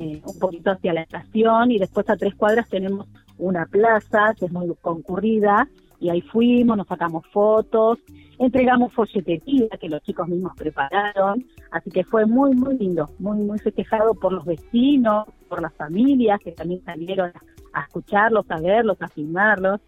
eh, 0.00 0.20
un 0.22 0.38
poquito 0.38 0.72
hacia 0.72 0.92
la 0.92 1.00
estación 1.00 1.70
y 1.70 1.78
después 1.78 2.10
a 2.10 2.18
tres 2.18 2.34
cuadras 2.34 2.68
tenemos 2.68 3.06
una 3.38 3.64
plaza 3.64 4.34
que 4.38 4.44
es 4.44 4.52
muy 4.52 4.70
concurrida 4.82 5.66
y 6.00 6.10
ahí 6.10 6.20
fuimos, 6.20 6.76
nos 6.76 6.86
sacamos 6.86 7.24
fotos, 7.32 7.98
entregamos 8.38 8.92
folletería 8.92 9.68
que 9.80 9.88
los 9.88 10.02
chicos 10.02 10.28
mismos 10.28 10.52
prepararon, 10.56 11.44
así 11.70 11.90
que 11.90 12.04
fue 12.04 12.26
muy, 12.26 12.54
muy 12.54 12.76
lindo, 12.76 13.10
muy, 13.18 13.38
muy 13.38 13.58
festejado 13.58 14.14
por 14.14 14.32
los 14.32 14.44
vecinos, 14.44 15.26
por 15.48 15.62
las 15.62 15.74
familias 15.74 16.40
que 16.42 16.52
también 16.52 16.82
salieron 16.84 17.32
a 17.72 17.82
escucharlos, 17.82 18.46
a 18.50 18.60
verlos, 18.60 19.00
a 19.00 19.08
filmarlos. 19.08 19.80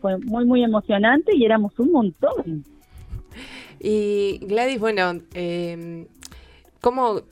Fue 0.00 0.18
muy, 0.18 0.44
muy 0.44 0.62
emocionante 0.62 1.34
y 1.34 1.44
éramos 1.44 1.78
un 1.78 1.92
montón. 1.92 2.64
Y 3.80 4.38
Gladys, 4.42 4.78
bueno, 4.78 5.20
eh, 5.34 6.06
¿cómo 6.80 7.22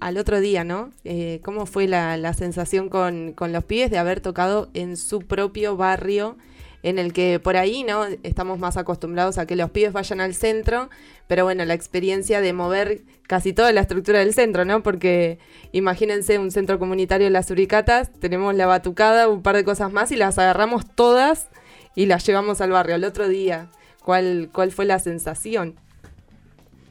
al 0.00 0.18
otro 0.18 0.40
día, 0.40 0.64
¿no? 0.64 0.90
Eh, 1.04 1.40
¿Cómo 1.44 1.66
fue 1.66 1.88
la, 1.88 2.16
la 2.16 2.34
sensación 2.34 2.88
con, 2.88 3.32
con, 3.32 3.52
los 3.52 3.64
pibes 3.64 3.90
de 3.90 3.98
haber 3.98 4.20
tocado 4.20 4.68
en 4.74 4.96
su 4.96 5.20
propio 5.20 5.76
barrio? 5.76 6.36
En 6.82 6.98
el 6.98 7.12
que 7.12 7.38
por 7.38 7.56
ahí, 7.56 7.84
¿no? 7.84 8.04
Estamos 8.22 8.58
más 8.58 8.76
acostumbrados 8.76 9.38
a 9.38 9.46
que 9.46 9.54
los 9.54 9.70
pibes 9.70 9.92
vayan 9.92 10.20
al 10.20 10.34
centro, 10.34 10.90
pero 11.28 11.44
bueno, 11.44 11.64
la 11.64 11.74
experiencia 11.74 12.40
de 12.40 12.52
mover 12.52 13.02
casi 13.28 13.52
toda 13.52 13.72
la 13.72 13.82
estructura 13.82 14.18
del 14.18 14.34
centro, 14.34 14.64
¿no? 14.64 14.82
Porque 14.82 15.38
imagínense 15.70 16.38
un 16.38 16.50
centro 16.50 16.78
comunitario 16.78 17.28
en 17.28 17.32
las 17.32 17.50
Uricatas, 17.50 18.12
tenemos 18.12 18.54
la 18.54 18.66
batucada, 18.66 19.28
un 19.28 19.42
par 19.42 19.56
de 19.56 19.64
cosas 19.64 19.92
más 19.92 20.10
y 20.10 20.16
las 20.16 20.38
agarramos 20.38 20.84
todas 20.94 21.48
y 21.94 22.06
las 22.06 22.26
llevamos 22.26 22.60
al 22.60 22.70
barrio. 22.70 22.96
Al 22.96 23.04
otro 23.04 23.28
día, 23.28 23.68
¿cuál, 24.04 24.50
cuál 24.52 24.72
fue 24.72 24.84
la 24.84 24.98
sensación? 24.98 25.76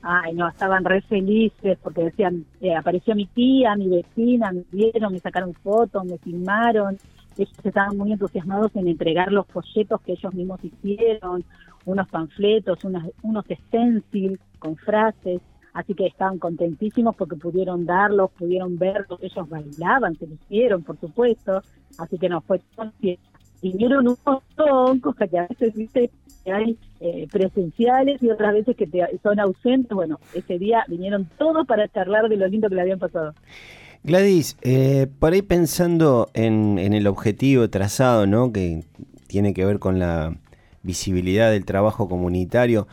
Ay, 0.03 0.33
no, 0.33 0.47
estaban 0.47 0.83
re 0.83 1.01
felices 1.01 1.77
porque 1.83 2.05
decían, 2.05 2.45
eh, 2.59 2.75
apareció 2.75 3.13
mi 3.13 3.27
tía, 3.27 3.75
mi 3.75 3.87
vecina, 3.87 4.51
me 4.51 4.63
vieron, 4.71 5.13
me 5.13 5.19
sacaron 5.19 5.53
fotos, 5.53 6.03
me 6.05 6.17
filmaron. 6.17 6.97
Ellos 7.37 7.53
estaban 7.63 7.97
muy 7.97 8.11
entusiasmados 8.11 8.75
en 8.75 8.87
entregar 8.87 9.31
los 9.31 9.47
folletos 9.47 10.01
que 10.01 10.13
ellos 10.13 10.33
mismos 10.33 10.63
hicieron, 10.63 11.43
unos 11.85 12.07
panfletos, 12.09 12.83
unos, 12.83 13.03
unos 13.23 13.45
stencils 13.45 14.39
con 14.59 14.75
frases. 14.77 15.41
Así 15.73 15.93
que 15.93 16.07
estaban 16.07 16.37
contentísimos 16.37 17.15
porque 17.15 17.37
pudieron 17.37 17.85
darlos, 17.85 18.31
pudieron 18.31 18.77
verlos, 18.77 19.19
ellos 19.21 19.47
bailaban, 19.47 20.15
se 20.17 20.27
lo 20.27 20.33
hicieron, 20.33 20.83
por 20.83 20.99
supuesto. 20.99 21.61
Así 21.97 22.17
que 22.17 22.27
nos 22.27 22.43
fue 22.43 22.59
todo 22.75 22.91
vinieron 23.61 24.07
un 24.07 24.17
montón, 24.25 24.99
cosas 24.99 25.29
que 25.29 25.39
a 25.39 25.47
veces 25.47 25.73
viste 25.75 26.09
que 26.43 26.51
hay 26.51 26.77
eh, 26.99 27.27
presenciales 27.31 28.21
y 28.23 28.29
otras 28.29 28.53
veces 28.53 28.75
que 28.75 28.87
te, 28.87 29.05
son 29.21 29.39
ausentes. 29.39 29.91
Bueno, 29.91 30.19
ese 30.33 30.57
día 30.57 30.83
vinieron 30.87 31.29
todos 31.37 31.67
para 31.67 31.87
charlar 31.87 32.27
de 32.27 32.37
lo 32.37 32.47
lindo 32.47 32.67
que 32.67 32.75
le 32.75 32.81
habían 32.81 32.99
pasado. 32.99 33.33
Gladys, 34.03 34.57
eh, 34.63 35.07
por 35.19 35.33
ahí 35.33 35.41
pensando 35.41 36.29
en, 36.33 36.79
en, 36.79 36.93
el 36.93 37.05
objetivo 37.05 37.69
trazado, 37.69 38.25
¿no? 38.25 38.51
Que 38.51 38.83
tiene 39.27 39.53
que 39.53 39.63
ver 39.63 39.77
con 39.77 39.99
la 39.99 40.35
visibilidad 40.81 41.51
del 41.51 41.65
trabajo 41.65 42.09
comunitario, 42.09 42.87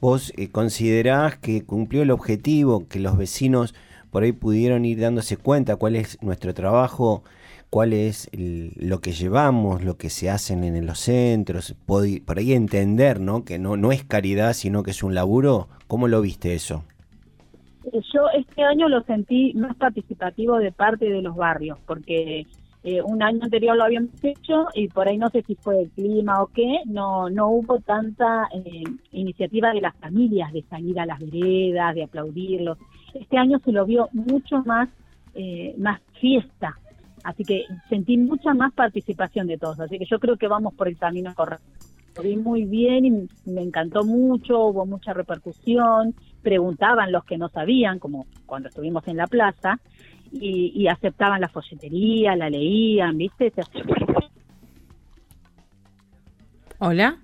¿vos 0.00 0.32
eh, 0.36 0.48
considerás 0.48 1.36
que 1.36 1.64
cumplió 1.64 2.02
el 2.02 2.10
objetivo, 2.10 2.88
que 2.88 2.98
los 2.98 3.18
vecinos 3.18 3.74
por 4.10 4.22
ahí 4.22 4.32
pudieron 4.32 4.84
ir 4.84 5.00
dándose 5.00 5.36
cuenta 5.36 5.76
cuál 5.76 5.96
es 5.96 6.16
nuestro 6.22 6.54
trabajo 6.54 7.24
cuál 7.74 7.92
es 7.92 8.28
lo 8.32 9.00
que 9.00 9.10
llevamos, 9.10 9.82
lo 9.82 9.96
que 9.96 10.08
se 10.08 10.30
hacen 10.30 10.62
en 10.62 10.86
los 10.86 11.00
centros, 11.00 11.74
por 11.86 12.38
ahí 12.38 12.52
entender, 12.52 13.18
¿no? 13.18 13.44
Que 13.44 13.58
no, 13.58 13.76
no 13.76 13.90
es 13.90 14.04
caridad, 14.04 14.52
sino 14.52 14.84
que 14.84 14.92
es 14.92 15.02
un 15.02 15.16
laburo. 15.16 15.68
¿Cómo 15.88 16.06
lo 16.06 16.20
viste 16.20 16.54
eso? 16.54 16.84
Eh, 17.92 18.00
yo 18.12 18.28
este 18.34 18.62
año 18.62 18.88
lo 18.88 19.02
sentí 19.02 19.52
más 19.54 19.76
participativo 19.76 20.58
de 20.58 20.72
parte 20.72 21.06
de 21.06 21.22
los 21.22 21.36
barrios, 21.36 21.78
porque 21.86 22.46
eh, 22.86 23.00
un 23.02 23.22
año 23.22 23.40
anterior 23.42 23.76
lo 23.76 23.84
habíamos 23.84 24.22
hecho 24.22 24.66
y 24.74 24.88
por 24.88 25.08
ahí 25.08 25.16
no 25.16 25.30
sé 25.30 25.42
si 25.42 25.54
fue 25.54 25.82
el 25.82 25.90
clima 25.90 26.42
o 26.42 26.48
qué, 26.48 26.80
no, 26.84 27.30
no 27.30 27.48
hubo 27.48 27.80
tanta 27.80 28.48
eh, 28.52 28.84
iniciativa 29.12 29.72
de 29.72 29.80
las 29.80 29.96
familias 29.96 30.52
de 30.52 30.62
salir 30.64 31.00
a 31.00 31.06
las 31.06 31.18
veredas, 31.18 31.94
de 31.94 32.02
aplaudirlos. 32.02 32.76
Este 33.14 33.38
año 33.38 33.58
se 33.64 33.72
lo 33.72 33.86
vio 33.86 34.10
mucho 34.12 34.62
más, 34.66 34.90
eh, 35.34 35.74
más 35.78 36.00
fiesta, 36.20 36.78
Así 37.24 37.42
que 37.42 37.64
sentí 37.88 38.18
mucha 38.18 38.52
más 38.52 38.72
participación 38.74 39.46
de 39.46 39.56
todos. 39.56 39.80
Así 39.80 39.98
que 39.98 40.04
yo 40.04 40.20
creo 40.20 40.36
que 40.36 40.46
vamos 40.46 40.74
por 40.74 40.88
el 40.88 40.98
camino 40.98 41.34
correcto. 41.34 41.64
Lo 42.16 42.22
vi 42.22 42.36
muy 42.36 42.64
bien 42.64 43.06
y 43.06 43.50
me 43.50 43.62
encantó 43.62 44.04
mucho, 44.04 44.66
hubo 44.66 44.84
mucha 44.84 45.14
repercusión. 45.14 46.14
Preguntaban 46.44 47.10
los 47.10 47.24
que 47.24 47.38
no 47.38 47.48
sabían, 47.48 47.98
como 47.98 48.26
cuando 48.46 48.68
estuvimos 48.68 49.08
en 49.08 49.16
la 49.16 49.26
plaza, 49.26 49.80
y, 50.30 50.72
y 50.76 50.88
aceptaban 50.88 51.40
la 51.40 51.48
folletería, 51.48 52.36
la 52.36 52.50
leían, 52.50 53.16
¿viste? 53.16 53.50
Hola. 56.78 57.18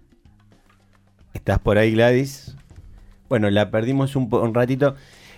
¿Estás 1.35 1.59
por 1.59 1.77
ahí, 1.79 1.93
Gladys? 1.93 2.57
Bueno, 3.29 3.51
la 3.51 3.71
perdimos 3.71 4.17
un, 4.17 4.33
un 4.33 4.55
ratito. 4.55 4.97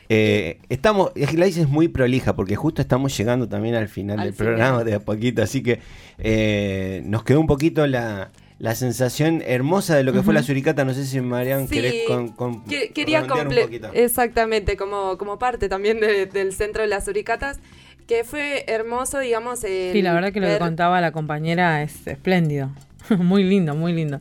Eh, 0.09 0.59
estamos, 0.69 1.13
Gladys 1.15 1.57
es 1.59 1.69
muy 1.69 1.89
prolija 1.89 2.37
porque 2.37 2.55
justo 2.55 2.83
estamos 2.83 3.17
llegando 3.17 3.49
también 3.49 3.75
al 3.75 3.89
final 3.89 4.19
al 4.21 4.27
del 4.27 4.35
final. 4.35 4.55
programa 4.55 4.85
de 4.85 4.95
a 4.95 5.01
poquito, 5.01 5.43
así 5.43 5.63
que 5.63 5.81
eh, 6.19 7.03
nos 7.07 7.25
quedó 7.25 7.41
un 7.41 7.47
poquito 7.47 7.87
la, 7.87 8.31
la 8.63 8.77
sensación 8.77 9.43
hermosa 9.45 9.97
de 9.97 10.05
lo 10.05 10.13
que 10.13 10.19
uh 10.19 10.23
-huh. 10.23 10.25
fue 10.25 10.35
la 10.35 10.45
suricata. 10.45 10.85
No 10.85 10.95
sé 10.95 11.05
si 11.05 11.21
Marian 11.21 11.67
sí, 11.67 11.75
querés 11.75 12.07
con, 12.07 12.29
con 12.29 12.63
quería 12.65 13.27
completar 13.27 13.91
exactamente 13.93 14.77
como, 14.77 15.19
como 15.19 15.37
parte 15.37 15.69
también 15.69 15.99
de, 15.99 16.27
del 16.27 16.53
centro 16.53 16.83
de 16.83 16.89
las 16.89 17.05
suricatas 17.05 17.59
que 18.07 18.23
fue 18.23 18.65
hermoso, 18.69 19.19
digamos. 19.19 19.59
sí, 19.59 20.01
la 20.01 20.15
verdad 20.15 20.33
que 20.33 20.39
ver... 20.39 20.51
lo 20.51 20.55
que 20.55 20.65
contaba 20.65 21.01
la 21.01 21.11
compañera 21.11 21.83
es 21.83 22.07
espléndido, 22.07 22.71
muy 23.19 23.43
lindo, 23.43 23.75
muy 23.75 23.93
lindo. 23.93 24.21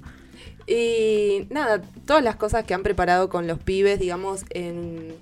Y 0.65 1.45
nada, 1.51 1.83
todas 2.07 2.23
las 2.23 2.35
cosas 2.35 2.63
que 2.63 2.73
han 2.73 2.81
preparado 2.81 3.29
con 3.29 3.45
los 3.45 3.59
pibes, 3.59 3.99
digamos, 3.99 4.45
en 4.49 5.13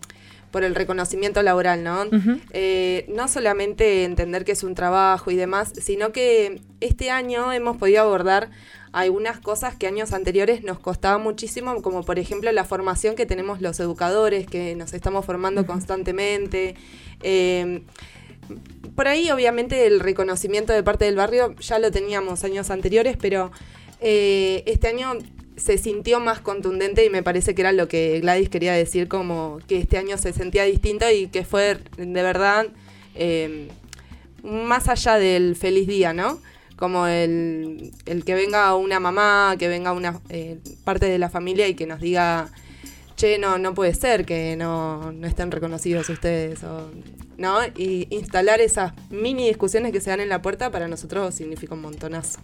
por 0.49 0.63
el 0.63 0.76
reconocimiento 0.76 1.43
laboral, 1.43 1.84
¿no? 1.84 2.03
Uh 2.03 2.05
-huh. 2.05 2.39
eh, 2.51 3.05
no 3.09 3.28
solamente 3.28 4.05
entender 4.05 4.45
que 4.45 4.53
es 4.53 4.63
un 4.63 4.76
trabajo 4.76 5.30
y 5.30 5.36
demás, 5.36 5.74
sino 5.80 6.13
que 6.13 6.61
este 6.80 7.11
año 7.11 7.51
hemos 7.51 7.76
podido 7.78 8.01
abordar 8.01 8.49
algunas 8.91 9.39
cosas 9.39 9.75
que 9.75 9.87
años 9.87 10.13
anteriores 10.13 10.63
nos 10.63 10.79
costaba 10.79 11.17
muchísimo, 11.17 11.81
como 11.81 12.03
por 12.03 12.19
ejemplo 12.19 12.51
la 12.51 12.63
formación 12.65 13.15
que 13.15 13.25
tenemos 13.25 13.61
los 13.61 13.79
educadores, 13.79 14.47
que 14.47 14.75
nos 14.75 14.93
estamos 14.93 15.25
formando 15.25 15.65
constantemente. 15.65 16.75
Eh, 17.21 17.81
por 18.95 19.07
ahí, 19.07 19.29
obviamente, 19.31 19.85
el 19.85 19.99
reconocimiento 19.99 20.73
de 20.73 20.83
parte 20.83 21.05
del 21.05 21.15
barrio 21.15 21.55
ya 21.59 21.79
lo 21.79 21.91
teníamos 21.91 22.43
años 22.43 22.69
anteriores, 22.69 23.15
pero 23.17 23.51
eh, 24.01 24.63
este 24.65 24.87
año 24.87 25.13
se 25.55 25.77
sintió 25.77 26.19
más 26.19 26.39
contundente 26.39 27.05
y 27.05 27.09
me 27.09 27.21
parece 27.21 27.53
que 27.53 27.61
era 27.61 27.71
lo 27.71 27.87
que 27.87 28.19
Gladys 28.21 28.49
quería 28.49 28.73
decir, 28.73 29.07
como 29.07 29.59
que 29.67 29.77
este 29.77 29.97
año 29.97 30.17
se 30.17 30.33
sentía 30.33 30.63
distinto 30.63 31.09
y 31.09 31.27
que 31.27 31.43
fue 31.43 31.77
de 31.97 32.23
verdad 32.23 32.67
eh, 33.15 33.67
más 34.43 34.87
allá 34.87 35.15
del 35.15 35.55
feliz 35.55 35.87
día, 35.87 36.13
¿no? 36.13 36.39
Como 36.80 37.07
el, 37.07 37.91
el 38.05 38.23
que 38.23 38.36
venga 38.36 38.73
una 38.75 39.01
mamá, 39.01 39.55
que 39.59 39.67
venga 39.67 39.91
una 39.91 40.21
eh, 40.30 40.59
parte 40.86 41.07
de 41.07 41.19
la 41.19 41.30
familia 41.30 41.67
y 41.67 41.73
que 41.73 41.86
nos 41.86 41.99
diga, 41.99 42.47
che, 43.17 43.38
no, 43.38 43.57
no 43.57 43.73
puede 43.73 43.93
ser 43.93 44.25
que 44.25 44.55
no, 44.55 45.11
no 45.11 45.27
estén 45.27 45.51
reconocidos 45.51 46.07
ustedes, 46.07 46.63
o, 46.63 46.89
¿no? 47.38 47.57
Y 47.75 48.07
instalar 48.11 48.61
esas 48.61 48.93
mini 49.09 49.45
discusiones 49.49 49.91
que 49.91 49.99
se 49.99 50.09
dan 50.09 50.21
en 50.21 50.30
la 50.30 50.41
puerta 50.41 50.71
para 50.71 50.88
nosotros 50.88 51.36
significa 51.36 51.75
un 51.75 51.82
montonazo. 51.82 52.39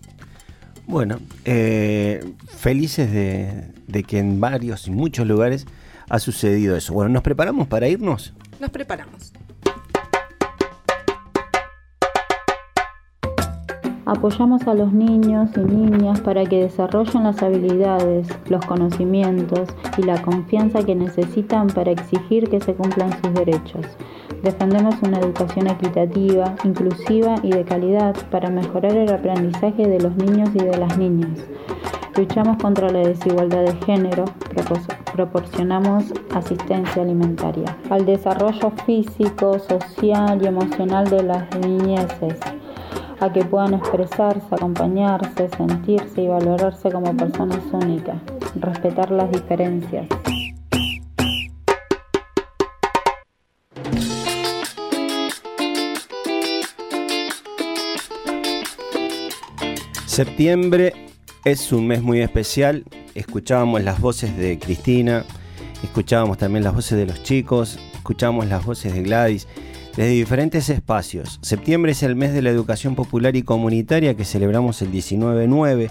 Bueno, 0.85 1.19
eh, 1.45 2.33
felices 2.57 3.09
de, 3.13 3.69
de, 3.87 4.03
que 4.03 4.19
en 4.19 4.41
varios 4.41 4.85
y 4.87 4.91
muchos 4.91 5.25
lugares 5.25 5.65
ha 6.09 6.19
sucedido 6.19 6.75
eso. 6.75 6.93
Bueno, 6.93 7.09
¿nos 7.09 7.23
preparamos 7.23 7.69
para 7.69 7.87
irnos? 7.87 8.33
Nos 8.59 8.69
preparamos. 8.69 9.31
Apoyamos 14.07 14.67
a 14.67 14.75
los 14.75 14.93
niños 14.93 15.49
y 15.57 15.61
niñas 15.61 16.21
para 16.21 16.43
que 16.43 16.61
desarrollen 16.61 17.23
las 17.23 17.41
habilidades, 17.41 18.27
los 18.49 18.63
conocimientos 18.63 19.67
y 19.97 20.03
la 20.03 20.21
confianza 20.21 20.83
que 20.83 20.93
necesitan 20.93 21.67
para 21.67 21.89
exigir 21.89 22.47
que 22.47 22.61
se 22.61 22.75
cumplan 22.75 23.19
sus 23.19 23.33
derechos. 23.33 23.85
Defendemos 24.43 24.93
una 25.01 25.17
educación 25.17 25.65
equitativa, 25.65 26.53
inclusiva 26.63 27.35
y 27.41 27.49
de 27.49 27.63
calidad 27.63 28.15
para 28.29 28.51
mejorar 28.51 28.95
el 28.95 29.11
aprendizaje 29.11 29.87
de 29.87 29.99
los 29.99 30.15
niños 30.15 30.49
y 30.53 30.59
de 30.59 30.77
las 30.77 30.95
niñas. 30.99 31.39
Luchamos 32.15 32.57
contra 32.61 32.91
la 32.91 32.99
desigualdad 32.99 33.65
de 33.65 33.73
género, 33.87 34.25
proporcionamos 35.13 36.13
asistencia 36.33 37.01
alimentaria 37.01 37.75
al 37.89 38.05
desarrollo 38.05 38.69
físico, 38.85 39.57
social 39.57 40.39
y 40.43 40.45
emocional 40.45 41.09
de 41.09 41.23
las 41.23 41.59
niñeces, 41.59 42.39
a 43.19 43.31
que 43.31 43.43
puedan 43.45 43.73
expresarse, 43.73 44.45
acompañarse, 44.51 45.49
sentirse 45.57 46.21
y 46.21 46.27
valorarse 46.27 46.91
como 46.91 47.15
personas 47.15 47.61
únicas, 47.71 48.17
respetar 48.55 49.11
las 49.11 49.31
diferencias. 49.31 50.07
Septiembre 60.05 60.93
es 61.43 61.73
un 61.73 61.87
mes 61.87 62.01
muy 62.01 62.21
especial 62.21 62.85
escuchábamos 63.15 63.81
las 63.81 63.99
voces 63.99 64.37
de 64.37 64.59
Cristina, 64.59 65.23
escuchábamos 65.81 66.37
también 66.37 66.63
las 66.63 66.75
voces 66.75 66.97
de 66.97 67.05
los 67.05 67.23
chicos, 67.23 67.79
escuchábamos 67.95 68.47
las 68.47 68.63
voces 68.63 68.93
de 68.93 69.01
Gladys, 69.01 69.47
desde 69.95 70.09
diferentes 70.09 70.69
espacios. 70.69 71.39
Septiembre 71.41 71.93
es 71.93 72.03
el 72.03 72.15
mes 72.15 72.33
de 72.33 72.41
la 72.41 72.49
educación 72.49 72.95
popular 72.95 73.35
y 73.35 73.43
comunitaria 73.43 74.15
que 74.15 74.25
celebramos 74.25 74.81
el 74.81 74.91
19-9, 74.91 75.89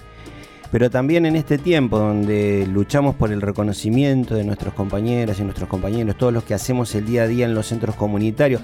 pero 0.71 0.91
también 0.91 1.25
en 1.25 1.37
este 1.37 1.57
tiempo 1.57 1.99
donde 1.99 2.67
luchamos 2.67 3.15
por 3.15 3.33
el 3.33 3.41
reconocimiento 3.41 4.35
de 4.35 4.45
nuestros 4.45 4.75
compañeras 4.75 5.41
y 5.41 5.45
nuestros 5.45 5.69
compañeros, 5.69 6.19
todos 6.19 6.33
los 6.33 6.45
que 6.45 6.55
hacemos 6.55 6.95
el 6.95 7.07
día 7.07 7.23
a 7.23 7.29
día 7.29 7.47
en 7.47 7.55
los 7.55 7.69
centros 7.69 7.97
comunitarios, 7.97 8.61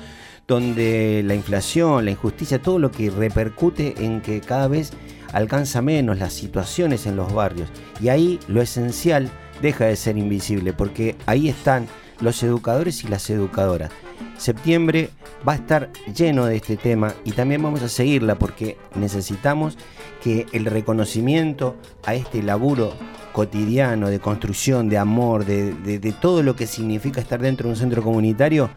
donde 0.47 1.23
la 1.25 1.35
inflación, 1.35 2.05
la 2.05 2.11
injusticia, 2.11 2.61
todo 2.61 2.79
lo 2.79 2.91
que 2.91 3.11
repercute 3.11 3.95
en 4.05 4.21
que 4.21 4.41
cada 4.41 4.69
vez 4.69 4.93
alcanza 5.33 5.81
menos 5.81 6.19
las 6.19 6.33
situaciones 6.33 7.07
en 7.07 7.17
los 7.17 7.33
barrios. 7.33 7.69
Y 8.01 8.09
ahí 8.09 8.41
lo 8.49 8.61
esencial 8.61 9.31
deja 9.63 9.87
de 9.87 9.97
ser 9.97 10.19
invisible, 10.19 10.73
porque 10.73 11.17
ahí 11.27 11.49
están 11.49 11.87
los 12.21 12.43
educadores 12.43 13.05
y 13.05 13.09
las 13.09 13.31
educadoras. 13.31 13.91
Septiembre 14.37 15.11
va 15.47 15.53
a 15.53 15.57
estar 15.57 15.91
lleno 16.15 16.47
de 16.47 16.57
este 16.57 16.77
tema 16.77 17.15
y 17.25 17.33
también 17.33 17.63
vamos 17.63 17.83
a 17.83 17.89
seguirla 17.89 18.37
porque 18.37 18.77
necesitamos 18.95 19.79
que 20.23 20.47
el 20.53 20.67
reconocimiento 20.67 21.77
a 22.05 22.15
este 22.15 22.43
laburo 22.43 22.93
cotidiano 23.33 24.09
de 24.09 24.21
construcción, 24.21 24.89
de 24.89 24.99
amor, 24.99 25.45
de, 25.45 26.15
todo 26.21 26.43
lo 26.43 26.57
que 26.57 26.67
significa 26.67 27.21
estar 27.21 27.41
dentro 27.41 27.69
de 27.69 27.75
un 27.75 27.77
centro 27.77 28.03
comunitario, 28.03 28.71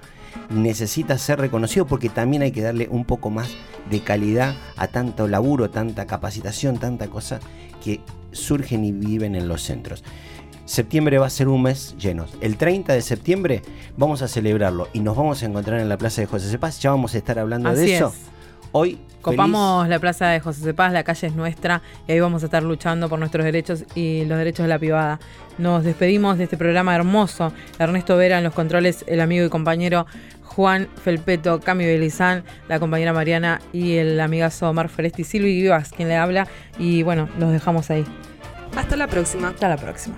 necesita 0.49 1.17
ser 1.17 1.39
reconocido 1.39 1.85
porque 1.85 2.09
también 2.09 2.43
hay 2.43 2.51
que 2.51 2.61
darle 2.61 2.87
un 2.89 3.05
poco 3.05 3.29
más 3.29 3.49
de 3.89 4.01
calidad 4.01 4.55
a 4.77 4.87
tanto 4.87 5.27
laburo, 5.27 5.69
tanta 5.69 6.05
capacitación, 6.05 6.77
tanta 6.77 7.07
cosa 7.07 7.39
que 7.83 8.01
surgen 8.31 8.83
y 8.83 8.91
viven 8.91 9.35
en 9.35 9.47
los 9.47 9.63
centros. 9.63 10.03
Septiembre 10.65 11.17
va 11.17 11.27
a 11.27 11.29
ser 11.29 11.47
un 11.47 11.61
mes 11.61 11.95
lleno. 11.97 12.25
El 12.41 12.57
30 12.57 12.93
de 12.93 13.01
septiembre 13.01 13.61
vamos 13.97 14.21
a 14.21 14.27
celebrarlo 14.27 14.87
y 14.93 14.99
nos 15.01 15.17
vamos 15.17 15.43
a 15.43 15.45
encontrar 15.45 15.79
en 15.79 15.89
la 15.89 15.97
Plaza 15.97 16.21
de 16.21 16.27
José 16.27 16.49
Cepaz. 16.49 16.79
Ya 16.79 16.91
vamos 16.91 17.13
a 17.15 17.17
estar 17.17 17.37
hablando 17.39 17.69
Así 17.69 17.81
de 17.81 17.95
eso. 17.97 18.07
es. 18.07 18.33
Hoy 18.71 18.99
Copamos 19.23 19.87
la 19.87 19.99
plaza 19.99 20.27
de 20.27 20.41
José 20.41 20.61
Cepaz, 20.61 20.91
la 20.91 21.03
calle 21.03 21.27
es 21.27 21.35
nuestra 21.35 21.81
y 22.07 22.11
ahí 22.11 22.19
vamos 22.19 22.43
a 22.43 22.47
estar 22.47 22.61
luchando 22.61 23.07
por 23.07 23.19
nuestros 23.19 23.45
derechos 23.45 23.85
y 23.95 24.25
los 24.25 24.37
derechos 24.37 24.65
de 24.65 24.67
la 24.67 24.77
privada. 24.77 25.17
Nos 25.57 25.85
despedimos 25.85 26.37
de 26.37 26.43
este 26.43 26.57
programa 26.57 26.93
hermoso. 26.93 27.53
Ernesto 27.79 28.17
Vera 28.17 28.39
en 28.39 28.43
los 28.43 28.53
controles, 28.53 29.05
el 29.07 29.21
amigo 29.21 29.45
y 29.45 29.49
compañero 29.49 30.07
Juan 30.43 30.89
Felpeto, 31.01 31.61
Cami 31.61 31.85
Belizán, 31.85 32.43
la 32.67 32.79
compañera 32.79 33.13
Mariana 33.13 33.61
y 33.71 33.95
el 33.95 34.19
amigazo 34.19 34.69
Omar 34.69 34.89
Foresti, 34.89 35.23
Silvi 35.23 35.61
Vivas, 35.61 35.91
quien 35.95 36.09
le 36.09 36.17
habla. 36.17 36.47
Y 36.77 37.03
bueno, 37.03 37.29
los 37.39 37.51
dejamos 37.53 37.89
ahí. 37.91 38.03
Hasta 38.75 38.97
la 38.97 39.07
próxima. 39.07 39.49
Hasta 39.49 39.69
la 39.69 39.77
próxima. 39.77 40.17